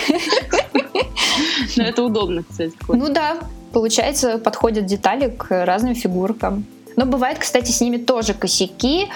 Но 1.76 1.82
это 1.82 2.02
удобно, 2.04 2.44
кстати. 2.48 2.72
Ну 2.86 3.08
да, 3.12 3.38
получается, 3.72 4.38
подходят 4.38 4.86
детали 4.86 5.28
к 5.28 5.66
разным 5.66 5.94
фигуркам. 5.94 6.64
Но 6.98 7.06
бывает, 7.06 7.38
кстати, 7.38 7.70
с 7.70 7.80
ними 7.80 7.96
тоже 7.96 8.34
косяки, 8.34 9.06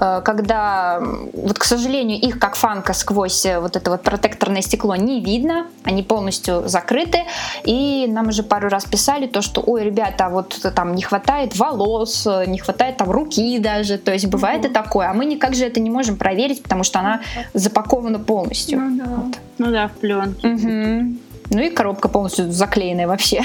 э, 0.00 0.22
когда, 0.24 1.00
вот, 1.32 1.58
к 1.58 1.64
сожалению, 1.64 2.20
их 2.20 2.38
как 2.38 2.54
фанка 2.54 2.92
сквозь 2.92 3.44
э, 3.44 3.58
вот 3.58 3.74
это 3.74 3.90
вот 3.90 4.02
протекторное 4.02 4.62
стекло 4.62 4.94
не 4.94 5.20
видно, 5.20 5.66
они 5.82 6.04
полностью 6.04 6.68
закрыты, 6.68 7.24
и 7.64 8.06
нам 8.08 8.28
уже 8.28 8.44
пару 8.44 8.68
раз 8.68 8.84
писали 8.84 9.26
то, 9.26 9.42
что, 9.42 9.60
ой, 9.60 9.82
ребята, 9.82 10.28
вот 10.28 10.56
там 10.76 10.94
не 10.94 11.02
хватает 11.02 11.58
волос, 11.58 12.28
не 12.46 12.58
хватает 12.58 12.98
там 12.98 13.10
руки 13.10 13.58
даже, 13.58 13.98
то 13.98 14.12
есть 14.12 14.26
бывает 14.26 14.64
и 14.64 14.68
такое, 14.68 15.10
а 15.10 15.12
мы 15.12 15.24
никак 15.24 15.56
же 15.56 15.64
это 15.64 15.80
не 15.80 15.90
можем 15.90 16.16
проверить, 16.16 16.62
потому 16.62 16.84
что 16.84 17.00
она 17.00 17.22
запакована 17.54 18.20
полностью. 18.20 18.78
Ну 18.78 18.98
да. 18.98 19.10
Вот. 19.16 19.34
Ну 19.58 19.72
да, 19.72 19.88
в 19.88 19.92
пленке. 19.94 20.46
Мгм. 20.46 21.18
Ну 21.50 21.60
и 21.60 21.70
коробка 21.70 22.08
полностью 22.08 22.52
заклеенная 22.52 23.08
вообще. 23.08 23.42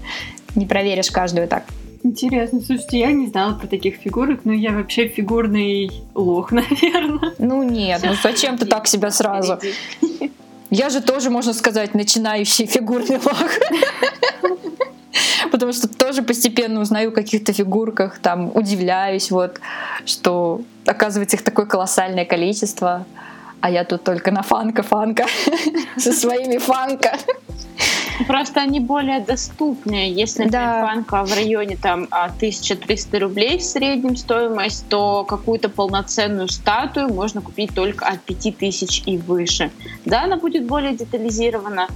Не 0.56 0.66
проверишь 0.66 1.12
каждую 1.12 1.46
так. 1.46 1.62
Интересно, 2.06 2.60
слушайте, 2.60 3.00
я 3.00 3.10
не 3.10 3.26
знала 3.26 3.54
про 3.54 3.66
таких 3.66 3.96
фигурок, 3.96 4.44
но 4.44 4.52
я 4.52 4.70
вообще 4.70 5.08
фигурный 5.08 5.90
лох, 6.14 6.52
наверное. 6.52 7.34
Ну 7.38 7.64
нет, 7.64 8.00
ну 8.04 8.12
зачем 8.22 8.56
ты 8.56 8.64
так 8.64 8.86
себя 8.86 9.10
сразу? 9.10 9.58
Я 10.70 10.88
же 10.90 11.00
тоже, 11.00 11.30
можно 11.30 11.52
сказать, 11.52 11.94
начинающий 11.94 12.66
фигурный 12.66 13.18
лох. 13.18 13.50
Потому 15.50 15.72
что 15.72 15.88
тоже 15.88 16.22
постепенно 16.22 16.80
узнаю 16.80 17.08
о 17.10 17.12
каких-то 17.12 17.52
фигурках, 17.52 18.20
там 18.20 18.52
удивляюсь, 18.54 19.32
вот, 19.32 19.58
что 20.04 20.60
оказывается 20.84 21.36
их 21.36 21.42
такое 21.42 21.66
колоссальное 21.66 22.24
количество, 22.24 23.04
а 23.60 23.68
я 23.68 23.84
тут 23.84 24.04
только 24.04 24.30
на 24.30 24.42
фанка-фанка 24.42 25.26
со 25.96 26.12
своими 26.12 26.58
фанка. 26.58 27.18
Просто 28.26 28.60
они 28.60 28.80
более 28.80 29.20
доступны. 29.20 30.10
Если, 30.10 30.48
Да. 30.48 30.86
фанка 30.86 31.24
в 31.24 31.34
районе 31.34 31.76
там 31.76 32.08
а, 32.10 32.26
1300 32.26 33.18
рублей 33.18 33.58
в 33.58 33.62
среднем 33.62 34.16
стоимость, 34.16 34.88
то 34.88 35.24
какую-то 35.24 35.68
полноценную 35.68 36.48
статую 36.48 37.12
можно 37.12 37.40
купить 37.40 37.74
только 37.74 38.06
от 38.06 38.20
5000 38.20 39.02
и 39.06 39.18
выше. 39.18 39.70
Да, 40.04 40.24
она 40.24 40.36
будет 40.36 40.66
более 40.66 40.94
детализирована, 40.94 41.88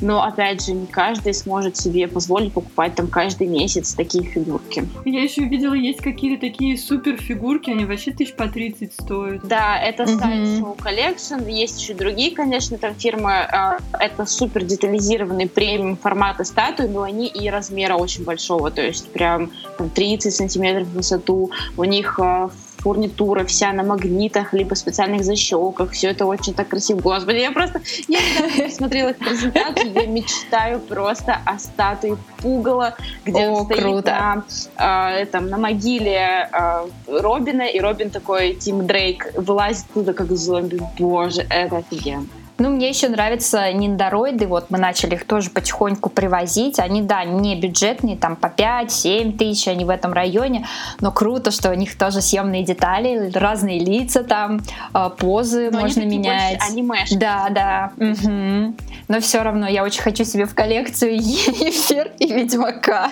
но, 0.00 0.22
опять 0.22 0.64
же, 0.64 0.72
не 0.72 0.86
каждый 0.86 1.34
сможет 1.34 1.76
себе 1.76 2.08
позволить 2.08 2.52
покупать 2.52 2.94
там 2.94 3.08
каждый 3.08 3.46
месяц 3.46 3.94
такие 3.94 4.24
фигурки. 4.24 4.86
Я 5.04 5.22
еще 5.22 5.42
видела, 5.44 5.74
есть 5.74 6.00
какие-то 6.00 6.40
такие 6.40 6.76
супер 6.76 7.16
фигурки, 7.16 7.70
они 7.70 7.84
вообще 7.84 8.12
тысяч 8.12 8.34
по 8.34 8.48
30 8.48 8.92
стоят. 8.92 9.46
Да, 9.46 9.78
это 9.78 10.04
Show 10.04 10.76
Collection. 10.76 11.50
Есть 11.50 11.80
еще 11.80 11.94
другие, 11.94 12.30
конечно, 12.34 12.78
там 12.78 12.94
фирмы. 12.94 13.32
а, 13.32 13.78
Это 13.98 14.26
супер 14.26 14.64
детализированные 14.64 15.48
премиум 15.48 15.96
формата 15.96 16.44
статуи, 16.44 16.86
но 16.86 17.02
они 17.02 17.26
и 17.26 17.48
размера 17.48 17.94
очень 17.94 18.24
большого, 18.24 18.70
то 18.70 18.82
есть 18.82 19.10
прям 19.10 19.50
там, 19.78 19.90
30 19.90 20.34
сантиметров 20.34 20.88
в 20.88 20.94
высоту. 20.94 21.50
У 21.76 21.84
них 21.84 22.18
а, 22.20 22.50
фурнитура 22.86 23.44
вся 23.44 23.72
на 23.72 23.82
магнитах, 23.82 24.52
либо 24.52 24.74
специальных 24.74 25.24
защелках. 25.24 25.90
Все 25.90 26.10
это 26.10 26.24
очень 26.24 26.54
так 26.54 26.68
красиво. 26.68 27.00
Господи, 27.00 27.38
я 27.38 27.50
просто... 27.50 27.80
Я 28.06 28.20
недавно 28.20 28.70
смотрела 28.70 29.08
их 29.08 29.18
презентацию, 29.18 29.92
я 29.92 30.06
мечтаю 30.06 30.78
просто 30.78 31.36
о 31.44 31.58
статуе 31.58 32.16
Пугала, 32.36 32.94
где 33.24 33.46
О, 33.46 33.50
он 33.50 33.64
стоит 33.64 33.80
круто. 33.80 34.10
на, 34.12 34.44
а, 34.76 35.24
там, 35.26 35.48
на 35.48 35.58
могиле 35.58 36.48
а, 36.52 36.86
Робина, 37.08 37.62
и 37.62 37.80
Робин 37.80 38.10
такой, 38.10 38.54
Тим 38.54 38.86
Дрейк, 38.86 39.32
вылазит 39.36 39.86
туда 39.92 40.12
как 40.12 40.30
зомби. 40.30 40.80
Боже, 40.96 41.44
это 41.50 41.78
офигенно. 41.78 42.28
Ну, 42.58 42.70
мне 42.70 42.88
еще 42.88 43.08
нравятся 43.10 43.70
ниндороиды, 43.72 44.46
вот 44.46 44.70
мы 44.70 44.78
начали 44.78 45.14
их 45.14 45.24
тоже 45.26 45.50
потихоньку 45.50 46.08
привозить. 46.08 46.78
Они, 46.78 47.02
да, 47.02 47.22
не 47.24 47.54
бюджетные, 47.60 48.16
там 48.16 48.34
по 48.34 48.46
5-7 48.46 49.36
тысяч, 49.36 49.68
они 49.68 49.84
в 49.84 49.90
этом 49.90 50.12
районе, 50.14 50.66
но 51.00 51.12
круто, 51.12 51.50
что 51.50 51.70
у 51.70 51.74
них 51.74 51.98
тоже 51.98 52.22
съемные 52.22 52.64
детали, 52.64 53.30
разные 53.34 53.78
лица 53.78 54.24
там, 54.24 54.60
э, 54.94 55.10
позы 55.18 55.70
Но 55.70 55.78
они 55.78 55.86
можно 55.88 56.02
такие 56.02 56.18
менять. 56.18 56.58
больше 56.58 56.72
анимешные. 56.72 57.20
Да, 57.20 57.48
да. 57.50 57.92
мгм. 57.96 58.76
Но 59.08 59.20
все 59.20 59.42
равно 59.42 59.68
я 59.68 59.84
очень 59.84 60.02
хочу 60.02 60.24
себе 60.24 60.46
в 60.46 60.54
коллекцию 60.54 61.16
Ефир 61.18 62.12
и 62.18 62.32
Ведьмака. 62.32 63.10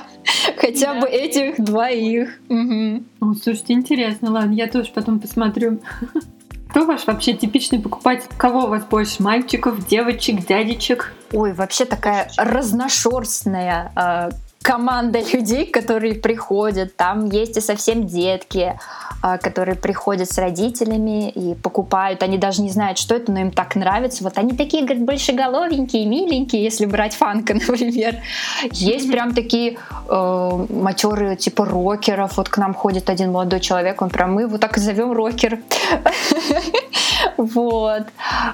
Хотя 0.57 0.95
Да. 0.95 1.01
бы 1.03 1.07
этих 1.07 1.63
двоих. 1.63 2.41
Мгм. 2.49 3.05
О, 3.21 3.35
слушайте, 3.35 3.75
интересно, 3.75 4.31
ладно, 4.31 4.55
я 4.55 4.67
тоже 4.69 4.91
потом 4.95 5.21
посмотрю. 5.21 5.81
Кто 6.75 6.87
ваш 6.87 7.07
вообще 7.07 7.35
типичный 7.35 7.79
покупатель? 7.79 8.27
Кого 8.37 8.65
у 8.65 8.67
вас 8.67 8.83
больше? 8.83 9.23
Мальчиков, 9.23 9.87
девочек, 9.87 10.45
дядечек? 10.45 11.13
Ой, 11.31 11.53
вообще 11.53 11.85
такая 11.85 12.29
разношерстная 12.37 13.93
э, 13.95 14.31
команда 14.65 15.21
людей, 15.21 15.67
которые 15.67 16.15
приходят. 16.15 16.97
Там 16.97 17.27
есть 17.27 17.59
и 17.59 17.61
совсем 17.61 18.07
детки, 18.07 18.79
э, 19.23 19.39
которые 19.39 19.75
приходят 19.75 20.31
с 20.31 20.39
родителями 20.39 21.29
и 21.29 21.55
покупают. 21.55 22.23
Они 22.23 22.39
даже 22.39 22.63
не 22.63 22.71
знают, 22.71 22.97
что 22.97 23.15
это, 23.15 23.31
но 23.31 23.41
им 23.41 23.51
так 23.51 23.77
нравится. 23.77 24.25
Вот 24.25 24.39
они 24.39 24.57
такие, 24.57 24.85
говорят, 24.85 25.05
большеголовенькие, 25.05 26.07
миленькие, 26.07 26.65
если 26.65 26.87
брать 26.87 27.15
фанка, 27.15 27.53
например. 27.69 28.17
Есть 28.73 29.11
прям 29.11 29.35
такие 29.35 29.77
э, 30.09 30.67
матерые, 30.71 31.37
типа 31.37 31.67
рокеров. 31.67 32.39
Вот 32.39 32.49
к 32.49 32.57
нам 32.57 32.73
ходит 32.73 33.11
один 33.11 33.33
молодой 33.33 33.61
человек, 33.61 34.01
он 34.01 34.09
прям, 34.09 34.33
мы 34.33 34.43
его 34.43 34.57
так 34.57 34.79
и 34.79 34.81
зовем 34.81 35.13
рокер. 35.13 35.59
Вот. 37.37 38.05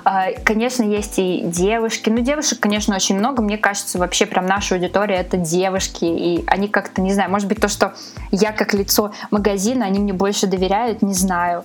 А, 0.04 0.26
Конечно, 0.44 0.82
есть 0.82 1.18
и 1.18 1.40
девушки. 1.44 2.10
Ну, 2.10 2.18
девушек, 2.20 2.60
конечно, 2.60 2.94
очень 2.94 3.18
много. 3.18 3.42
Мне 3.42 3.58
кажется, 3.58 3.98
вообще 3.98 4.26
прям 4.26 4.46
наша 4.46 4.74
аудитория— 4.76 5.16
это 5.16 5.36
девушки. 5.36 6.04
И 6.04 6.44
они 6.46 6.68
как-то, 6.68 7.00
не 7.02 7.12
знаю, 7.12 7.30
может 7.30 7.48
быть, 7.48 7.60
то, 7.60 7.68
что 7.68 7.94
я 8.30 8.52
как 8.52 8.74
лицо 8.74 9.12
магазина, 9.30 9.86
они 9.86 9.98
мне 9.98 10.12
больше 10.12 10.46
доверяют, 10.46 11.02
не 11.02 11.14
знаю. 11.14 11.64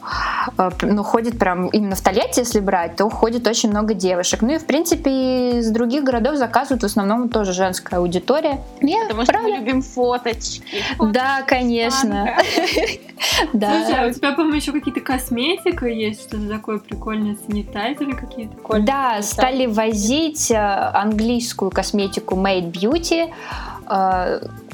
А, 0.58 0.70
Но 0.82 1.04
ходит 1.04 1.38
прям 1.40 1.68
именно 1.68 1.96
в 1.96 2.02
Тольятти, 2.02 2.40
если 2.40 2.60
брать, 2.60 2.96
то 2.96 3.10
ходит 3.10 3.48
очень 3.48 3.70
много 3.70 3.94
девушек. 3.94 4.42
Ну 4.42 4.54
и, 4.54 4.58
в 4.58 4.66
принципе, 4.66 5.60
из 5.60 5.70
других 5.72 6.04
городов 6.04 6.36
заказывают 6.38 6.84
в 6.84 6.86
основном 6.86 7.30
тоже 7.30 7.54
женская 7.54 7.98
аудитория. 7.98 8.60
Я, 8.82 9.04
Потому 9.04 9.24
что 9.24 9.34
правда? 9.34 9.50
мы 9.50 9.56
любим 9.58 9.82
фоточки. 9.82 10.64
Да, 11.00 11.44
конечно. 11.48 12.30
Слушай, 12.56 13.00
Да. 13.54 14.04
а 14.04 14.08
у 14.08 14.12
тебя, 14.12 14.32
по-моему, 14.34 14.56
еще 14.56 14.72
какие-то 14.72 15.00
косметика 15.02 15.86
есть, 15.88 16.22
что-то 16.24 16.48
такое 16.50 16.80
прикольное, 16.96 17.38
санитайзеры 17.48 18.16
какие-то? 18.16 18.80
Да, 18.80 19.22
стали 19.22 19.66
возить 19.66 20.52
э, 20.52 20.56
английскую 20.56 21.72
косметику 21.72 22.36
Made 22.36 22.72
Beauty. 22.72 23.32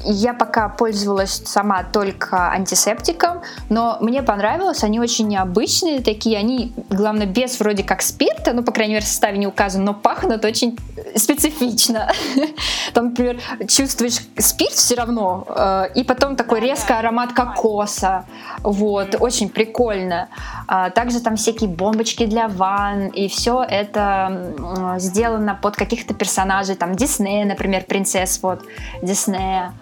Я 0.03 0.33
пока 0.33 0.69
пользовалась 0.69 1.41
сама 1.45 1.83
только 1.83 2.51
антисептиком, 2.51 3.41
но 3.69 3.97
мне 4.01 4.23
понравилось, 4.23 4.83
они 4.83 4.99
очень 4.99 5.27
необычные 5.27 6.01
такие, 6.01 6.37
они, 6.37 6.73
главное, 6.89 7.25
без 7.25 7.59
вроде 7.59 7.83
как 7.83 8.01
спирта, 8.01 8.53
ну, 8.53 8.63
по 8.63 8.71
крайней 8.71 8.93
мере, 8.93 9.05
в 9.05 9.07
составе 9.07 9.37
не 9.37 9.47
указано, 9.47 9.85
но 9.85 9.93
пахнут 9.93 10.45
очень 10.45 10.77
специфично. 11.15 12.11
Там, 12.93 13.09
например, 13.09 13.39
чувствуешь 13.67 14.19
спирт 14.37 14.73
все 14.73 14.95
равно, 14.95 15.45
э, 15.47 15.87
и 15.95 16.03
потом 16.03 16.35
такой 16.35 16.59
резкий 16.59 16.93
аромат 16.93 17.33
кокоса. 17.33 18.25
Вот, 18.63 19.15
очень 19.19 19.49
прикольно. 19.49 20.29
А, 20.67 20.89
Также 20.89 21.19
там 21.19 21.35
всякие 21.35 21.69
бомбочки 21.69 22.25
для 22.25 22.47
ванн, 22.47 23.07
и 23.07 23.27
все 23.27 23.63
это 23.63 24.53
сделано 24.97 25.57
под 25.61 25.75
каких-то 25.75 26.13
персонажей, 26.13 26.75
там 26.75 26.95
Диснея, 26.95 27.45
например, 27.45 27.85
принцесс 27.85 28.39
вот 28.41 28.61
Диснея. 29.01 29.73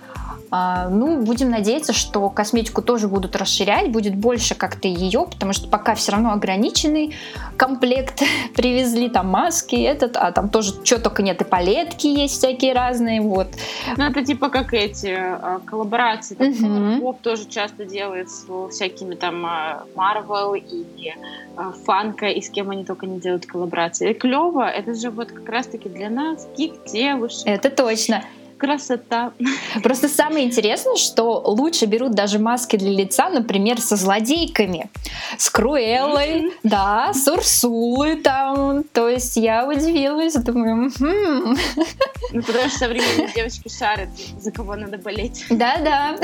А, 0.51 0.89
Ну, 0.89 1.21
будем 1.21 1.49
надеяться, 1.49 1.93
что 1.93 2.29
косметику 2.29 2.81
тоже 2.81 3.07
будут 3.07 3.35
расширять, 3.35 3.91
будет 3.91 4.15
больше 4.15 4.55
как-то 4.55 4.87
ее, 4.87 5.27
потому 5.29 5.53
что 5.53 5.67
пока 5.67 5.93
все 5.95 6.11
равно 6.11 6.31
ограниченный 6.31 7.15
комплект 7.55 8.23
привезли, 8.55 9.09
там 9.09 9.27
маски, 9.27 9.75
этот, 9.75 10.17
а 10.17 10.31
там 10.31 10.49
тоже 10.49 10.73
что 10.83 10.99
только 10.99 11.21
нет, 11.21 11.41
и 11.41 11.43
палетки 11.43 12.07
есть 12.07 12.37
всякие 12.37 12.73
разные, 12.73 13.21
вот. 13.21 13.47
Ну, 13.95 14.03
это 14.03 14.25
типа 14.25 14.49
как 14.49 14.73
эти 14.73 15.15
а, 15.17 15.59
коллаборации. 15.65 16.35
Там. 16.35 16.99
Поп 17.01 17.21
тоже 17.21 17.45
часто 17.47 17.85
делает 17.85 18.29
с 18.29 18.45
всякими 18.71 19.15
там 19.15 19.45
а, 19.45 19.83
Marvel 19.95 20.57
и 20.57 21.13
Фанка, 21.85 22.27
и 22.27 22.41
с 22.41 22.49
кем 22.49 22.69
они 22.69 22.85
только 22.85 23.05
не 23.05 23.19
делают 23.19 23.45
коллаборации. 23.45 24.11
И 24.11 24.13
клево, 24.13 24.67
это 24.67 24.95
же 24.95 25.11
вот 25.11 25.31
как 25.31 25.47
раз-таки 25.47 25.89
для 25.89 26.09
нас, 26.09 26.47
гик 26.57 26.73
девушек, 26.85 27.45
Это 27.45 27.69
точно. 27.69 28.23
Красота. 28.59 29.31
Просто 29.81 30.07
самое 30.09 30.45
интересное, 30.45 30.95
что 30.97 31.41
лучше 31.45 31.85
берут 31.85 32.11
даже 32.11 32.37
маски 32.37 32.75
для 32.75 32.91
лица, 32.91 33.29
например, 33.29 33.81
со 33.81 33.95
злодейками. 33.95 34.89
С 35.37 35.49
Круэллой, 35.49 36.51
да, 36.63 37.11
с 37.13 37.27
Урсулой 37.27 38.17
там. 38.17 38.83
То 38.83 39.09
есть 39.09 39.37
я 39.37 39.67
удивилась, 39.67 40.35
думаю, 40.35 40.91
«Мгм». 40.99 41.57
Ну, 42.31 42.43
потому 42.43 42.69
что 42.69 42.79
современные 42.79 43.29
девочки 43.33 43.69
шарят, 43.69 44.09
за 44.39 44.51
кого 44.51 44.75
надо 44.75 44.97
болеть. 44.97 45.45
да-да. 45.49 46.15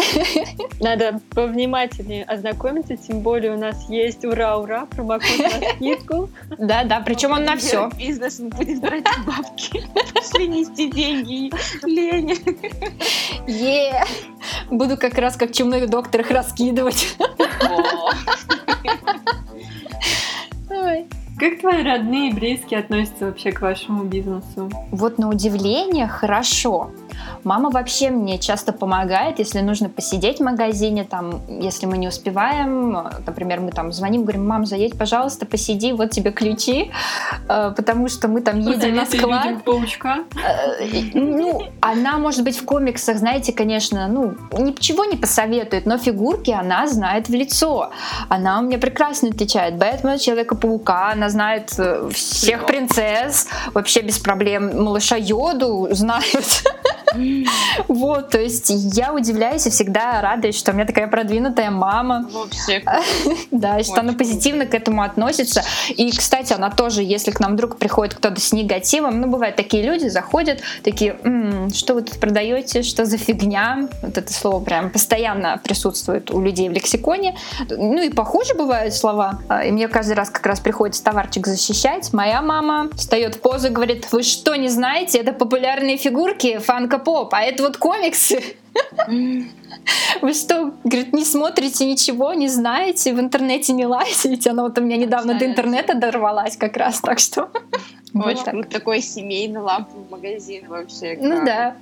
Надо 0.79 1.19
повнимательнее 1.31 2.23
ознакомиться, 2.25 2.97
тем 2.97 3.21
более 3.21 3.53
у 3.53 3.57
нас 3.57 3.89
есть 3.89 4.23
ура-ура, 4.25 4.85
промокод 4.87 5.29
на 5.39 5.69
скидку. 5.75 6.29
Да-да, 6.59 6.99
причем 6.99 7.31
он 7.31 7.45
на 7.45 7.55
все. 7.55 7.89
Бизнес, 7.97 8.39
мы 8.39 8.49
будем 8.49 8.81
брать 8.81 9.05
бабки. 9.25 9.83
Пошли 10.13 10.47
нести 10.47 10.91
деньги. 10.91 11.51
Лень. 11.85 12.24
Е, 13.47 14.03
Буду 14.71 14.97
как 14.97 15.17
раз 15.17 15.35
как 15.35 15.51
чумной 15.53 15.87
доктор 15.87 16.21
их 16.21 16.31
раскидывать. 16.31 17.17
Ой. 20.69 21.05
Как 21.37 21.59
твои 21.59 21.83
родные 21.83 22.29
и 22.29 22.33
близкие 22.33 22.79
относятся 22.79 23.25
вообще 23.25 23.51
к 23.51 23.61
вашему 23.61 24.05
бизнесу? 24.05 24.71
Вот 24.91 25.17
на 25.17 25.29
удивление 25.29 26.07
хорошо. 26.07 26.91
Мама 27.43 27.69
вообще 27.69 28.09
мне 28.09 28.39
часто 28.39 28.73
помогает, 28.73 29.39
если 29.39 29.61
нужно 29.61 29.89
посидеть 29.89 30.39
в 30.39 30.43
магазине, 30.43 31.03
там, 31.03 31.41
если 31.47 31.85
мы 31.85 31.97
не 31.97 32.07
успеваем, 32.07 32.91
например, 33.25 33.59
мы 33.59 33.71
там 33.71 33.91
звоним, 33.91 34.23
говорим, 34.23 34.47
мам, 34.47 34.65
заедь, 34.65 34.97
пожалуйста, 34.97 35.45
посиди, 35.45 35.93
вот 35.93 36.11
тебе 36.11 36.31
ключи, 36.31 36.91
э, 37.47 37.73
потому 37.75 38.07
что 38.09 38.27
мы 38.27 38.41
там 38.41 38.59
едем 38.59 38.95
на 38.95 39.05
склад. 39.05 39.63
паучка. 39.63 40.23
Э, 40.35 40.85
Ну, 41.13 41.63
она, 41.81 42.17
может 42.17 42.43
быть, 42.43 42.57
в 42.57 42.65
комиксах, 42.65 43.17
знаете, 43.17 43.53
конечно, 43.53 44.07
ну, 44.07 44.35
ничего 44.57 45.05
не 45.05 45.15
посоветует, 45.17 45.85
но 45.85 45.97
фигурки 45.97 46.51
она 46.51 46.87
знает 46.87 47.29
в 47.29 47.33
лицо. 47.33 47.91
Она 48.29 48.59
у 48.59 48.63
меня 48.63 48.77
прекрасно 48.77 49.29
отличает 49.29 49.75
Бэтмена, 49.77 50.17
Человека-паука, 50.17 51.11
она 51.11 51.29
знает 51.29 51.73
э, 51.77 52.09
всех 52.13 52.65
принцесс, 52.65 53.47
вообще 53.73 54.01
без 54.01 54.17
проблем. 54.17 54.83
Малыша 54.83 55.15
Йоду 55.17 55.87
знает. 55.91 56.63
Вот, 57.87 58.29
то 58.29 58.39
есть 58.39 58.71
я 58.95 59.13
удивляюсь 59.13 59.65
и 59.67 59.69
всегда 59.69 60.21
радуюсь, 60.21 60.57
что 60.57 60.71
у 60.71 60.73
меня 60.75 60.85
такая 60.85 61.07
продвинутая 61.07 61.71
мама. 61.71 62.27
Вообще. 62.31 62.83
Да, 63.51 63.81
что 63.83 64.01
она 64.01 64.13
позитивно 64.13 64.65
к 64.65 64.73
этому 64.73 65.01
относится. 65.01 65.63
И, 65.89 66.11
кстати, 66.11 66.53
она 66.53 66.69
тоже, 66.69 67.03
если 67.03 67.31
к 67.31 67.39
нам 67.39 67.53
вдруг 67.53 67.77
приходит 67.77 68.15
кто-то 68.15 68.39
с 68.39 68.51
негативом, 68.53 69.21
ну, 69.21 69.27
бывают 69.27 69.55
такие 69.55 69.83
люди, 69.83 70.07
заходят, 70.07 70.61
такие, 70.83 71.17
«М, 71.23 71.71
что 71.73 71.93
вы 71.93 72.01
тут 72.01 72.19
продаете, 72.19 72.83
что 72.83 73.05
за 73.05 73.17
фигня? 73.17 73.87
Вот 74.01 74.17
это 74.17 74.33
слово 74.33 74.63
прям 74.63 74.89
постоянно 74.89 75.59
присутствует 75.63 76.31
у 76.31 76.41
людей 76.41 76.69
в 76.69 76.73
лексиконе. 76.73 77.35
Ну, 77.69 78.01
и 78.01 78.09
похоже 78.09 78.53
бывают 78.55 78.93
слова. 78.93 79.39
А, 79.47 79.63
И 79.65 79.71
мне 79.71 79.87
каждый 79.87 80.13
раз 80.13 80.29
как 80.29 80.45
раз 80.45 80.59
приходится 80.59 81.03
товарчик 81.03 81.47
защищать. 81.47 82.11
Моя 82.13 82.41
мама 82.41 82.89
встает 82.95 83.35
в 83.35 83.39
позу 83.39 83.67
и 83.67 83.69
говорит, 83.69 84.07
вы 84.11 84.23
что, 84.23 84.55
не 84.55 84.69
знаете, 84.69 85.19
это 85.19 85.33
популярные 85.33 85.97
фигурки, 85.97 86.59
фанка-поп, 86.95 87.33
а 87.33 87.41
это 87.41 87.63
вот 87.63 87.77
комиксы. 87.77 88.41
Вы 90.21 90.33
что, 90.33 90.73
говорит, 90.83 91.13
не 91.13 91.23
смотрите 91.23 91.85
ничего, 91.85 92.33
не 92.33 92.47
знаете, 92.47 93.13
в 93.13 93.19
интернете 93.19 93.73
не 93.73 93.85
лазите? 93.85 94.49
Она 94.49 94.63
вот 94.63 94.77
у 94.77 94.81
меня 94.81 94.97
недавно 94.97 95.37
до 95.37 95.45
интернета 95.45 95.93
дорвалась 95.93 96.57
как 96.57 96.77
раз, 96.77 96.99
так 97.01 97.19
что... 97.19 97.49
вот 98.15 98.27
Очень 98.27 98.43
так. 98.45 98.69
Такой 98.69 99.01
семейный 99.01 99.59
ламповый 99.59 100.05
магазин 100.09 100.69
вообще. 100.69 101.17
Ну 101.19 101.35
как. 101.35 101.45
да. 101.45 101.75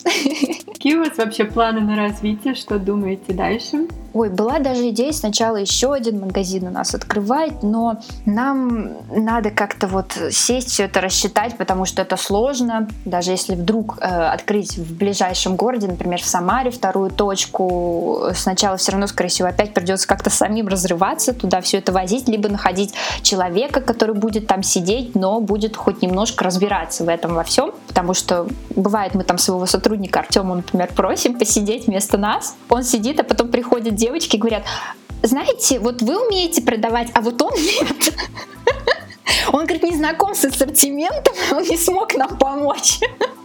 Какие 0.66 0.96
у 0.96 1.04
вас 1.06 1.16
вообще 1.16 1.46
планы 1.46 1.82
на 1.82 1.96
развитие? 1.96 2.56
Что 2.56 2.80
думаете 2.80 3.34
дальше? 3.34 3.88
Ой, 4.14 4.30
была 4.30 4.60
даже 4.60 4.90
идея 4.90 5.12
сначала 5.12 5.58
еще 5.58 5.92
один 5.92 6.20
магазин 6.20 6.68
у 6.68 6.70
нас 6.70 6.94
открывать, 6.94 7.64
но 7.64 8.00
нам 8.26 8.90
надо 9.10 9.50
как-то 9.50 9.88
вот 9.88 10.16
сесть, 10.30 10.70
все 10.70 10.84
это 10.84 11.02
рассчитать, 11.02 11.58
потому 11.58 11.86
что 11.86 12.04
это 12.04 12.16
сложно. 12.16 12.88
Даже 13.06 13.32
если 13.32 13.56
вдруг 13.56 13.98
э, 14.00 14.06
открыть 14.06 14.78
в 14.78 14.98
ближайшем 14.98 15.56
городе, 15.56 15.88
например, 15.88 16.22
в 16.22 16.26
Самаре 16.26 16.70
вторую 16.70 17.10
точку, 17.10 18.28
сначала 18.36 18.78
все 18.78 18.92
равно, 18.92 19.08
скорее 19.08 19.30
всего, 19.30 19.48
опять 19.48 19.74
придется 19.74 20.08
как-то 20.08 20.30
самим 20.30 20.68
разрываться, 20.68 21.34
туда 21.34 21.62
все 21.62 21.80
это 21.80 21.92
возить, 21.92 22.28
либо 22.28 22.50
находить 22.50 22.94
человека, 23.24 23.82
который 23.82 24.14
будет 24.14 24.46
там 24.46 24.62
сидеть, 24.62 25.16
но 25.16 25.42
будет 25.42 25.76
хоть 25.76 26.04
немножко 26.24 26.46
разбираться 26.46 27.04
в 27.04 27.10
этом 27.10 27.34
во 27.34 27.44
всем, 27.44 27.74
потому 27.88 28.14
что 28.14 28.48
бывает, 28.76 29.14
мы 29.14 29.26
там 29.26 29.38
своего 29.38 29.66
сотрудника 29.66 30.22
Артема, 30.22 30.56
например, 30.56 30.90
просим 30.96 31.38
посидеть 31.38 31.88
вместо 31.88 32.18
нас, 32.18 32.56
он 32.70 32.84
сидит, 32.84 33.20
а 33.20 33.24
потом 33.24 33.50
приходят 33.50 33.96
девочки 33.96 34.38
и 34.38 34.40
говорят, 34.40 34.64
знаете, 35.22 35.80
вот 35.80 36.02
вы 36.02 36.26
умеете 36.26 36.62
продавать, 36.62 37.10
а 37.14 37.20
вот 37.20 37.42
он 37.42 37.54
нет. 37.54 38.14
Он, 39.52 39.66
говорит, 39.66 39.84
не 39.84 39.96
знаком 39.96 40.36
с 40.36 40.46
ассортиментом, 40.46 41.34
он 41.52 41.64
не 41.64 41.78
смог 41.78 42.16
нам 42.16 42.38
помочь. 42.38 43.00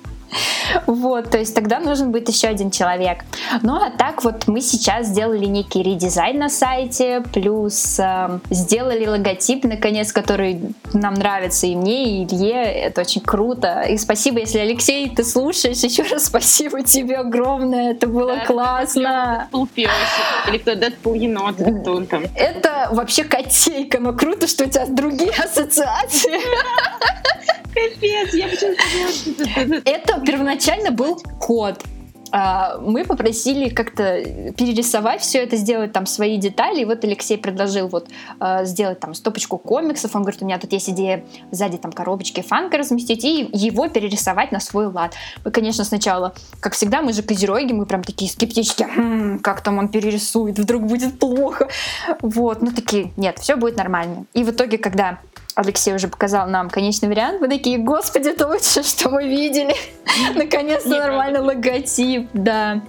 Вот, 0.87 1.31
то 1.31 1.39
есть 1.39 1.55
тогда 1.55 1.81
нужен 1.81 2.13
будет 2.13 2.29
еще 2.29 2.49
один 2.49 2.71
человек. 2.71 3.25
Ну 3.63 3.75
а 3.75 3.91
так 3.91 4.25
вот 4.25 4.47
мы 4.47 4.61
сейчас 4.61 5.07
сделали 5.07 5.47
некий 5.47 5.83
редизайн 5.83 6.39
на 6.39 6.49
сайте, 6.49 7.23
плюс 7.33 7.99
э, 7.99 8.39
сделали 8.51 9.07
логотип, 9.07 9.65
наконец, 9.65 10.13
который 10.13 10.61
нам 10.93 11.15
нравится 11.15 11.67
и 11.67 11.75
мне, 11.75 12.23
и 12.23 12.25
Илье. 12.25 12.63
Это 12.63 13.03
очень 13.03 13.23
круто. 13.23 13.83
И 13.83 13.97
спасибо, 13.99 14.41
если, 14.41 14.59
Алексей, 14.59 15.09
ты 15.11 15.25
слушаешь, 15.25 15.79
еще 15.79 16.03
раз 16.03 16.27
спасибо 16.27 16.83
тебе 16.83 17.17
огромное. 17.17 17.93
Это 17.93 18.07
было 18.07 18.37
Да, 18.37 18.47
классно. 18.47 19.49
Дэдпул. 19.53 19.69
Или 20.49 20.59
кто 20.59 20.75
Дэдпул 20.75 21.15
енот, 21.15 21.57
кто 21.57 21.95
он 21.95 22.07
там. 22.07 22.25
Это 22.35 22.89
вообще 22.93 23.25
котейка, 23.25 23.99
но 24.01 24.13
круто, 24.13 24.47
что 24.47 24.65
у 24.65 24.69
тебя 24.69 24.87
другие 24.87 25.31
ассоциации. 25.31 26.39
Капец, 27.79 28.35
я 28.35 28.49
Это 29.85 30.21
первоначально 30.21 30.91
был 30.91 31.21
кот. 31.41 31.83
А, 32.31 32.79
Мы 32.79 33.05
попросили 33.05 33.69
как-то 33.69 34.23
перерисовать 34.57 35.23
все 35.23 35.39
это, 35.39 35.57
сделать 35.57 35.93
там 35.93 36.07
свои 36.07 36.37
детали. 36.37 36.83
И 36.83 36.85
вот 36.85 37.05
Алексей 37.05 37.39
предложил 37.39 37.89
вот 37.89 38.09
а, 38.39 38.65
сделать 38.65 39.01
там 39.01 39.15
стопочку 39.15 39.59
комиксов. 39.59 40.15
Он 40.15 40.23
говорит, 40.23 40.43
у 40.43 40.45
меня 40.45 40.59
тут 40.59 40.73
есть 40.73 40.91
идея 40.91 41.25
сзади 41.51 41.79
там 41.79 41.93
коробочки 41.93 42.41
фанка 42.43 42.79
разместить 42.79 43.25
и 43.25 43.49
его 43.53 43.89
перерисовать 43.89 44.53
на 44.53 44.61
свой 44.61 44.87
лад. 44.87 45.15
Мы, 45.45 45.51
конечно, 45.51 45.85
сначала, 45.85 46.35
как 46.61 46.75
всегда, 46.75 47.03
мы 47.03 47.13
же 47.13 47.23
козероги, 47.23 47.73
мы 47.73 47.87
прям 47.87 48.03
такие 48.03 48.31
скептические, 48.31 48.89
«Хм, 48.89 49.39
как 49.39 49.63
там 49.63 49.79
он 49.79 49.89
перерисует, 49.89 50.59
вдруг 50.59 50.85
будет 50.85 51.19
плохо. 51.19 51.69
Вот, 52.21 52.63
ну 52.63 52.73
такие, 52.73 53.13
нет, 53.17 53.39
все 53.39 53.57
будет 53.57 53.77
нормально. 53.77 54.27
И 54.35 54.45
в 54.45 54.51
итоге, 54.51 54.79
когда 54.79 55.19
Алексей 55.59 55.93
уже 55.93 56.07
показал 56.07 56.47
нам 56.47 56.71
конечный 56.71 57.09
вариант. 57.09 57.41
Мы 57.41 57.49
такие, 57.49 57.79
господи, 57.79 58.29
это 58.29 58.47
лучшее, 58.47 58.85
что 58.85 59.11
мы 59.11 59.27
видели. 59.27 59.75
Наконец-то 60.37 60.91
нормальный 60.91 61.41
логотип, 61.41 62.29
да. 62.33 62.81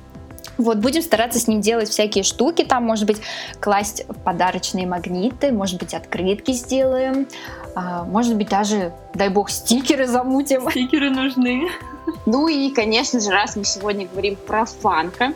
Вот, 0.59 0.77
будем 0.77 1.01
стараться 1.01 1.39
с 1.39 1.47
ним 1.47 1.61
делать 1.61 1.89
всякие 1.89 2.23
штуки, 2.23 2.63
там, 2.63 2.83
может 2.83 3.07
быть, 3.07 3.21
класть 3.59 4.05
подарочные 4.23 4.85
магниты, 4.85 5.51
может 5.51 5.79
быть, 5.79 5.95
открытки 5.95 6.51
сделаем, 6.51 7.27
а, 7.73 8.03
может 8.03 8.35
быть, 8.35 8.49
даже, 8.49 8.93
дай 9.15 9.29
бог, 9.29 9.49
стикеры 9.49 10.05
замутим. 10.05 10.69
Стикеры 10.69 11.09
нужны. 11.09 11.69
Ну 12.27 12.47
и, 12.47 12.69
конечно 12.69 13.19
же, 13.19 13.31
раз 13.31 13.55
мы 13.55 13.65
сегодня 13.65 14.07
говорим 14.07 14.35
про 14.35 14.65
фанка, 14.65 15.33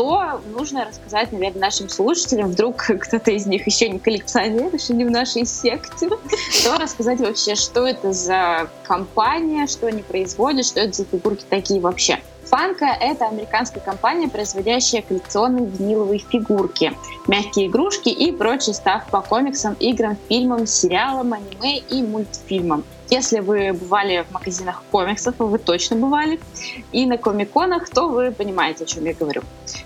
то 0.00 0.40
нужно 0.56 0.86
рассказать, 0.86 1.30
наверное, 1.30 1.60
нашим 1.60 1.90
слушателям, 1.90 2.52
вдруг 2.52 2.76
кто-то 3.00 3.32
из 3.32 3.44
них 3.44 3.66
еще 3.66 3.86
не 3.90 3.98
коллекционер, 3.98 4.74
еще 4.74 4.94
не 4.94 5.04
в 5.04 5.10
нашей 5.10 5.44
секте, 5.44 6.08
то 6.08 6.78
рассказать 6.78 7.20
вообще, 7.20 7.54
что 7.54 7.86
это 7.86 8.14
за 8.14 8.70
компания, 8.82 9.66
что 9.66 9.88
они 9.88 10.02
производят, 10.02 10.64
что 10.64 10.80
это 10.80 10.94
за 10.94 11.04
фигурки 11.04 11.44
такие 11.50 11.82
вообще. 11.82 12.18
Фанка— 12.44 12.86
это 13.00 13.26
американская 13.26 13.82
компания, 13.82 14.26
производящая 14.26 15.02
коллекционные 15.02 15.66
виниловые 15.66 16.20
фигурки, 16.20 16.94
мягкие 17.28 17.66
игрушки 17.66 18.08
и 18.08 18.32
прочий 18.32 18.72
став 18.72 19.06
по 19.10 19.20
комиксам, 19.20 19.76
играм, 19.80 20.16
фильмам, 20.30 20.66
сериалам, 20.66 21.34
аниме 21.34 21.76
и 21.76 22.02
мультфильмам. 22.02 22.84
Если 23.10 23.40
вы 23.40 23.72
бывали 23.72 24.24
в 24.28 24.32
магазинах 24.32 24.84
комиксов, 24.92 25.34
вы 25.38 25.58
точно 25.58 25.96
бывали, 25.96 26.38
и 26.92 27.06
на 27.06 27.18
комиконах, 27.18 27.88
то 27.90 28.08
вы 28.08 28.30
понимаете, 28.30 28.84
о 28.84 28.86
чем 28.86 29.04
я 29.04 29.14
говорю. 29.14 29.42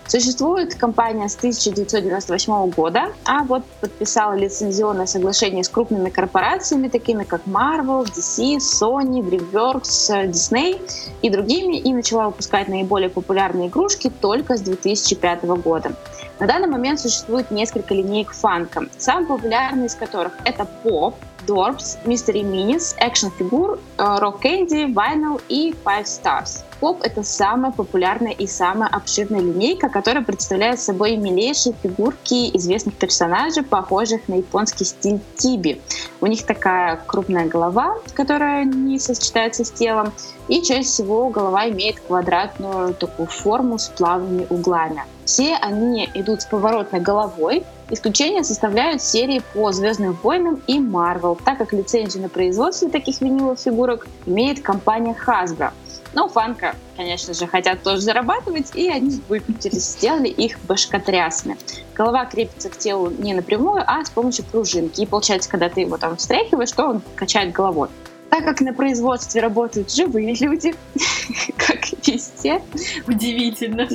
Существует 0.06 0.74
компания 0.74 1.26
с 1.28 1.36
1998 1.36 2.70
года, 2.70 3.12
а 3.24 3.44
вот 3.44 3.64
подписала 3.80 4.34
лицензионное 4.34 5.06
соглашение 5.06 5.64
с 5.64 5.70
крупными 5.70 6.10
корпорациями, 6.10 6.88
такими 6.88 7.24
как 7.24 7.46
Marvel, 7.46 8.04
DC, 8.04 8.58
Sony, 8.58 9.22
DreamWorks, 9.22 10.30
Disney 10.30 10.78
и 11.22 11.30
другими, 11.30 11.76
и 11.76 11.94
начала 11.94 12.26
выпускать 12.26 12.68
наиболее 12.68 13.08
популярные 13.08 13.68
игрушки 13.68 14.10
только 14.20 14.58
с 14.58 14.60
2005 14.60 15.44
года. 15.44 15.96
На 16.40 16.46
данный 16.46 16.68
момент 16.68 17.00
существует 17.00 17.50
несколько 17.50 17.94
линеек 17.94 18.32
фанка, 18.32 18.86
самые 18.98 19.28
популярные 19.28 19.86
из 19.86 19.94
которых 19.94 20.32
это 20.44 20.66
Pop, 20.84 21.14
Dwarfs, 21.46 21.98
Mystery 22.06 22.42
Minis, 22.42 22.94
Action 22.98 23.30
Figure, 23.30 23.78
Rock 23.98 24.42
Candy, 24.42 24.92
Vinyl 24.92 25.40
и 25.48 25.72
Five 25.84 26.06
Stars. 26.06 26.64
Pop— 26.84 26.98
это 27.02 27.22
самая 27.22 27.72
популярная 27.72 28.32
и 28.32 28.46
самая 28.46 28.90
обширная 28.90 29.40
линейка, 29.40 29.88
которая 29.88 30.22
представляет 30.22 30.78
собой 30.78 31.16
милейшие 31.16 31.74
фигурки 31.82 32.54
известных 32.58 32.96
персонажей, 32.96 33.62
похожих 33.62 34.28
на 34.28 34.34
японский 34.34 34.84
стиль 34.84 35.18
тиби. 35.38 35.80
У 36.20 36.26
них 36.26 36.44
такая 36.44 37.00
крупная 37.06 37.46
голова, 37.46 37.96
которая 38.12 38.66
не 38.66 38.98
сочетается 38.98 39.64
с 39.64 39.70
телом, 39.70 40.12
и 40.48 40.60
чаще 40.60 40.82
всего 40.82 41.30
голова 41.30 41.70
имеет 41.70 42.00
квадратную 42.00 42.92
такую 42.92 43.28
форму 43.28 43.78
с 43.78 43.88
плавными 43.88 44.46
углами. 44.50 45.04
Все 45.24 45.54
они 45.54 46.06
идут 46.12 46.42
с 46.42 46.44
поворотной 46.44 47.00
головой, 47.00 47.64
Исключение 47.90 48.42
составляют 48.44 49.02
серии 49.02 49.42
по 49.52 49.70
Звездным 49.70 50.16
войнам 50.22 50.62
и 50.66 50.78
Marvel, 50.78 51.38
так 51.44 51.58
как 51.58 51.74
лицензию 51.74 52.22
на 52.22 52.28
производство 52.30 52.88
таких 52.88 53.20
виниловых 53.20 53.58
фигурок 53.58 54.06
имеет 54.24 54.62
компания 54.62 55.14
Hasbro. 55.26 55.70
Но 56.14 56.28
фанка, 56.28 56.76
конечно 56.96 57.34
же, 57.34 57.46
хотят 57.46 57.82
тоже 57.82 58.00
зарабатывать, 58.00 58.74
и 58.74 58.88
они 58.88 59.20
выпустились, 59.28 59.92
сделали 59.92 60.28
их 60.28 60.58
башкотрясами. 60.64 61.56
Голова 61.94 62.24
крепится 62.24 62.70
к 62.70 62.78
телу 62.78 63.10
не 63.10 63.34
напрямую, 63.34 63.82
а 63.86 64.04
с 64.04 64.10
помощью 64.10 64.44
пружинки. 64.44 65.00
И 65.00 65.06
получается, 65.06 65.50
когда 65.50 65.68
ты 65.68 65.80
его 65.80 65.96
там 65.98 66.16
встряхиваешь, 66.16 66.72
то 66.72 66.84
он 66.84 67.02
качает 67.16 67.52
головой. 67.52 67.88
Так 68.34 68.46
как 68.46 68.60
на 68.62 68.74
производстве 68.74 69.40
работают 69.40 69.94
живые 69.94 70.34
люди, 70.34 70.74
как 71.56 71.86
везде, 72.04 72.60
Удивительно. 73.06 73.86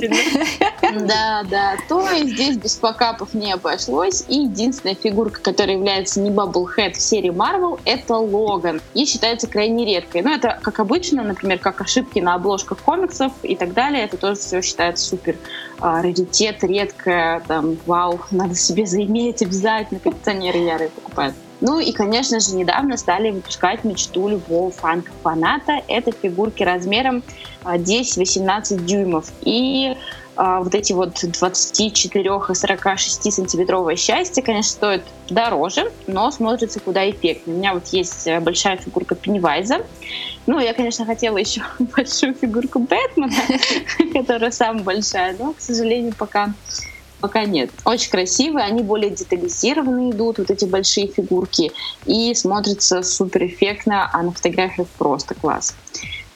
да, 1.06 1.42
да, 1.42 1.76
то 1.90 2.10
и 2.10 2.26
здесь 2.26 2.56
без 2.56 2.78
факапов 2.78 3.34
не 3.34 3.52
обошлось. 3.52 4.24
И 4.28 4.44
единственная 4.44 4.94
фигурка, 4.94 5.42
которая 5.42 5.76
является 5.76 6.22
не 6.22 6.30
Bubblehead 6.30 6.92
в 6.92 7.00
серии 7.02 7.30
Marvel, 7.30 7.80
это 7.84 8.16
Логан. 8.16 8.80
И 8.94 9.04
считается 9.04 9.46
крайне 9.46 9.84
редкой. 9.84 10.22
Но 10.22 10.32
это, 10.32 10.58
как 10.62 10.80
обычно, 10.80 11.22
например, 11.22 11.58
как 11.58 11.82
ошибки 11.82 12.18
на 12.18 12.32
обложках 12.32 12.78
комиксов 12.78 13.32
и 13.42 13.54
так 13.56 13.74
далее, 13.74 14.04
это 14.04 14.16
тоже 14.16 14.40
все 14.40 14.62
считается 14.62 15.04
супер 15.04 15.36
а, 15.80 16.00
раритет, 16.00 16.64
редкое, 16.64 17.40
там, 17.46 17.76
вау, 17.84 18.20
надо 18.30 18.54
себе 18.54 18.86
заиметь 18.86 19.42
обязательно, 19.42 20.00
коллекционеры 20.00 20.60
ярые 20.60 20.88
покупают. 20.88 21.34
Ну 21.60 21.78
и, 21.78 21.92
конечно 21.92 22.40
же, 22.40 22.54
недавно 22.54 22.96
стали 22.96 23.30
выпускать 23.30 23.84
мечту 23.84 24.28
любого 24.28 24.70
фанка-фаната. 24.70 25.82
Это 25.88 26.12
фигурки 26.12 26.62
размером 26.62 27.22
а, 27.62 27.76
10-18 27.76 28.84
дюймов. 28.84 29.26
И 29.42 29.94
а, 30.36 30.60
вот 30.60 30.74
эти 30.74 30.94
вот 30.94 31.18
24 31.22 32.30
и 32.48 32.54
46 32.54 33.32
сантиметровое 33.32 33.96
счастье, 33.96 34.42
конечно, 34.42 34.70
стоит 34.70 35.02
дороже, 35.28 35.92
но 36.06 36.30
смотрится 36.30 36.80
куда 36.80 37.08
эффектнее. 37.10 37.56
У 37.56 37.58
меня 37.58 37.74
вот 37.74 37.86
есть 37.88 38.26
э, 38.26 38.40
большая 38.40 38.78
фигурка 38.78 39.14
Пеннивайза. 39.14 39.84
Ну, 40.46 40.58
я, 40.58 40.72
конечно, 40.72 41.04
хотела 41.04 41.36
еще 41.36 41.62
большую 41.78 42.34
фигурку 42.34 42.78
Бэтмена, 42.78 43.34
которая 44.14 44.50
самая 44.50 44.82
большая, 44.82 45.36
но, 45.38 45.52
к 45.52 45.60
сожалению, 45.60 46.14
пока 46.16 46.54
Пока 47.20 47.44
нет. 47.44 47.70
Очень 47.84 48.10
красивые, 48.10 48.64
они 48.64 48.82
более 48.82 49.10
детализированные 49.10 50.12
идут, 50.12 50.38
вот 50.38 50.50
эти 50.50 50.64
большие 50.64 51.06
фигурки, 51.06 51.72
и 52.06 52.34
смотрятся 52.34 53.02
супер 53.02 53.46
эффектно, 53.46 54.08
а 54.12 54.22
на 54.22 54.32
фотографиях 54.32 54.88
просто 54.98 55.34
класс. 55.34 55.74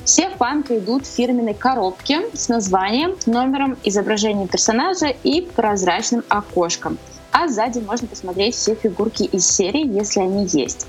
Все 0.04 0.28
фанки 0.28 0.74
идут 0.74 1.06
в 1.06 1.14
фирменной 1.14 1.54
коробке 1.54 2.28
с 2.34 2.48
названием, 2.48 3.16
номером, 3.24 3.78
изображением 3.84 4.48
персонажа 4.48 5.06
и 5.06 5.40
прозрачным 5.40 6.22
окошком. 6.28 6.98
А 7.36 7.48
сзади 7.48 7.80
можно 7.80 8.06
посмотреть 8.06 8.54
все 8.54 8.76
фигурки 8.76 9.24
из 9.24 9.44
серии, 9.44 9.84
если 9.84 10.20
они 10.20 10.46
есть. 10.46 10.86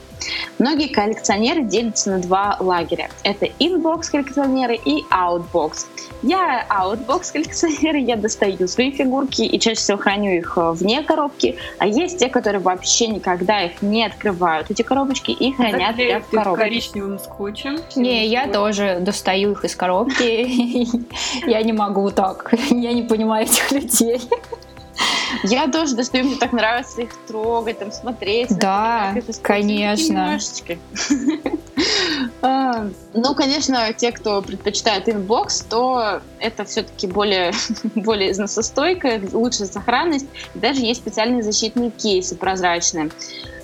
Многие 0.60 0.90
коллекционеры 0.90 1.64
делятся 1.64 2.12
на 2.12 2.20
два 2.20 2.56
лагеря. 2.60 3.10
Это 3.24 3.48
inbox 3.58 4.12
коллекционеры 4.12 4.76
и 4.86 5.04
outbox. 5.10 5.88
Я 6.22 6.64
outbox 6.70 7.32
коллекционер, 7.32 7.96
я 7.96 8.16
достаю 8.16 8.68
свои 8.68 8.92
фигурки 8.92 9.42
и 9.42 9.60
чаще 9.60 9.80
всего 9.80 9.98
храню 9.98 10.38
их 10.38 10.54
э, 10.56 10.72
вне 10.72 11.02
коробки. 11.02 11.56
А 11.80 11.88
есть 11.88 12.20
те, 12.20 12.30
которые 12.30 12.62
вообще 12.62 13.08
никогда 13.08 13.64
их 13.64 13.82
не 13.82 14.06
открывают, 14.06 14.70
эти 14.70 14.84
коробочки, 14.84 15.32
и 15.32 15.52
хранят 15.52 15.98
их 15.98 16.26
в 16.28 16.30
коробке. 16.30 16.64
коричневым 16.64 17.18
скотчем. 17.18 17.80
Не, 17.96 18.28
я 18.28 18.48
тоже 18.48 19.00
достаю 19.02 19.54
их 19.54 19.66
из 19.66 19.76
коробки. 19.76 21.06
Я 21.48 21.64
не 21.64 21.74
могу 21.74 22.12
так. 22.12 22.54
Я 22.70 22.94
не 22.94 23.02
понимаю 23.02 23.48
этих 23.48 23.72
людей. 23.72 24.22
Я 25.44 25.68
тоже 25.68 25.96
достаю, 25.96 26.26
мне 26.26 26.36
так 26.38 26.54
нравится 26.54 27.02
их 27.02 27.10
трогать, 27.28 27.80
там 27.80 27.92
смотреть. 27.92 28.58
Да, 28.58 29.12
как 29.14 29.30
их 29.30 29.42
конечно. 29.42 30.40
А, 32.42 32.88
Ну, 33.14 33.36
конечно, 33.36 33.92
те, 33.94 34.12
кто 34.12 34.42
предпочитает 34.42 35.10
inbox, 35.10 35.62
то 35.62 36.22
это 36.40 36.64
все-таки 36.64 37.06
более, 37.08 37.52
более 37.96 38.32
износостойкая, 38.32 39.22
лучшая 39.34 39.68
сохранность. 39.68 40.26
Даже 40.54 40.82
есть 40.82 41.02
специальные 41.02 41.44
защитные 41.44 41.92
кейсы 41.92 42.36
прозрачные. 42.36 43.10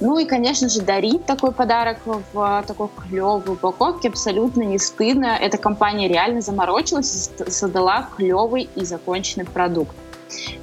Ну 0.02 0.18
и, 0.18 0.26
конечно 0.26 0.68
же, 0.68 0.82
дарить 0.82 1.26
такой 1.26 1.52
подарок 1.52 2.00
в 2.06 2.64
такой 2.68 2.90
клевой 3.08 3.42
упаковке 3.46 4.10
абсолютно 4.10 4.64
не 4.64 4.80
стыдно. 4.80 5.38
Эта 5.40 5.58
компания 5.58 6.08
реально 6.08 6.42
заморочилась 6.42 7.30
и 7.40 7.50
создала 7.50 8.10
клевый 8.18 8.68
и 8.76 8.84
законченный 8.84 9.46
продукт. 9.46 9.96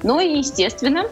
Ну 0.03 0.19
и, 0.19 0.37
естественно, 0.37 1.05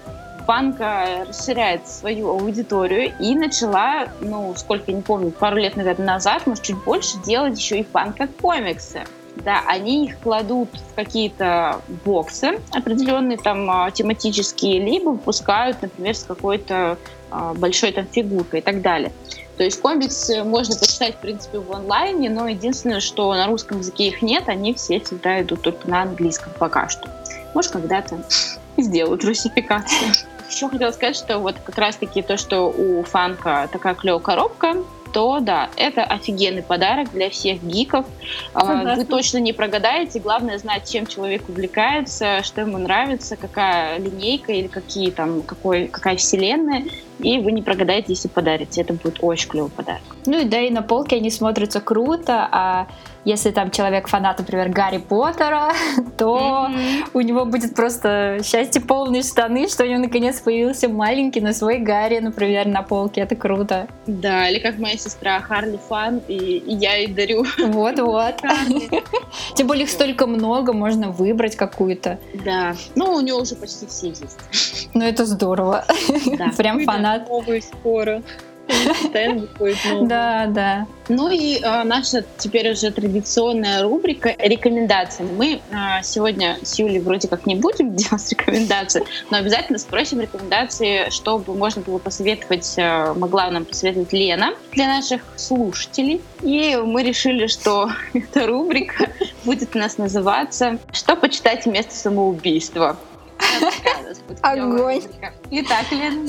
Funko 0.47 1.25
расширяет 1.27 1.87
свою 1.87 2.29
аудиторию 2.29 3.13
и 3.19 3.35
начала, 3.35 4.07
ну, 4.21 4.53
сколько 4.55 4.91
я 4.91 4.97
не 4.97 5.03
помню, 5.03 5.31
пару 5.31 5.57
лет, 5.57 5.75
наверное, 5.75 6.07
назад, 6.07 6.47
может, 6.47 6.63
чуть 6.63 6.81
больше, 6.83 7.17
делать 7.25 7.57
еще 7.59 7.79
и 7.79 7.83
Funko-комиксы. 7.83 9.03
Да, 9.43 9.63
они 9.67 10.05
их 10.05 10.19
кладут 10.19 10.69
в 10.73 10.95
какие-то 10.95 11.81
боксы 12.05 12.59
определенные, 12.71 13.37
там, 13.37 13.69
а, 13.69 13.91
тематические, 13.91 14.79
либо 14.79 15.09
выпускают, 15.09 15.81
например, 15.81 16.15
с 16.15 16.23
какой-то 16.23 16.97
а, 17.29 17.53
большой 17.53 17.91
там 17.91 18.07
фигуркой 18.07 18.59
и 18.59 18.63
так 18.63 18.81
далее. 18.81 19.11
То 19.57 19.63
есть 19.63 19.81
комиксы 19.81 20.43
можно 20.43 20.75
почитать, 20.75 21.15
в 21.15 21.17
принципе, 21.19 21.59
в 21.59 21.71
онлайне, 21.71 22.29
но 22.29 22.47
единственное, 22.47 22.99
что 22.99 23.33
на 23.33 23.47
русском 23.47 23.79
языке 23.79 24.07
их 24.07 24.21
нет, 24.21 24.47
они 24.47 24.73
все 24.73 24.99
всегда 24.99 25.41
идут 25.41 25.63
только 25.63 25.89
на 25.89 26.03
английском 26.03 26.53
пока 26.57 26.87
что. 26.89 27.09
Может, 27.53 27.71
когда-то 27.71 28.23
сделают 28.77 29.23
русификацию. 29.23 30.11
Еще 30.49 30.69
хотела 30.69 30.91
сказать, 30.91 31.15
что 31.15 31.39
вот 31.39 31.55
как 31.63 31.77
раз-таки 31.77 32.21
то, 32.21 32.37
что 32.37 32.69
у 32.69 33.03
фанка 33.03 33.67
такая 33.71 33.95
клевая 33.95 34.21
коробка, 34.21 34.77
то 35.13 35.39
да, 35.39 35.69
это 35.75 36.03
офигенный 36.03 36.63
подарок 36.63 37.11
для 37.11 37.29
всех 37.29 37.63
гиков. 37.63 38.05
А, 38.53 38.61
Согласна. 38.61 38.95
Вы 38.95 39.05
точно 39.05 39.37
не 39.39 39.53
прогадаете. 39.53 40.19
Главное 40.19 40.57
знать, 40.57 40.89
чем 40.89 41.05
человек 41.07 41.47
увлекается, 41.49 42.43
что 42.43 42.61
ему 42.61 42.77
нравится, 42.77 43.35
какая 43.35 43.97
линейка 43.99 44.51
или 44.51 44.67
какие 44.67 45.11
там, 45.11 45.41
какой, 45.41 45.87
какая 45.87 46.17
вселенная. 46.17 46.85
И 47.19 47.39
вы 47.39 47.51
не 47.51 47.61
прогадаете, 47.61 48.07
если 48.09 48.27
подарите. 48.27 48.81
Это 48.81 48.93
будет 48.93 49.17
очень 49.21 49.49
клевый 49.49 49.71
подарок. 49.71 50.03
Ну 50.25 50.39
и 50.39 50.45
да, 50.45 50.61
и 50.61 50.69
на 50.69 50.83
полке 50.83 51.15
они 51.15 51.31
смотрятся 51.31 51.81
круто, 51.81 52.47
а 52.51 52.87
если 53.27 53.51
там 53.51 53.71
человек 53.71 54.07
фанат, 54.07 54.39
например, 54.39 54.69
Гарри 54.69 54.99
Поттера, 54.99 55.73
то 56.17 56.69
у 57.13 57.21
него 57.21 57.43
будет 57.43 57.75
просто 57.75 58.39
счастье 58.41 58.81
полные 58.81 59.21
штаны, 59.21 59.67
что 59.67 59.83
у 59.83 59.87
него 59.87 59.99
наконец 59.99 60.39
появился 60.39 60.87
маленький, 60.87 61.41
но 61.41 61.51
свой 61.51 61.79
Гарри, 61.79 62.19
например, 62.19 62.67
на 62.67 62.83
полке. 62.83 63.21
Это 63.21 63.35
круто. 63.35 63.87
Да, 64.05 64.47
или 64.47 64.59
как 64.59 64.77
моя 64.77 64.97
сестра 64.97 65.41
Харли 65.41 65.77
фан, 65.89 66.21
и, 66.29 66.35
и 66.35 66.73
я 66.75 66.95
ей 66.95 67.07
дарю. 67.07 67.43
Вот-вот. 67.57 68.35
Тем 69.55 69.67
более 69.67 69.83
их 69.83 69.89
столько 69.89 70.25
много, 70.25 70.71
можно 70.71 71.11
выбрать 71.11 71.57
какую-то. 71.57 72.19
Да. 72.45 72.75
Ну, 72.95 73.11
у 73.13 73.19
нее 73.19 73.33
уже 73.33 73.55
почти 73.55 73.87
все 73.87 74.07
есть. 74.07 74.89
Ну 74.93 75.03
это 75.03 75.25
здорово. 75.25 75.83
Прям 76.57 76.85
фанат. 76.85 77.27
Новый 77.27 77.61
скоро. 77.61 78.21
Стенд 78.69 79.49
будет 79.57 79.77
новый. 79.85 80.07
Да, 80.07 80.45
да. 80.47 80.87
Ну 81.09 81.29
и 81.29 81.59
э, 81.61 81.83
наша 81.83 82.25
теперь 82.37 82.71
уже 82.71 82.91
традиционная 82.91 83.83
рубрика 83.83 84.35
рекомендации. 84.37 85.23
Мы 85.23 85.61
э, 85.71 86.03
сегодня 86.03 86.57
с 86.61 86.77
Юлей 86.77 86.99
вроде 86.99 87.27
как 87.27 87.45
не 87.45 87.55
будем 87.55 87.95
делать 87.95 88.29
рекомендации, 88.31 89.03
но 89.29 89.37
обязательно 89.37 89.79
спросим 89.79 90.19
рекомендации, 90.21 91.09
чтобы 91.09 91.55
можно 91.55 91.81
было 91.81 91.97
посоветовать, 91.97 92.73
э, 92.77 93.13
могла 93.13 93.49
нам 93.49 93.65
посоветовать 93.65 94.11
Лена 94.13 94.53
для 94.73 94.87
наших 94.87 95.21
слушателей. 95.35 96.21
И 96.41 96.75
мы 96.75 97.03
решили, 97.03 97.47
что 97.47 97.89
эта 98.13 98.47
рубрика 98.47 99.09
будет 99.45 99.75
у 99.75 99.79
нас 99.79 99.97
называться 99.97 100.77
«Что 100.91 101.15
почитать 101.15 101.65
вместо 101.65 101.95
самоубийства». 101.95 102.97
Огонь. 104.41 105.01
Итак, 105.51 105.85
Лена. 105.91 106.25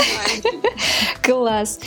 Класс. 1.23 1.81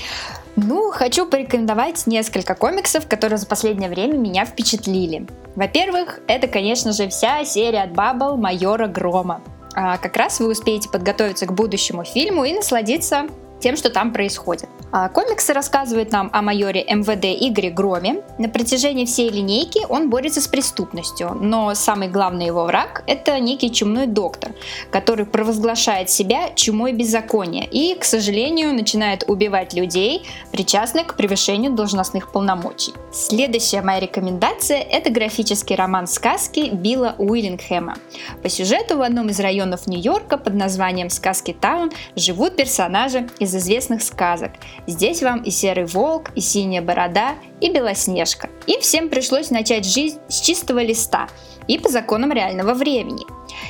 Ну, 0.56 0.92
хочу 0.92 1.26
порекомендовать 1.26 2.08
несколько 2.08 2.56
комиксов, 2.56 3.08
которые 3.08 3.38
за 3.38 3.48
последнее 3.48 3.90
время 3.90 4.18
меня 4.18 4.46
впечатлили. 4.46 5.28
Во-первых, 5.56 6.20
это, 6.28 6.48
конечно 6.48 6.92
же, 6.92 7.08
вся 7.08 7.44
серия 7.46 7.84
от 7.84 7.94
Баббл 7.94 8.38
Майора 8.38 8.88
Грома. 8.88 9.42
А, 9.74 9.98
как 9.98 10.18
раз 10.18 10.40
вы 10.40 10.52
успеете 10.52 10.90
подготовиться 10.90 11.46
к 11.46 11.54
будущему 11.54 12.04
фильму 12.04 12.44
и 12.44 12.54
насладиться 12.54 13.28
тем, 13.62 13.78
что 13.78 13.90
там 13.90 14.12
происходит. 14.12 14.68
А, 14.92 15.08
комиксы 15.08 15.54
рассказывают 15.54 16.12
нам 16.12 16.30
о 16.34 16.42
майоре 16.42 16.84
МВД 16.84 17.26
Игоре 17.26 17.70
Громе. 17.70 18.24
На 18.38 18.50
протяжении 18.50 19.06
всей 19.06 19.30
линейки 19.30 19.80
он 19.88 20.10
борется 20.10 20.42
с 20.42 20.48
преступностью, 20.48 21.34
но 21.40 21.74
самый 21.76 22.10
главный 22.10 22.48
его 22.48 22.66
враг– 22.66 23.04
это 23.08 23.40
некий 23.40 23.72
чумной 23.72 24.08
доктор, 24.08 24.52
который 24.92 25.26
провозглашает 25.26 26.10
себя 26.10 26.50
чумой 26.56 26.92
беззакония 26.92 27.66
и, 27.72 27.96
к 27.96 28.04
сожалению, 28.04 28.74
начинает 28.74 29.24
убивать 29.28 29.74
людей, 29.74 30.28
причастных 30.52 31.08
к 31.08 31.16
превышению 31.16 31.72
должностных 31.72 32.32
полномочий. 32.32 32.94
Следующая 33.14 33.82
моя 33.82 34.00
рекомендация– 34.02 34.80
это 34.92 35.10
графический 35.10 35.76
роман 35.76 36.08
сказки 36.08 36.70
Билла 36.72 37.16
Уиллингхэма. 37.18 37.96
По 38.44 38.50
сюжету 38.50 38.98
в 38.98 39.02
одном 39.02 39.30
из 39.30 39.40
районов 39.40 39.88
Нью-Йорка 39.88 40.38
под 40.38 40.56
названием 40.56 41.10
Сказки 41.10 41.54
Таун 41.54 41.92
живут 42.16 42.56
персонажи 42.56 43.30
из 43.40 43.51
известных 43.56 44.04
сказок. 44.04 44.52
Здесь 44.88 45.22
вам 45.22 45.42
и 45.44 45.52
Серый 45.52 45.86
Волк, 45.86 46.32
и 46.36 46.42
Синяя 46.42 46.82
Борода, 46.82 47.36
и 47.60 47.72
Белоснежка. 47.72 48.50
Им 48.68 48.82
всем 48.82 49.10
пришлось 49.10 49.50
начать 49.50 49.86
жизнь 49.86 50.20
с 50.28 50.42
чистого 50.42 50.82
листа 50.84 51.28
и 51.68 51.78
по 51.78 51.90
законам 51.90 52.32
реального 52.32 52.74
времени. 52.74 53.26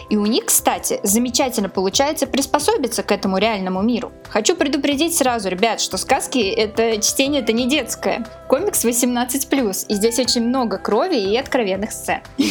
И 0.10 0.18
у 0.18 0.26
них, 0.26 0.46
кстати, 0.46 1.00
замечательно 1.04 1.70
получается 1.70 2.28
приспособиться 2.28 3.04
к 3.04 3.12
этому 3.12 3.38
реальному 3.38 3.82
миру. 3.82 4.12
Хочу 4.30 4.56
предупредить 4.56 5.16
сразу, 5.16 5.50
ребят, 5.50 5.82
что 5.82 5.98
сказки 5.98 6.39
это 6.39 7.02
чтение 7.02 7.42
это 7.42 7.54
не 7.54 7.68
детское. 7.68 8.26
Комикс 8.48 8.84
18+, 8.84 9.86
и 9.88 9.94
здесь 9.94 10.20
очень 10.20 10.48
много 10.48 10.78
крови 10.78 11.18
и 11.18 11.38
откровенных 11.38 11.92
сцен. 11.92 12.22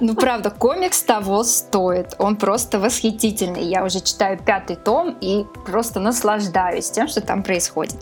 Ну, 0.00 0.14
правда, 0.14 0.50
комикс 0.50 1.02
того 1.02 1.44
стоит. 1.44 2.14
Он 2.18 2.36
просто 2.36 2.78
восхитительный. 2.78 3.64
Я 3.64 3.84
уже 3.84 4.00
читаю 4.00 4.38
пятый 4.38 4.76
том 4.76 5.16
и 5.20 5.44
просто 5.66 6.00
наслаждаюсь 6.00 6.90
тем, 6.90 7.08
что 7.08 7.20
там 7.20 7.42
происходит. 7.42 7.96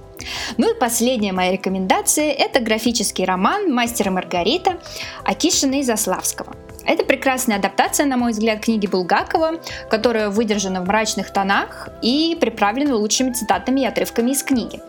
Ну 0.56 0.74
и 0.74 0.78
последняя 0.78 1.32
моя 1.32 1.52
рекомендация– 1.52 2.32
это 2.38 2.60
графический 2.60 3.24
роман 3.24 3.72
«Мастер 3.72 4.08
и 4.08 4.10
Маргарита» 4.10 4.78
Акишина 5.24 5.80
и 5.80 5.82
Заславского. 5.82 6.54
Это 6.84 7.04
прекрасная 7.04 7.56
адаптация, 7.56 8.06
на 8.06 8.16
мой 8.16 8.32
взгляд, 8.32 8.60
книги 8.60 8.86
Булгакова, 8.86 9.60
которая 9.90 10.30
выдержана 10.30 10.80
в 10.80 10.86
мрачных 10.86 11.32
тонах 11.32 11.88
и 12.02 12.36
приправлена 12.40 12.96
лучшими 12.96 13.32
цитатами 13.32 13.82
и 13.82 13.86
отрывками 13.86 14.32
из 14.32 14.42
книги. 14.42 14.80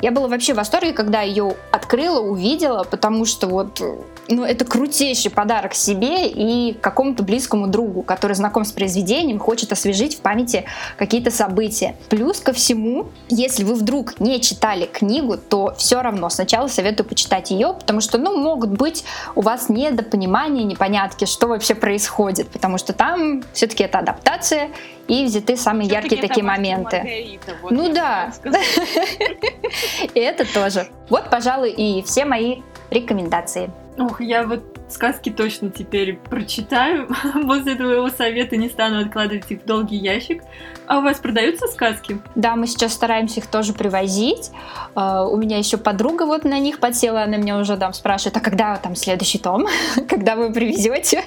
Я 0.00 0.10
была 0.10 0.28
вообще 0.28 0.54
в 0.54 0.56
восторге, 0.56 0.92
когда 0.92 1.22
ее 1.22 1.54
открыла, 1.72 2.20
увидела, 2.20 2.84
потому 2.84 3.24
что 3.24 3.46
вот 3.46 3.80
ну, 4.28 4.44
это 4.44 4.64
крутейший 4.64 5.30
подарок 5.30 5.74
себе 5.74 6.28
и 6.28 6.74
какому-то 6.74 7.22
близкому 7.22 7.68
другу, 7.68 8.02
который 8.02 8.34
знаком 8.34 8.64
с 8.64 8.72
произведением, 8.72 9.38
хочет 9.38 9.72
освежить 9.72 10.16
в 10.16 10.20
памяти 10.20 10.64
какие-то 10.96 11.30
события. 11.30 11.96
Плюс 12.08 12.40
ко 12.40 12.52
всему, 12.52 13.06
если 13.28 13.64
вы 13.64 13.74
вдруг 13.74 14.18
не 14.20 14.40
читали 14.40 14.86
книгу, 14.86 15.36
то 15.36 15.74
все 15.78 16.02
равно 16.02 16.28
сначала 16.30 16.68
советую 16.68 17.06
почитать 17.08 17.50
ее, 17.50 17.74
потому 17.78 18.00
что, 18.00 18.18
ну, 18.18 18.36
могут 18.36 18.70
быть 18.70 19.04
у 19.34 19.42
вас 19.42 19.68
недопонимания, 19.68 20.64
непонятки, 20.64 21.24
что 21.36 21.48
вообще 21.48 21.74
происходит, 21.74 22.48
потому 22.48 22.78
что 22.78 22.94
там 22.94 23.44
все-таки 23.52 23.84
это 23.84 23.98
адаптация 23.98 24.70
и 25.06 25.26
взяты 25.26 25.58
самые 25.58 25.86
яркие 25.86 26.22
такие 26.22 26.42
моменты. 26.42 27.38
Ну 27.68 27.92
да, 27.92 28.32
и 30.14 30.18
это 30.18 30.50
тоже. 30.50 30.88
Вот, 31.10 31.28
пожалуй, 31.28 31.72
и 31.72 32.02
все 32.04 32.24
мои 32.24 32.62
рекомендации. 32.90 33.70
Ох, 33.98 34.20
я 34.20 34.44
вот 34.44 34.62
сказки 34.88 35.30
точно 35.30 35.70
теперь 35.70 36.16
прочитаю. 36.16 37.08
После 37.46 37.74
твоего 37.74 38.08
совета 38.10 38.56
не 38.56 38.68
стану 38.68 39.00
откладывать 39.00 39.50
их 39.50 39.62
в 39.62 39.64
долгий 39.64 39.96
ящик. 39.96 40.42
А 40.86 40.98
у 40.98 41.02
вас 41.02 41.18
продаются 41.18 41.66
сказки? 41.66 42.20
Да, 42.34 42.56
мы 42.56 42.66
сейчас 42.66 42.92
стараемся 42.92 43.40
их 43.40 43.46
тоже 43.46 43.72
привозить. 43.72 44.50
Uh, 44.94 45.28
у 45.28 45.36
меня 45.36 45.58
еще 45.58 45.78
подруга 45.78 46.24
вот 46.24 46.44
на 46.44 46.58
них 46.58 46.78
подсела, 46.78 47.22
она 47.22 47.36
меня 47.38 47.58
уже 47.58 47.76
там 47.76 47.92
спрашивает, 47.92 48.36
а 48.36 48.40
когда 48.40 48.76
там 48.76 48.94
следующий 48.94 49.38
том? 49.38 49.66
когда 50.08 50.36
вы 50.36 50.52
привезете? 50.52 51.24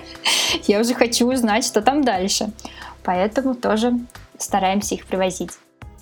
Я 0.67 0.79
уже 0.79 0.93
хочу 0.93 1.27
узнать, 1.27 1.65
что 1.65 1.81
там 1.81 2.03
дальше. 2.03 2.51
Поэтому 3.03 3.55
тоже 3.55 3.93
стараемся 4.37 4.95
их 4.95 5.05
привозить. 5.05 5.51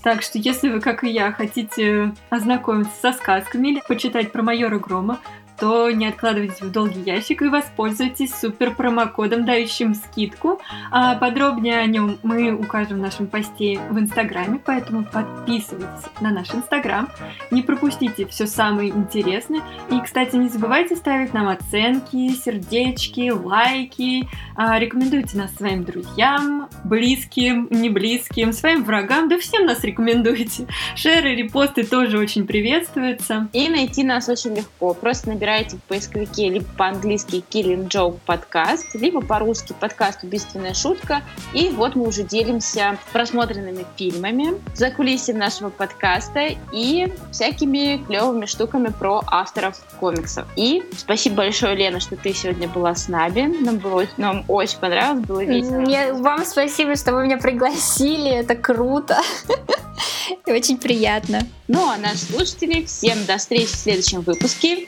Так 0.03 0.21
что, 0.21 0.37
если 0.37 0.69
вы, 0.69 0.79
как 0.79 1.03
и 1.03 1.09
я, 1.09 1.31
хотите 1.31 2.13
ознакомиться 2.29 2.93
со 3.01 3.13
сказками 3.13 3.69
или 3.69 3.81
почитать 3.87 4.31
про 4.31 4.41
майора 4.43 4.79
Грома, 4.79 5.19
то 5.59 5.89
не 5.91 6.07
откладывайте 6.07 6.65
в 6.65 6.71
долгий 6.71 7.01
ящик 7.01 7.41
и 7.41 7.47
воспользуйтесь 7.47 8.33
супер 8.33 8.75
промокодом, 8.75 9.45
дающим 9.45 9.95
скидку. 9.95 10.61
А 10.91 11.15
подробнее 11.15 11.79
о 11.79 11.85
нем 11.85 12.17
мы 12.23 12.53
укажем 12.53 12.97
в 12.97 13.01
нашем 13.01 13.27
посте 13.27 13.79
в 13.89 13.97
Инстаграме, 13.97 14.59
поэтому 14.63 15.03
подписывайтесь 15.03 16.05
на 16.21 16.31
наш 16.31 16.53
Инстаграм, 16.53 17.09
не 17.51 17.61
пропустите 17.61 18.25
все 18.27 18.45
самое 18.45 18.89
интересное. 18.89 19.61
И, 19.89 19.99
кстати, 19.99 20.35
не 20.35 20.49
забывайте 20.49 20.95
ставить 20.95 21.33
нам 21.33 21.47
оценки, 21.47 22.29
сердечки, 22.29 23.31
лайки, 23.31 24.27
а, 24.55 24.77
рекомендуйте 24.79 25.37
нас 25.37 25.53
своим 25.55 25.83
друзьям, 25.83 26.69
близким, 26.83 27.67
не 27.71 27.89
близким, 27.89 28.53
своим 28.53 28.83
врагам, 28.83 29.29
да 29.29 29.37
всем 29.39 29.65
нас 29.65 29.83
рекомендуйте. 29.83 30.67
Шеры, 30.95 31.35
репосты 31.35 31.83
тоже 31.83 32.19
очень 32.19 32.45
приветствуются. 32.45 33.47
И 33.53 33.69
найти 33.69 34.03
нас 34.03 34.29
очень 34.29 34.55
легко. 34.55 34.93
Просто 34.93 35.29
набирайте 35.29 35.46
набираете 35.47 35.77
в 35.77 35.83
поисковике 35.83 36.49
либо 36.49 36.65
по-английски 36.77 37.41
Killing 37.49 37.87
Joke 37.87 38.19
подкаст, 38.25 38.93
либо 38.95 39.21
по-русски 39.21 39.73
подкаст 39.79 40.23
«Убийственная 40.23 40.73
шутка». 40.73 41.21
И 41.53 41.69
вот 41.69 41.95
мы 41.95 42.05
уже 42.05 42.23
делимся 42.23 42.97
просмотренными 43.13 43.85
фильмами, 43.95 44.61
за 44.75 44.91
кулисами 44.91 45.37
нашего 45.37 45.69
подкаста 45.69 46.49
и 46.73 47.13
всякими 47.31 48.03
клевыми 48.05 48.45
штуками 48.45 48.87
про 48.87 49.23
авторов 49.25 49.81
комиксов. 50.01 50.45
И 50.57 50.83
спасибо 50.97 51.37
большое, 51.37 51.75
Лена, 51.75 52.01
что 52.01 52.17
ты 52.17 52.33
сегодня 52.33 52.67
была 52.67 52.93
с 52.93 53.07
нами. 53.07 53.63
Нам, 53.63 53.77
было, 53.77 54.05
нам 54.17 54.43
очень 54.49 54.79
понравилось, 54.79 55.25
было 55.25 55.45
весело. 55.45 55.79
Мне, 55.79 56.11
вам 56.11 56.43
спасибо, 56.43 56.97
что 56.97 57.13
вы 57.13 57.23
меня 57.23 57.37
пригласили, 57.37 58.31
это 58.31 58.55
круто. 58.55 59.21
Очень 60.45 60.77
приятно. 60.77 61.39
Ну 61.69 61.89
а 61.89 61.97
наши 61.97 62.25
слушатели, 62.25 62.83
всем 62.85 63.25
до 63.25 63.37
встречи 63.37 63.67
в 63.67 63.75
следующем 63.75 64.21
выпуске. 64.21 64.87